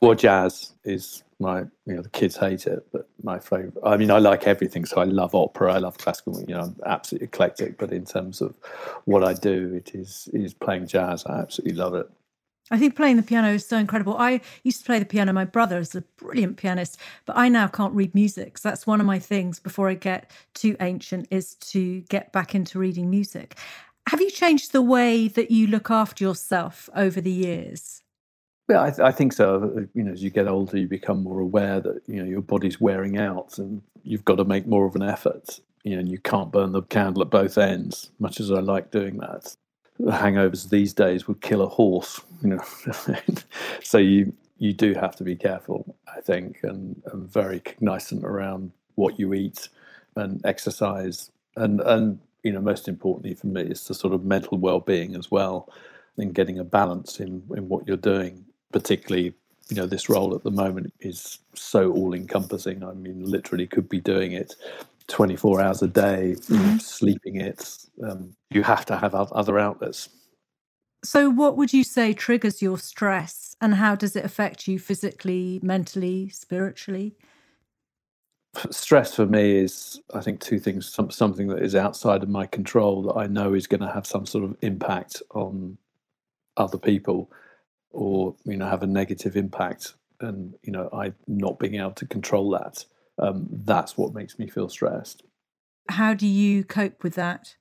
Well, 0.00 0.14
jazz 0.14 0.72
is 0.84 1.22
my 1.38 1.60
you 1.60 1.94
know 1.94 2.02
the 2.02 2.08
kids 2.08 2.36
hate 2.36 2.66
it 2.66 2.86
but 2.92 3.08
my 3.22 3.38
favorite 3.38 3.74
i 3.84 3.96
mean 3.96 4.10
i 4.10 4.18
like 4.18 4.46
everything 4.46 4.84
so 4.84 5.00
i 5.00 5.04
love 5.04 5.34
opera 5.34 5.74
i 5.74 5.78
love 5.78 5.98
classical 5.98 6.40
you 6.40 6.54
know 6.54 6.60
i'm 6.60 6.76
absolutely 6.86 7.26
eclectic 7.26 7.76
but 7.76 7.92
in 7.92 8.04
terms 8.04 8.40
of 8.40 8.54
what 9.04 9.22
i 9.22 9.34
do 9.34 9.74
it 9.74 9.94
is 9.94 10.28
is 10.32 10.54
playing 10.54 10.86
jazz 10.86 11.26
i 11.26 11.38
absolutely 11.38 11.76
love 11.76 11.94
it 11.94 12.08
I 12.68 12.78
think 12.78 12.96
playing 12.96 13.16
the 13.16 13.22
piano 13.22 13.52
is 13.52 13.64
so 13.64 13.76
incredible. 13.76 14.16
I 14.18 14.40
used 14.64 14.80
to 14.80 14.86
play 14.86 14.98
the 14.98 15.04
piano. 15.04 15.32
My 15.32 15.44
brother 15.44 15.78
is 15.78 15.94
a 15.94 16.00
brilliant 16.16 16.56
pianist, 16.56 16.98
but 17.24 17.36
I 17.36 17.48
now 17.48 17.68
can't 17.68 17.94
read 17.94 18.12
music. 18.12 18.58
So 18.58 18.68
that's 18.68 18.88
one 18.88 18.98
of 18.98 19.06
my 19.06 19.20
things 19.20 19.60
before 19.60 19.88
I 19.88 19.94
get 19.94 20.32
too 20.52 20.76
ancient 20.80 21.28
is 21.30 21.54
to 21.54 22.00
get 22.08 22.32
back 22.32 22.56
into 22.56 22.80
reading 22.80 23.08
music. 23.08 23.56
Have 24.08 24.20
you 24.20 24.30
changed 24.30 24.72
the 24.72 24.82
way 24.82 25.28
that 25.28 25.52
you 25.52 25.68
look 25.68 25.92
after 25.92 26.24
yourself 26.24 26.90
over 26.96 27.20
the 27.20 27.30
years? 27.30 28.02
Yeah, 28.68 28.82
I, 28.82 28.90
th- 28.90 29.00
I, 29.00 29.12
think 29.12 29.32
so. 29.32 29.72
Uh, 29.76 29.80
you 29.94 30.02
know, 30.02 30.12
as 30.12 30.22
you 30.22 30.30
get 30.30 30.48
older, 30.48 30.76
you 30.76 30.88
become 30.88 31.22
more 31.22 31.38
aware 31.38 31.80
that 31.80 32.02
you 32.06 32.16
know 32.16 32.28
your 32.28 32.42
body's 32.42 32.80
wearing 32.80 33.16
out, 33.16 33.58
and 33.58 33.80
you've 34.02 34.24
got 34.24 34.36
to 34.36 34.44
make 34.44 34.66
more 34.66 34.86
of 34.86 34.96
an 34.96 35.02
effort. 35.02 35.60
You 35.84 35.94
know, 35.94 36.00
and 36.00 36.08
you 36.08 36.18
can't 36.18 36.50
burn 36.50 36.72
the 36.72 36.82
candle 36.82 37.22
at 37.22 37.30
both 37.30 37.58
ends. 37.58 38.10
Much 38.18 38.40
as 38.40 38.50
I 38.50 38.58
like 38.58 38.90
doing 38.90 39.18
that, 39.18 39.56
the 40.00 40.10
hangovers 40.10 40.68
these 40.68 40.92
days 40.92 41.28
would 41.28 41.40
kill 41.40 41.62
a 41.62 41.68
horse. 41.68 42.20
You 42.42 42.56
know, 42.56 42.60
so 43.82 43.98
you 43.98 44.32
you 44.58 44.72
do 44.72 44.94
have 44.94 45.14
to 45.16 45.24
be 45.24 45.36
careful, 45.36 45.96
I 46.16 46.20
think, 46.20 46.60
and, 46.64 47.00
and 47.12 47.30
very 47.30 47.60
cognizant 47.60 48.24
around 48.24 48.72
what 48.96 49.20
you 49.20 49.32
eat 49.32 49.68
and 50.16 50.44
exercise, 50.44 51.30
and 51.54 51.80
and 51.82 52.18
you 52.42 52.50
know, 52.50 52.60
most 52.60 52.88
importantly 52.88 53.34
for 53.34 53.46
me 53.46 53.62
is 53.62 53.86
the 53.86 53.94
sort 53.94 54.12
of 54.12 54.24
mental 54.24 54.58
well-being 54.58 55.14
as 55.14 55.30
well, 55.30 55.72
and 56.16 56.34
getting 56.34 56.58
a 56.58 56.64
balance 56.64 57.20
in 57.20 57.44
in 57.56 57.68
what 57.68 57.86
you're 57.86 57.96
doing 57.96 58.44
particularly 58.76 59.34
you 59.68 59.76
know 59.76 59.86
this 59.86 60.08
role 60.08 60.34
at 60.34 60.42
the 60.44 60.50
moment 60.50 60.92
is 61.00 61.38
so 61.54 61.90
all 61.92 62.14
encompassing 62.14 62.84
i 62.84 62.92
mean 62.92 63.24
literally 63.24 63.66
could 63.66 63.88
be 63.88 64.00
doing 64.00 64.32
it 64.32 64.54
24 65.08 65.60
hours 65.60 65.82
a 65.82 65.88
day 65.88 66.34
mm-hmm. 66.36 66.78
sleeping 66.78 67.40
it. 67.40 67.76
Um, 68.02 68.34
you 68.50 68.62
have 68.62 68.84
to 68.86 68.96
have 68.96 69.14
other 69.14 69.58
outlets. 69.58 70.08
So 71.04 71.30
what 71.30 71.56
would 71.56 71.72
you 71.72 71.84
say 71.84 72.12
triggers 72.12 72.60
your 72.60 72.78
stress 72.78 73.56
and 73.60 73.74
how 73.74 73.94
does 73.94 74.16
it 74.16 74.24
affect 74.24 74.66
you 74.66 74.78
physically 74.78 75.60
mentally 75.62 76.28
spiritually? 76.30 77.14
Stress 78.70 79.14
for 79.14 79.26
me 79.26 79.58
is 79.58 80.00
i 80.14 80.20
think 80.22 80.40
two 80.40 80.58
things 80.58 80.88
some, 80.88 81.10
something 81.10 81.46
that 81.48 81.62
is 81.62 81.74
outside 81.74 82.22
of 82.22 82.30
my 82.30 82.46
control 82.46 83.02
that 83.02 83.12
i 83.12 83.26
know 83.26 83.52
is 83.52 83.66
going 83.66 83.82
to 83.82 83.92
have 83.92 84.06
some 84.06 84.24
sort 84.24 84.44
of 84.44 84.56
impact 84.62 85.22
on 85.34 85.76
other 86.56 86.78
people 86.78 87.30
or 87.96 88.34
you 88.44 88.56
know 88.56 88.66
have 88.66 88.82
a 88.82 88.86
negative 88.86 89.36
impact 89.36 89.94
and 90.20 90.54
you 90.62 90.72
know 90.72 90.88
i 90.92 91.12
not 91.26 91.58
being 91.58 91.74
able 91.74 91.90
to 91.92 92.06
control 92.06 92.50
that 92.50 92.84
um, 93.18 93.46
that's 93.64 93.96
what 93.96 94.14
makes 94.14 94.38
me 94.38 94.46
feel 94.46 94.68
stressed 94.68 95.22
How 95.88 96.14
do 96.14 96.26
you 96.26 96.64
cope 96.64 97.02
with 97.02 97.14
that? 97.14 97.56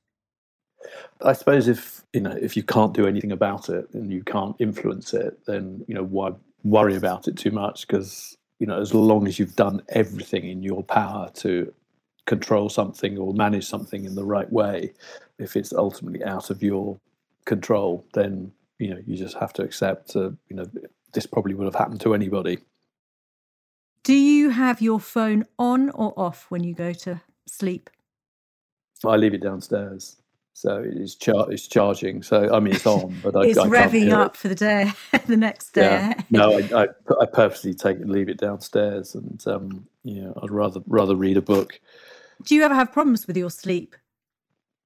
I 1.22 1.34
suppose 1.34 1.68
if 1.68 2.04
you 2.14 2.22
know 2.22 2.38
if 2.40 2.56
you 2.56 2.64
can't 2.64 2.94
do 2.94 3.08
anything 3.08 3.32
about 3.32 3.70
it 3.70 3.88
and 3.94 4.12
you 4.12 4.24
can't 4.24 4.56
influence 4.60 5.14
it, 5.14 5.40
then 5.46 5.84
you 5.88 5.96
know 5.96 6.04
why 6.04 6.32
worry 6.64 6.96
about 6.96 7.28
it 7.28 7.38
too 7.38 7.52
much? 7.52 7.88
Because 7.88 8.38
you 8.60 8.68
know 8.68 8.80
as 8.80 8.94
long 8.94 9.28
as 9.28 9.40
you've 9.40 9.56
done 9.56 9.82
everything 9.90 10.48
in 10.48 10.64
your 10.64 10.84
power 10.84 11.30
to 11.36 11.74
control 12.26 12.70
something 12.70 13.18
or 13.18 13.34
manage 13.34 13.66
something 13.66 14.06
in 14.06 14.16
the 14.16 14.26
right 14.26 14.52
way, 14.52 14.94
if 15.40 15.56
it's 15.56 15.74
ultimately 15.74 16.24
out 16.24 16.50
of 16.50 16.62
your 16.64 17.00
control, 17.46 18.06
then 18.14 18.52
you 18.80 18.90
know 18.90 19.00
you 19.06 19.16
just 19.16 19.38
have 19.38 19.54
to 19.54 19.64
accept. 19.64 20.16
Uh, 20.16 20.32
you 20.50 20.56
know 20.56 20.66
this 21.14 21.26
probably 21.26 21.54
would 21.54 21.66
have 21.66 21.76
happened 21.76 22.02
to 22.02 22.14
anybody. 22.14 22.60
Do 24.04 24.14
you 24.14 24.50
have 24.52 24.82
your 24.82 25.00
phone 25.00 25.46
on 25.58 25.90
or 25.92 26.14
off 26.18 26.46
when 26.50 26.64
you 26.64 26.76
go 26.76 26.94
to 26.94 27.22
sleep? 27.48 27.90
I 29.04 29.16
leave 29.16 29.34
it 29.34 29.42
downstairs. 29.42 30.18
So 30.54 30.84
it's, 30.86 31.16
char- 31.16 31.52
it's 31.52 31.68
charging. 31.68 32.24
So 32.24 32.54
I 32.54 32.60
mean, 32.62 32.76
it's 32.76 32.86
on, 32.86 33.14
but 33.22 33.36
I, 33.36 33.42
it's 33.46 33.58
I 33.58 33.68
revving 33.68 34.14
up 34.14 34.38
for 34.38 34.48
the 34.48 34.56
day, 34.56 34.92
the 35.26 35.36
next 35.36 35.72
day. 35.72 35.82
Yeah. 35.82 36.22
No, 36.30 36.58
I, 36.58 36.84
I, 36.84 36.88
I, 37.20 37.26
purposely 37.26 37.74
take 37.74 37.98
it, 37.98 38.08
leave 38.08 38.30
it 38.30 38.38
downstairs, 38.38 39.16
and 39.16 39.46
um, 39.48 39.86
you 40.04 40.22
know, 40.22 40.40
I'd 40.42 40.52
rather 40.52 40.82
rather 40.88 41.16
read 41.16 41.36
a 41.36 41.42
book. 41.42 41.80
Do 42.44 42.56
you 42.56 42.64
ever 42.64 42.74
have 42.74 42.94
problems 42.94 43.28
with 43.28 43.36
your 43.36 43.50
sleep? 43.50 43.96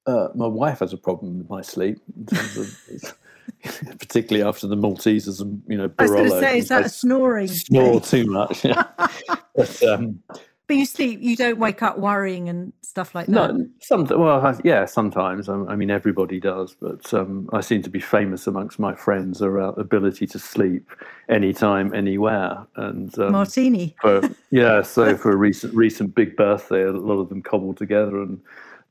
Uh, 0.08 0.30
my 0.34 0.48
wife 0.48 0.80
has 0.80 0.92
a 0.92 0.98
problem 0.98 1.38
with 1.38 1.50
my 1.50 1.62
sleep, 1.62 2.00
of, 2.32 3.16
particularly 4.00 4.48
after 4.48 4.68
the 4.68 4.76
Maltesers 4.76 5.42
and 5.42 5.62
you 5.68 5.78
know. 5.78 5.90
Barolo, 5.90 6.00
I 6.00 6.04
was 6.04 6.12
going 6.12 6.42
to 6.42 6.48
say, 6.48 6.58
is 6.60 6.68
that 6.70 6.86
a 6.86 6.90
snoring? 6.90 7.48
Snore 7.48 8.02
too 8.02 8.26
much. 8.26 8.64
Yeah. 8.64 8.84
but, 9.56 9.84
um, 9.84 10.22
but 10.68 10.78
you 10.78 10.86
sleep, 10.86 11.20
you 11.22 11.36
don't 11.36 11.58
wake 11.58 11.82
up 11.82 11.98
worrying 11.98 12.48
and 12.48 12.72
stuff 12.84 13.16
like 13.16 13.26
that. 13.26 13.56
No, 13.56 13.68
some 13.82 14.06
well, 14.06 14.60
yeah, 14.64 14.86
sometimes. 14.86 15.50
I 15.50 15.76
mean, 15.76 15.90
everybody 15.90 16.40
does, 16.40 16.76
but 16.80 17.12
um, 17.14 17.50
I 17.54 17.62
seem 17.62 17.82
to 17.82 17.90
be 17.90 18.00
famous 18.00 18.46
amongst 18.48 18.78
my 18.78 18.94
friends 18.94 19.42
around 19.42 19.78
ability 19.78 20.28
to 20.28 20.40
sleep 20.40 20.88
anytime, 21.28 21.94
anywhere. 21.94 22.66
And 22.76 23.18
um, 23.20 23.32
martini. 23.32 23.96
For, 24.00 24.22
yeah, 24.52 24.84
so 24.84 25.18
for 25.22 25.32
a 25.32 25.36
recent 25.36 25.74
recent 25.74 26.14
big 26.14 26.36
birthday, 26.36 26.84
a 26.84 26.92
lot 26.92 27.20
of 27.20 27.30
them 27.30 27.42
cobbled 27.42 27.78
together 27.78 28.22
and 28.22 28.40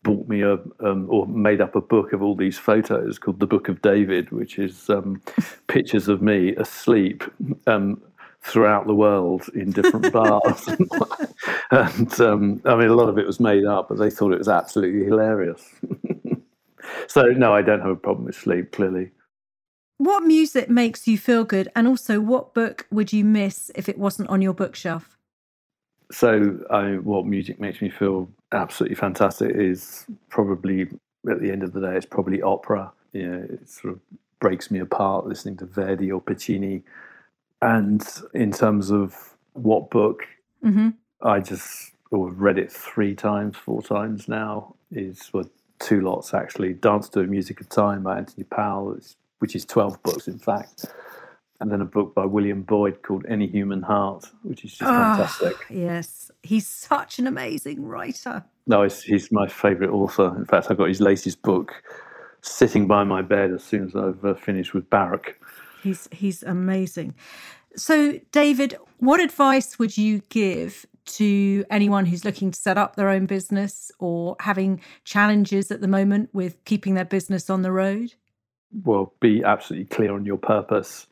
bought 0.08 0.26
me 0.26 0.40
a 0.40 0.54
um, 0.80 1.06
or 1.10 1.26
made 1.26 1.60
up 1.60 1.76
a 1.76 1.82
book 1.82 2.14
of 2.14 2.22
all 2.22 2.34
these 2.34 2.56
photos 2.56 3.18
called 3.18 3.40
the 3.40 3.46
Book 3.46 3.68
of 3.68 3.82
David, 3.82 4.30
which 4.30 4.58
is 4.58 4.88
um, 4.88 5.20
pictures 5.66 6.08
of 6.08 6.22
me 6.22 6.56
asleep 6.56 7.24
um, 7.66 8.00
throughout 8.40 8.86
the 8.86 8.94
world 8.94 9.50
in 9.54 9.70
different 9.70 10.10
bars. 10.12 10.66
and 11.70 12.20
um, 12.22 12.62
I 12.64 12.74
mean, 12.74 12.88
a 12.88 12.94
lot 12.94 13.10
of 13.10 13.18
it 13.18 13.26
was 13.26 13.38
made 13.38 13.66
up, 13.66 13.90
but 13.90 13.98
they 13.98 14.08
thought 14.08 14.32
it 14.32 14.38
was 14.38 14.48
absolutely 14.48 15.04
hilarious. 15.04 15.62
so, 17.06 17.24
no, 17.24 17.52
I 17.52 17.60
don't 17.60 17.80
have 17.80 17.90
a 17.90 17.96
problem 17.96 18.24
with 18.24 18.34
sleep, 18.34 18.72
clearly. 18.72 19.10
What 19.98 20.22
music 20.22 20.70
makes 20.70 21.06
you 21.06 21.18
feel 21.18 21.44
good? 21.44 21.68
And 21.76 21.86
also, 21.86 22.18
what 22.18 22.54
book 22.54 22.86
would 22.90 23.12
you 23.12 23.26
miss 23.26 23.70
if 23.74 23.90
it 23.90 23.98
wasn't 23.98 24.30
on 24.30 24.40
your 24.40 24.54
bookshelf? 24.54 25.17
So, 26.10 26.58
I, 26.70 26.96
what 26.96 27.26
music 27.26 27.60
makes 27.60 27.82
me 27.82 27.90
feel 27.90 28.30
absolutely 28.52 28.96
fantastic 28.96 29.54
is 29.54 30.06
probably, 30.30 30.88
at 31.30 31.40
the 31.40 31.50
end 31.50 31.62
of 31.62 31.72
the 31.72 31.80
day, 31.80 31.96
it's 31.96 32.06
probably 32.06 32.40
opera. 32.40 32.90
You 33.12 33.26
know, 33.26 33.46
it 33.50 33.68
sort 33.68 33.94
of 33.94 34.00
breaks 34.40 34.70
me 34.70 34.78
apart 34.78 35.26
listening 35.26 35.56
to 35.58 35.66
Verdi 35.66 36.10
or 36.10 36.20
Puccini 36.20 36.82
and 37.60 38.06
in 38.34 38.52
terms 38.52 38.90
of 38.90 39.34
what 39.54 39.90
book, 39.90 40.26
mm-hmm. 40.64 40.90
I 41.22 41.40
just 41.40 41.92
or 42.10 42.30
read 42.30 42.58
it 42.58 42.72
three 42.72 43.14
times, 43.14 43.56
four 43.56 43.82
times 43.82 44.28
now. 44.28 44.74
Is 44.90 45.30
well, 45.32 45.48
two 45.78 46.00
lots 46.00 46.32
actually. 46.32 46.74
Dance 46.74 47.08
to 47.10 47.20
a 47.20 47.24
Music 47.24 47.60
of 47.60 47.68
Time 47.68 48.02
by 48.04 48.18
Anthony 48.18 48.44
Powell, 48.44 48.98
which 49.40 49.56
is 49.56 49.64
twelve 49.64 50.02
books 50.02 50.28
in 50.28 50.38
fact, 50.38 50.86
and 51.60 51.72
then 51.72 51.80
a 51.80 51.84
book 51.84 52.14
by 52.14 52.24
William 52.24 52.62
Boyd 52.62 53.02
called 53.02 53.24
Any 53.28 53.46
Human 53.46 53.82
Heart, 53.82 54.26
which 54.42 54.64
is 54.64 54.72
just 54.72 54.82
oh, 54.82 54.86
fantastic. 54.86 55.56
Yes, 55.70 56.30
he's 56.42 56.66
such 56.66 57.18
an 57.18 57.26
amazing 57.26 57.84
writer. 57.84 58.44
No, 58.66 58.82
he's, 58.84 59.02
he's 59.02 59.32
my 59.32 59.48
favourite 59.48 59.90
author. 59.90 60.34
In 60.36 60.44
fact, 60.44 60.68
I've 60.70 60.78
got 60.78 60.88
his 60.88 61.00
latest 61.00 61.42
book 61.42 61.82
sitting 62.42 62.86
by 62.86 63.04
my 63.04 63.22
bed 63.22 63.50
as 63.50 63.64
soon 63.64 63.84
as 63.84 63.96
I've 63.96 64.24
uh, 64.24 64.34
finished 64.34 64.74
with 64.74 64.88
Barack. 64.90 65.34
He's 65.82 66.08
he's 66.12 66.42
amazing. 66.42 67.14
So, 67.76 68.18
David, 68.32 68.76
what 68.98 69.20
advice 69.20 69.78
would 69.78 69.96
you 69.96 70.20
give 70.28 70.86
to 71.06 71.64
anyone 71.70 72.06
who's 72.06 72.24
looking 72.24 72.50
to 72.50 72.58
set 72.58 72.76
up 72.76 72.96
their 72.96 73.08
own 73.08 73.26
business 73.26 73.90
or 73.98 74.36
having 74.40 74.80
challenges 75.04 75.70
at 75.70 75.80
the 75.80 75.88
moment 75.88 76.30
with 76.32 76.62
keeping 76.64 76.94
their 76.94 77.04
business 77.04 77.48
on 77.48 77.62
the 77.62 77.72
road? 77.72 78.14
Well, 78.84 79.14
be 79.20 79.42
absolutely 79.42 79.86
clear 79.86 80.12
on 80.12 80.26
your 80.26 80.36
purpose. 80.36 81.06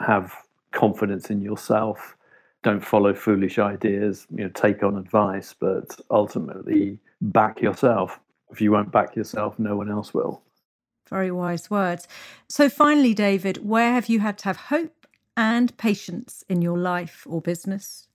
Have 0.00 0.34
confidence 0.72 1.30
in 1.30 1.40
yourself. 1.40 2.16
Don't 2.62 2.84
follow 2.84 3.14
foolish 3.14 3.58
ideas. 3.58 4.26
You 4.30 4.44
know, 4.44 4.50
take 4.50 4.82
on 4.82 4.96
advice, 4.96 5.54
but 5.58 5.98
ultimately 6.10 6.98
back 7.20 7.60
yourself. 7.60 8.18
If 8.50 8.60
you 8.60 8.72
won't 8.72 8.92
back 8.92 9.16
yourself, 9.16 9.58
no 9.58 9.76
one 9.76 9.90
else 9.90 10.12
will. 10.12 10.42
Very 11.08 11.30
wise 11.30 11.70
words. 11.70 12.06
So, 12.48 12.68
finally, 12.68 13.14
David, 13.14 13.66
where 13.66 13.92
have 13.92 14.08
you 14.08 14.20
had 14.20 14.38
to 14.38 14.44
have 14.44 14.56
hope 14.56 15.06
and 15.36 15.76
patience 15.76 16.44
in 16.48 16.62
your 16.62 16.78
life 16.78 17.26
or 17.28 17.40
business? 17.40 18.06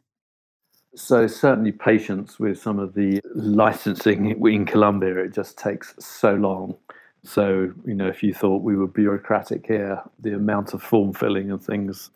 So, 0.96 1.28
certainly, 1.28 1.74
patience 1.74 2.40
with 2.40 2.62
some 2.62 2.80
of 2.80 2.94
the 2.94 3.20
licensing 3.34 4.46
in 4.48 4.66
Colombia, 4.66 5.18
it 5.18 5.34
just 5.34 5.58
takes 5.58 5.94
so 6.00 6.36
long. 6.36 6.78
So, 7.26 7.74
you 7.86 7.96
know, 7.96 8.08
if 8.08 8.22
you 8.24 8.34
thought 8.34 8.62
we 8.62 8.76
were 8.76 8.88
bureaucratic 8.88 9.66
here, 9.66 10.02
the 10.20 10.36
amount 10.36 10.74
of 10.74 10.82
form 10.82 11.14
filling 11.14 11.52
and 11.52 11.62
things. 11.62 12.12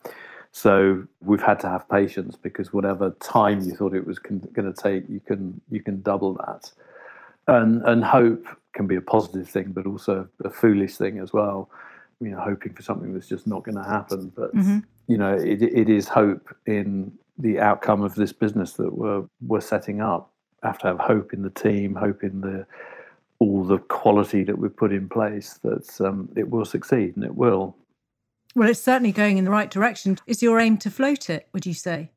So, 0.52 1.04
we've 1.20 1.42
had 1.42 1.60
to 1.60 1.68
have 1.68 1.88
patience 1.88 2.36
because 2.36 2.72
whatever 2.72 3.10
time 3.20 3.60
you 3.62 3.74
thought 3.74 3.94
it 3.94 4.06
was 4.06 4.18
con- 4.18 4.48
going 4.52 4.72
to 4.72 4.82
take, 4.82 5.08
you 5.08 5.20
can 5.20 5.60
you 5.70 5.82
can 5.82 6.00
double 6.02 6.34
that. 6.34 6.70
And 7.46 7.82
and 7.82 8.04
hope 8.04 8.46
can 8.72 8.86
be 8.86 8.96
a 8.96 9.00
positive 9.00 9.48
thing, 9.48 9.72
but 9.72 9.86
also 9.86 10.28
a 10.44 10.50
foolish 10.50 10.96
thing 10.96 11.18
as 11.18 11.32
well. 11.32 11.70
You 12.20 12.30
know, 12.30 12.40
hoping 12.40 12.74
for 12.74 12.82
something 12.82 13.12
that's 13.12 13.28
just 13.28 13.46
not 13.46 13.64
going 13.64 13.76
to 13.76 13.88
happen. 13.88 14.32
But 14.34 14.54
mm-hmm. 14.54 14.78
you 15.08 15.18
know, 15.18 15.34
it, 15.34 15.62
it 15.62 15.88
is 15.88 16.06
hope 16.08 16.54
in 16.66 17.12
the 17.38 17.58
outcome 17.58 18.02
of 18.02 18.14
this 18.14 18.32
business 18.32 18.74
that 18.74 18.92
we're 18.92 19.24
we're 19.46 19.60
setting 19.60 20.00
up. 20.00 20.30
I 20.62 20.68
have 20.68 20.78
to 20.80 20.88
have 20.88 20.98
hope 20.98 21.32
in 21.32 21.42
the 21.42 21.50
team, 21.50 21.94
hope 21.94 22.22
in 22.22 22.40
the 22.42 22.66
all 23.40 23.64
the 23.64 23.78
quality 23.78 24.44
that 24.44 24.58
we've 24.58 24.76
put 24.76 24.92
in 24.92 25.08
place 25.08 25.58
that 25.64 26.00
um, 26.00 26.28
it 26.36 26.48
will 26.48 26.64
succeed, 26.64 27.16
and 27.16 27.24
it 27.24 27.34
will. 27.34 27.74
Well, 28.54 28.68
it's 28.68 28.82
certainly 28.82 29.12
going 29.12 29.38
in 29.38 29.44
the 29.44 29.50
right 29.50 29.70
direction. 29.70 30.18
Is 30.26 30.42
your 30.42 30.60
aim 30.60 30.76
to 30.78 30.90
float 30.90 31.30
it? 31.30 31.48
Would 31.52 31.66
you 31.66 31.74
say? 31.74 32.10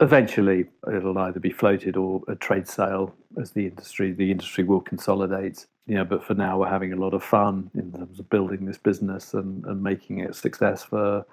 Eventually, 0.00 0.66
it'll 0.92 1.16
either 1.18 1.38
be 1.38 1.50
floated 1.50 1.96
or 1.96 2.22
a 2.26 2.34
trade 2.34 2.66
sale 2.66 3.14
as 3.40 3.52
the 3.52 3.66
industry. 3.66 4.12
The 4.12 4.30
industry 4.30 4.64
will 4.64 4.80
consolidate. 4.80 5.66
You 5.86 5.96
know, 5.96 6.04
but 6.04 6.24
for 6.24 6.34
now, 6.34 6.58
we're 6.58 6.68
having 6.68 6.92
a 6.92 6.96
lot 6.96 7.14
of 7.14 7.22
fun 7.22 7.70
in 7.74 7.92
terms 7.92 8.18
of 8.18 8.28
building 8.30 8.64
this 8.64 8.78
business 8.78 9.34
and, 9.34 9.64
and 9.66 9.82
making 9.82 10.18
it 10.18 10.30
a 10.30 10.34
success 10.34 10.82
for 10.82 11.24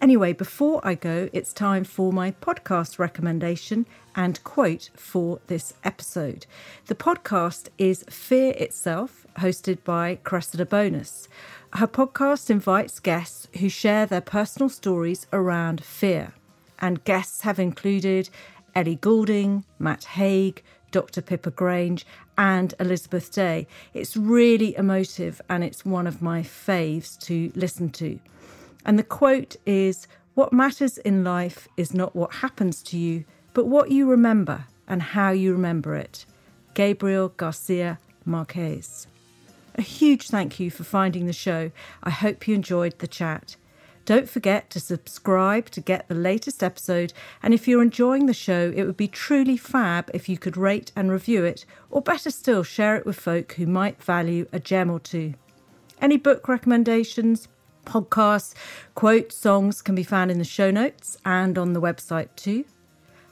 Anyway, 0.06 0.34
before 0.34 0.80
I 0.84 0.94
go, 0.94 1.30
it's 1.34 1.52
time 1.52 1.84
for 1.84 2.14
my 2.14 2.30
podcast 2.30 3.00
recommendation 3.00 3.88
and 4.16 4.44
quote 4.44 4.92
for 4.96 5.40
this 5.48 5.74
episode. 5.84 6.46
The 6.86 6.94
podcast 6.94 7.70
is 7.80 8.06
Fear 8.08 8.54
Itself, 8.56 9.26
hosted 9.40 9.84
by 9.84 10.20
Cressida 10.24 10.64
Bonas. 10.64 11.28
Her 11.74 11.88
podcast 11.88 12.52
invites 12.52 13.00
guests 13.00 13.48
who 13.60 13.68
share 13.68 14.06
their 14.06 14.22
personal 14.22 14.70
stories 14.70 15.26
around 15.34 15.84
fear, 15.84 16.34
and 16.78 17.04
guests 17.04 17.42
have 17.42 17.58
included 17.58 18.30
Ellie 18.76 18.98
Goulding, 19.02 19.64
Matt 19.80 20.04
Haig, 20.04 20.62
Dr. 20.92 21.24
Pippa 21.24 21.50
Grange, 21.50 22.06
and 22.38 22.76
Elizabeth 22.80 23.32
Day. 23.34 23.66
It's 23.96 24.16
really 24.16 24.78
emotive 24.78 25.42
and 25.50 25.64
it's 25.64 25.84
one 25.84 26.06
of 26.06 26.22
my 26.22 26.42
faves 26.44 27.18
to 27.22 27.52
listen 27.56 27.90
to. 27.94 28.20
And 28.86 29.00
the 29.00 29.04
quote 29.04 29.56
is 29.66 30.08
What 30.36 30.54
matters 30.54 30.98
in 31.00 31.24
life 31.24 31.68
is 31.76 31.94
not 31.94 32.16
what 32.16 32.36
happens 32.36 32.84
to 32.84 32.98
you, 32.98 33.26
but 33.54 33.66
what 33.66 33.92
you 33.92 34.08
remember 34.08 34.66
and 34.88 35.02
how 35.02 35.32
you 35.32 35.52
remember 35.52 35.96
it. 35.96 36.26
Gabriel 36.76 37.30
Garcia 37.30 38.00
Marquez. 38.26 39.08
A 39.76 39.82
huge 39.82 40.30
thank 40.30 40.60
you 40.60 40.70
for 40.70 40.84
finding 40.84 41.26
the 41.26 41.34
show. 41.34 41.72
I 42.04 42.10
hope 42.10 42.48
you 42.48 42.56
enjoyed 42.56 43.00
the 43.00 43.08
chat. 43.08 43.56
Don't 44.06 44.30
forget 44.30 44.70
to 44.70 44.80
subscribe 44.80 45.72
to 45.72 45.82
get 45.82 46.08
the 46.08 46.16
latest 46.16 46.64
episode. 46.64 47.12
And 47.42 47.54
if 47.54 47.68
you're 47.68 47.82
enjoying 47.82 48.28
the 48.28 48.34
show, 48.34 48.72
it 48.76 48.84
would 48.84 48.98
be 48.98 49.08
truly 49.08 49.58
fab 49.58 50.12
if 50.14 50.30
you 50.30 50.38
could 50.38 50.58
rate 50.58 50.92
and 50.96 51.12
review 51.12 51.44
it, 51.44 51.66
or 51.90 52.02
better 52.02 52.30
still, 52.30 52.62
share 52.62 52.96
it 52.96 53.06
with 53.06 53.20
folk 53.20 53.54
who 53.54 53.66
might 53.66 54.02
value 54.02 54.48
a 54.54 54.60
gem 54.60 54.92
or 54.92 55.00
two. 55.00 55.34
Any 56.00 56.18
book 56.18 56.48
recommendations, 56.48 57.48
podcasts, 57.86 58.54
quotes, 58.96 59.36
songs 59.36 59.82
can 59.82 59.96
be 59.96 60.04
found 60.04 60.32
in 60.32 60.38
the 60.38 60.44
show 60.44 60.72
notes 60.72 61.18
and 61.24 61.58
on 61.58 61.74
the 61.74 61.82
website 61.82 62.30
too. 62.36 62.66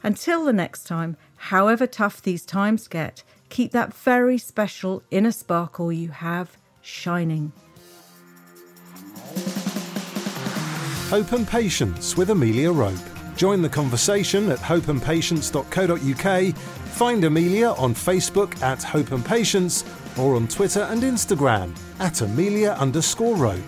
Until 0.03 0.45
the 0.45 0.53
next 0.53 0.83
time, 0.85 1.17
however 1.35 1.87
tough 1.87 2.21
these 2.21 2.45
times 2.45 2.87
get, 2.87 3.23
keep 3.49 3.71
that 3.71 3.93
very 3.93 4.37
special 4.37 5.03
inner 5.11 5.31
sparkle 5.31 5.91
you 5.91 6.09
have 6.09 6.57
shining. 6.81 7.53
Hope 11.09 11.31
and 11.31 11.47
Patience 11.47 12.17
with 12.17 12.31
Amelia 12.31 12.71
Rope. 12.71 12.97
Join 13.35 13.61
the 13.61 13.69
conversation 13.69 14.49
at 14.49 14.59
hopeandpatience.co.uk. 14.59 16.55
Find 16.55 17.23
Amelia 17.23 17.69
on 17.73 17.93
Facebook 17.93 18.61
at 18.61 18.83
Hope 18.83 19.11
and 19.11 19.25
Patience 19.25 19.83
or 20.17 20.35
on 20.35 20.47
Twitter 20.47 20.81
and 20.81 21.01
Instagram 21.03 21.75
at 21.99 22.21
Amelia 22.21 22.71
underscore 22.79 23.35
Rope. 23.35 23.59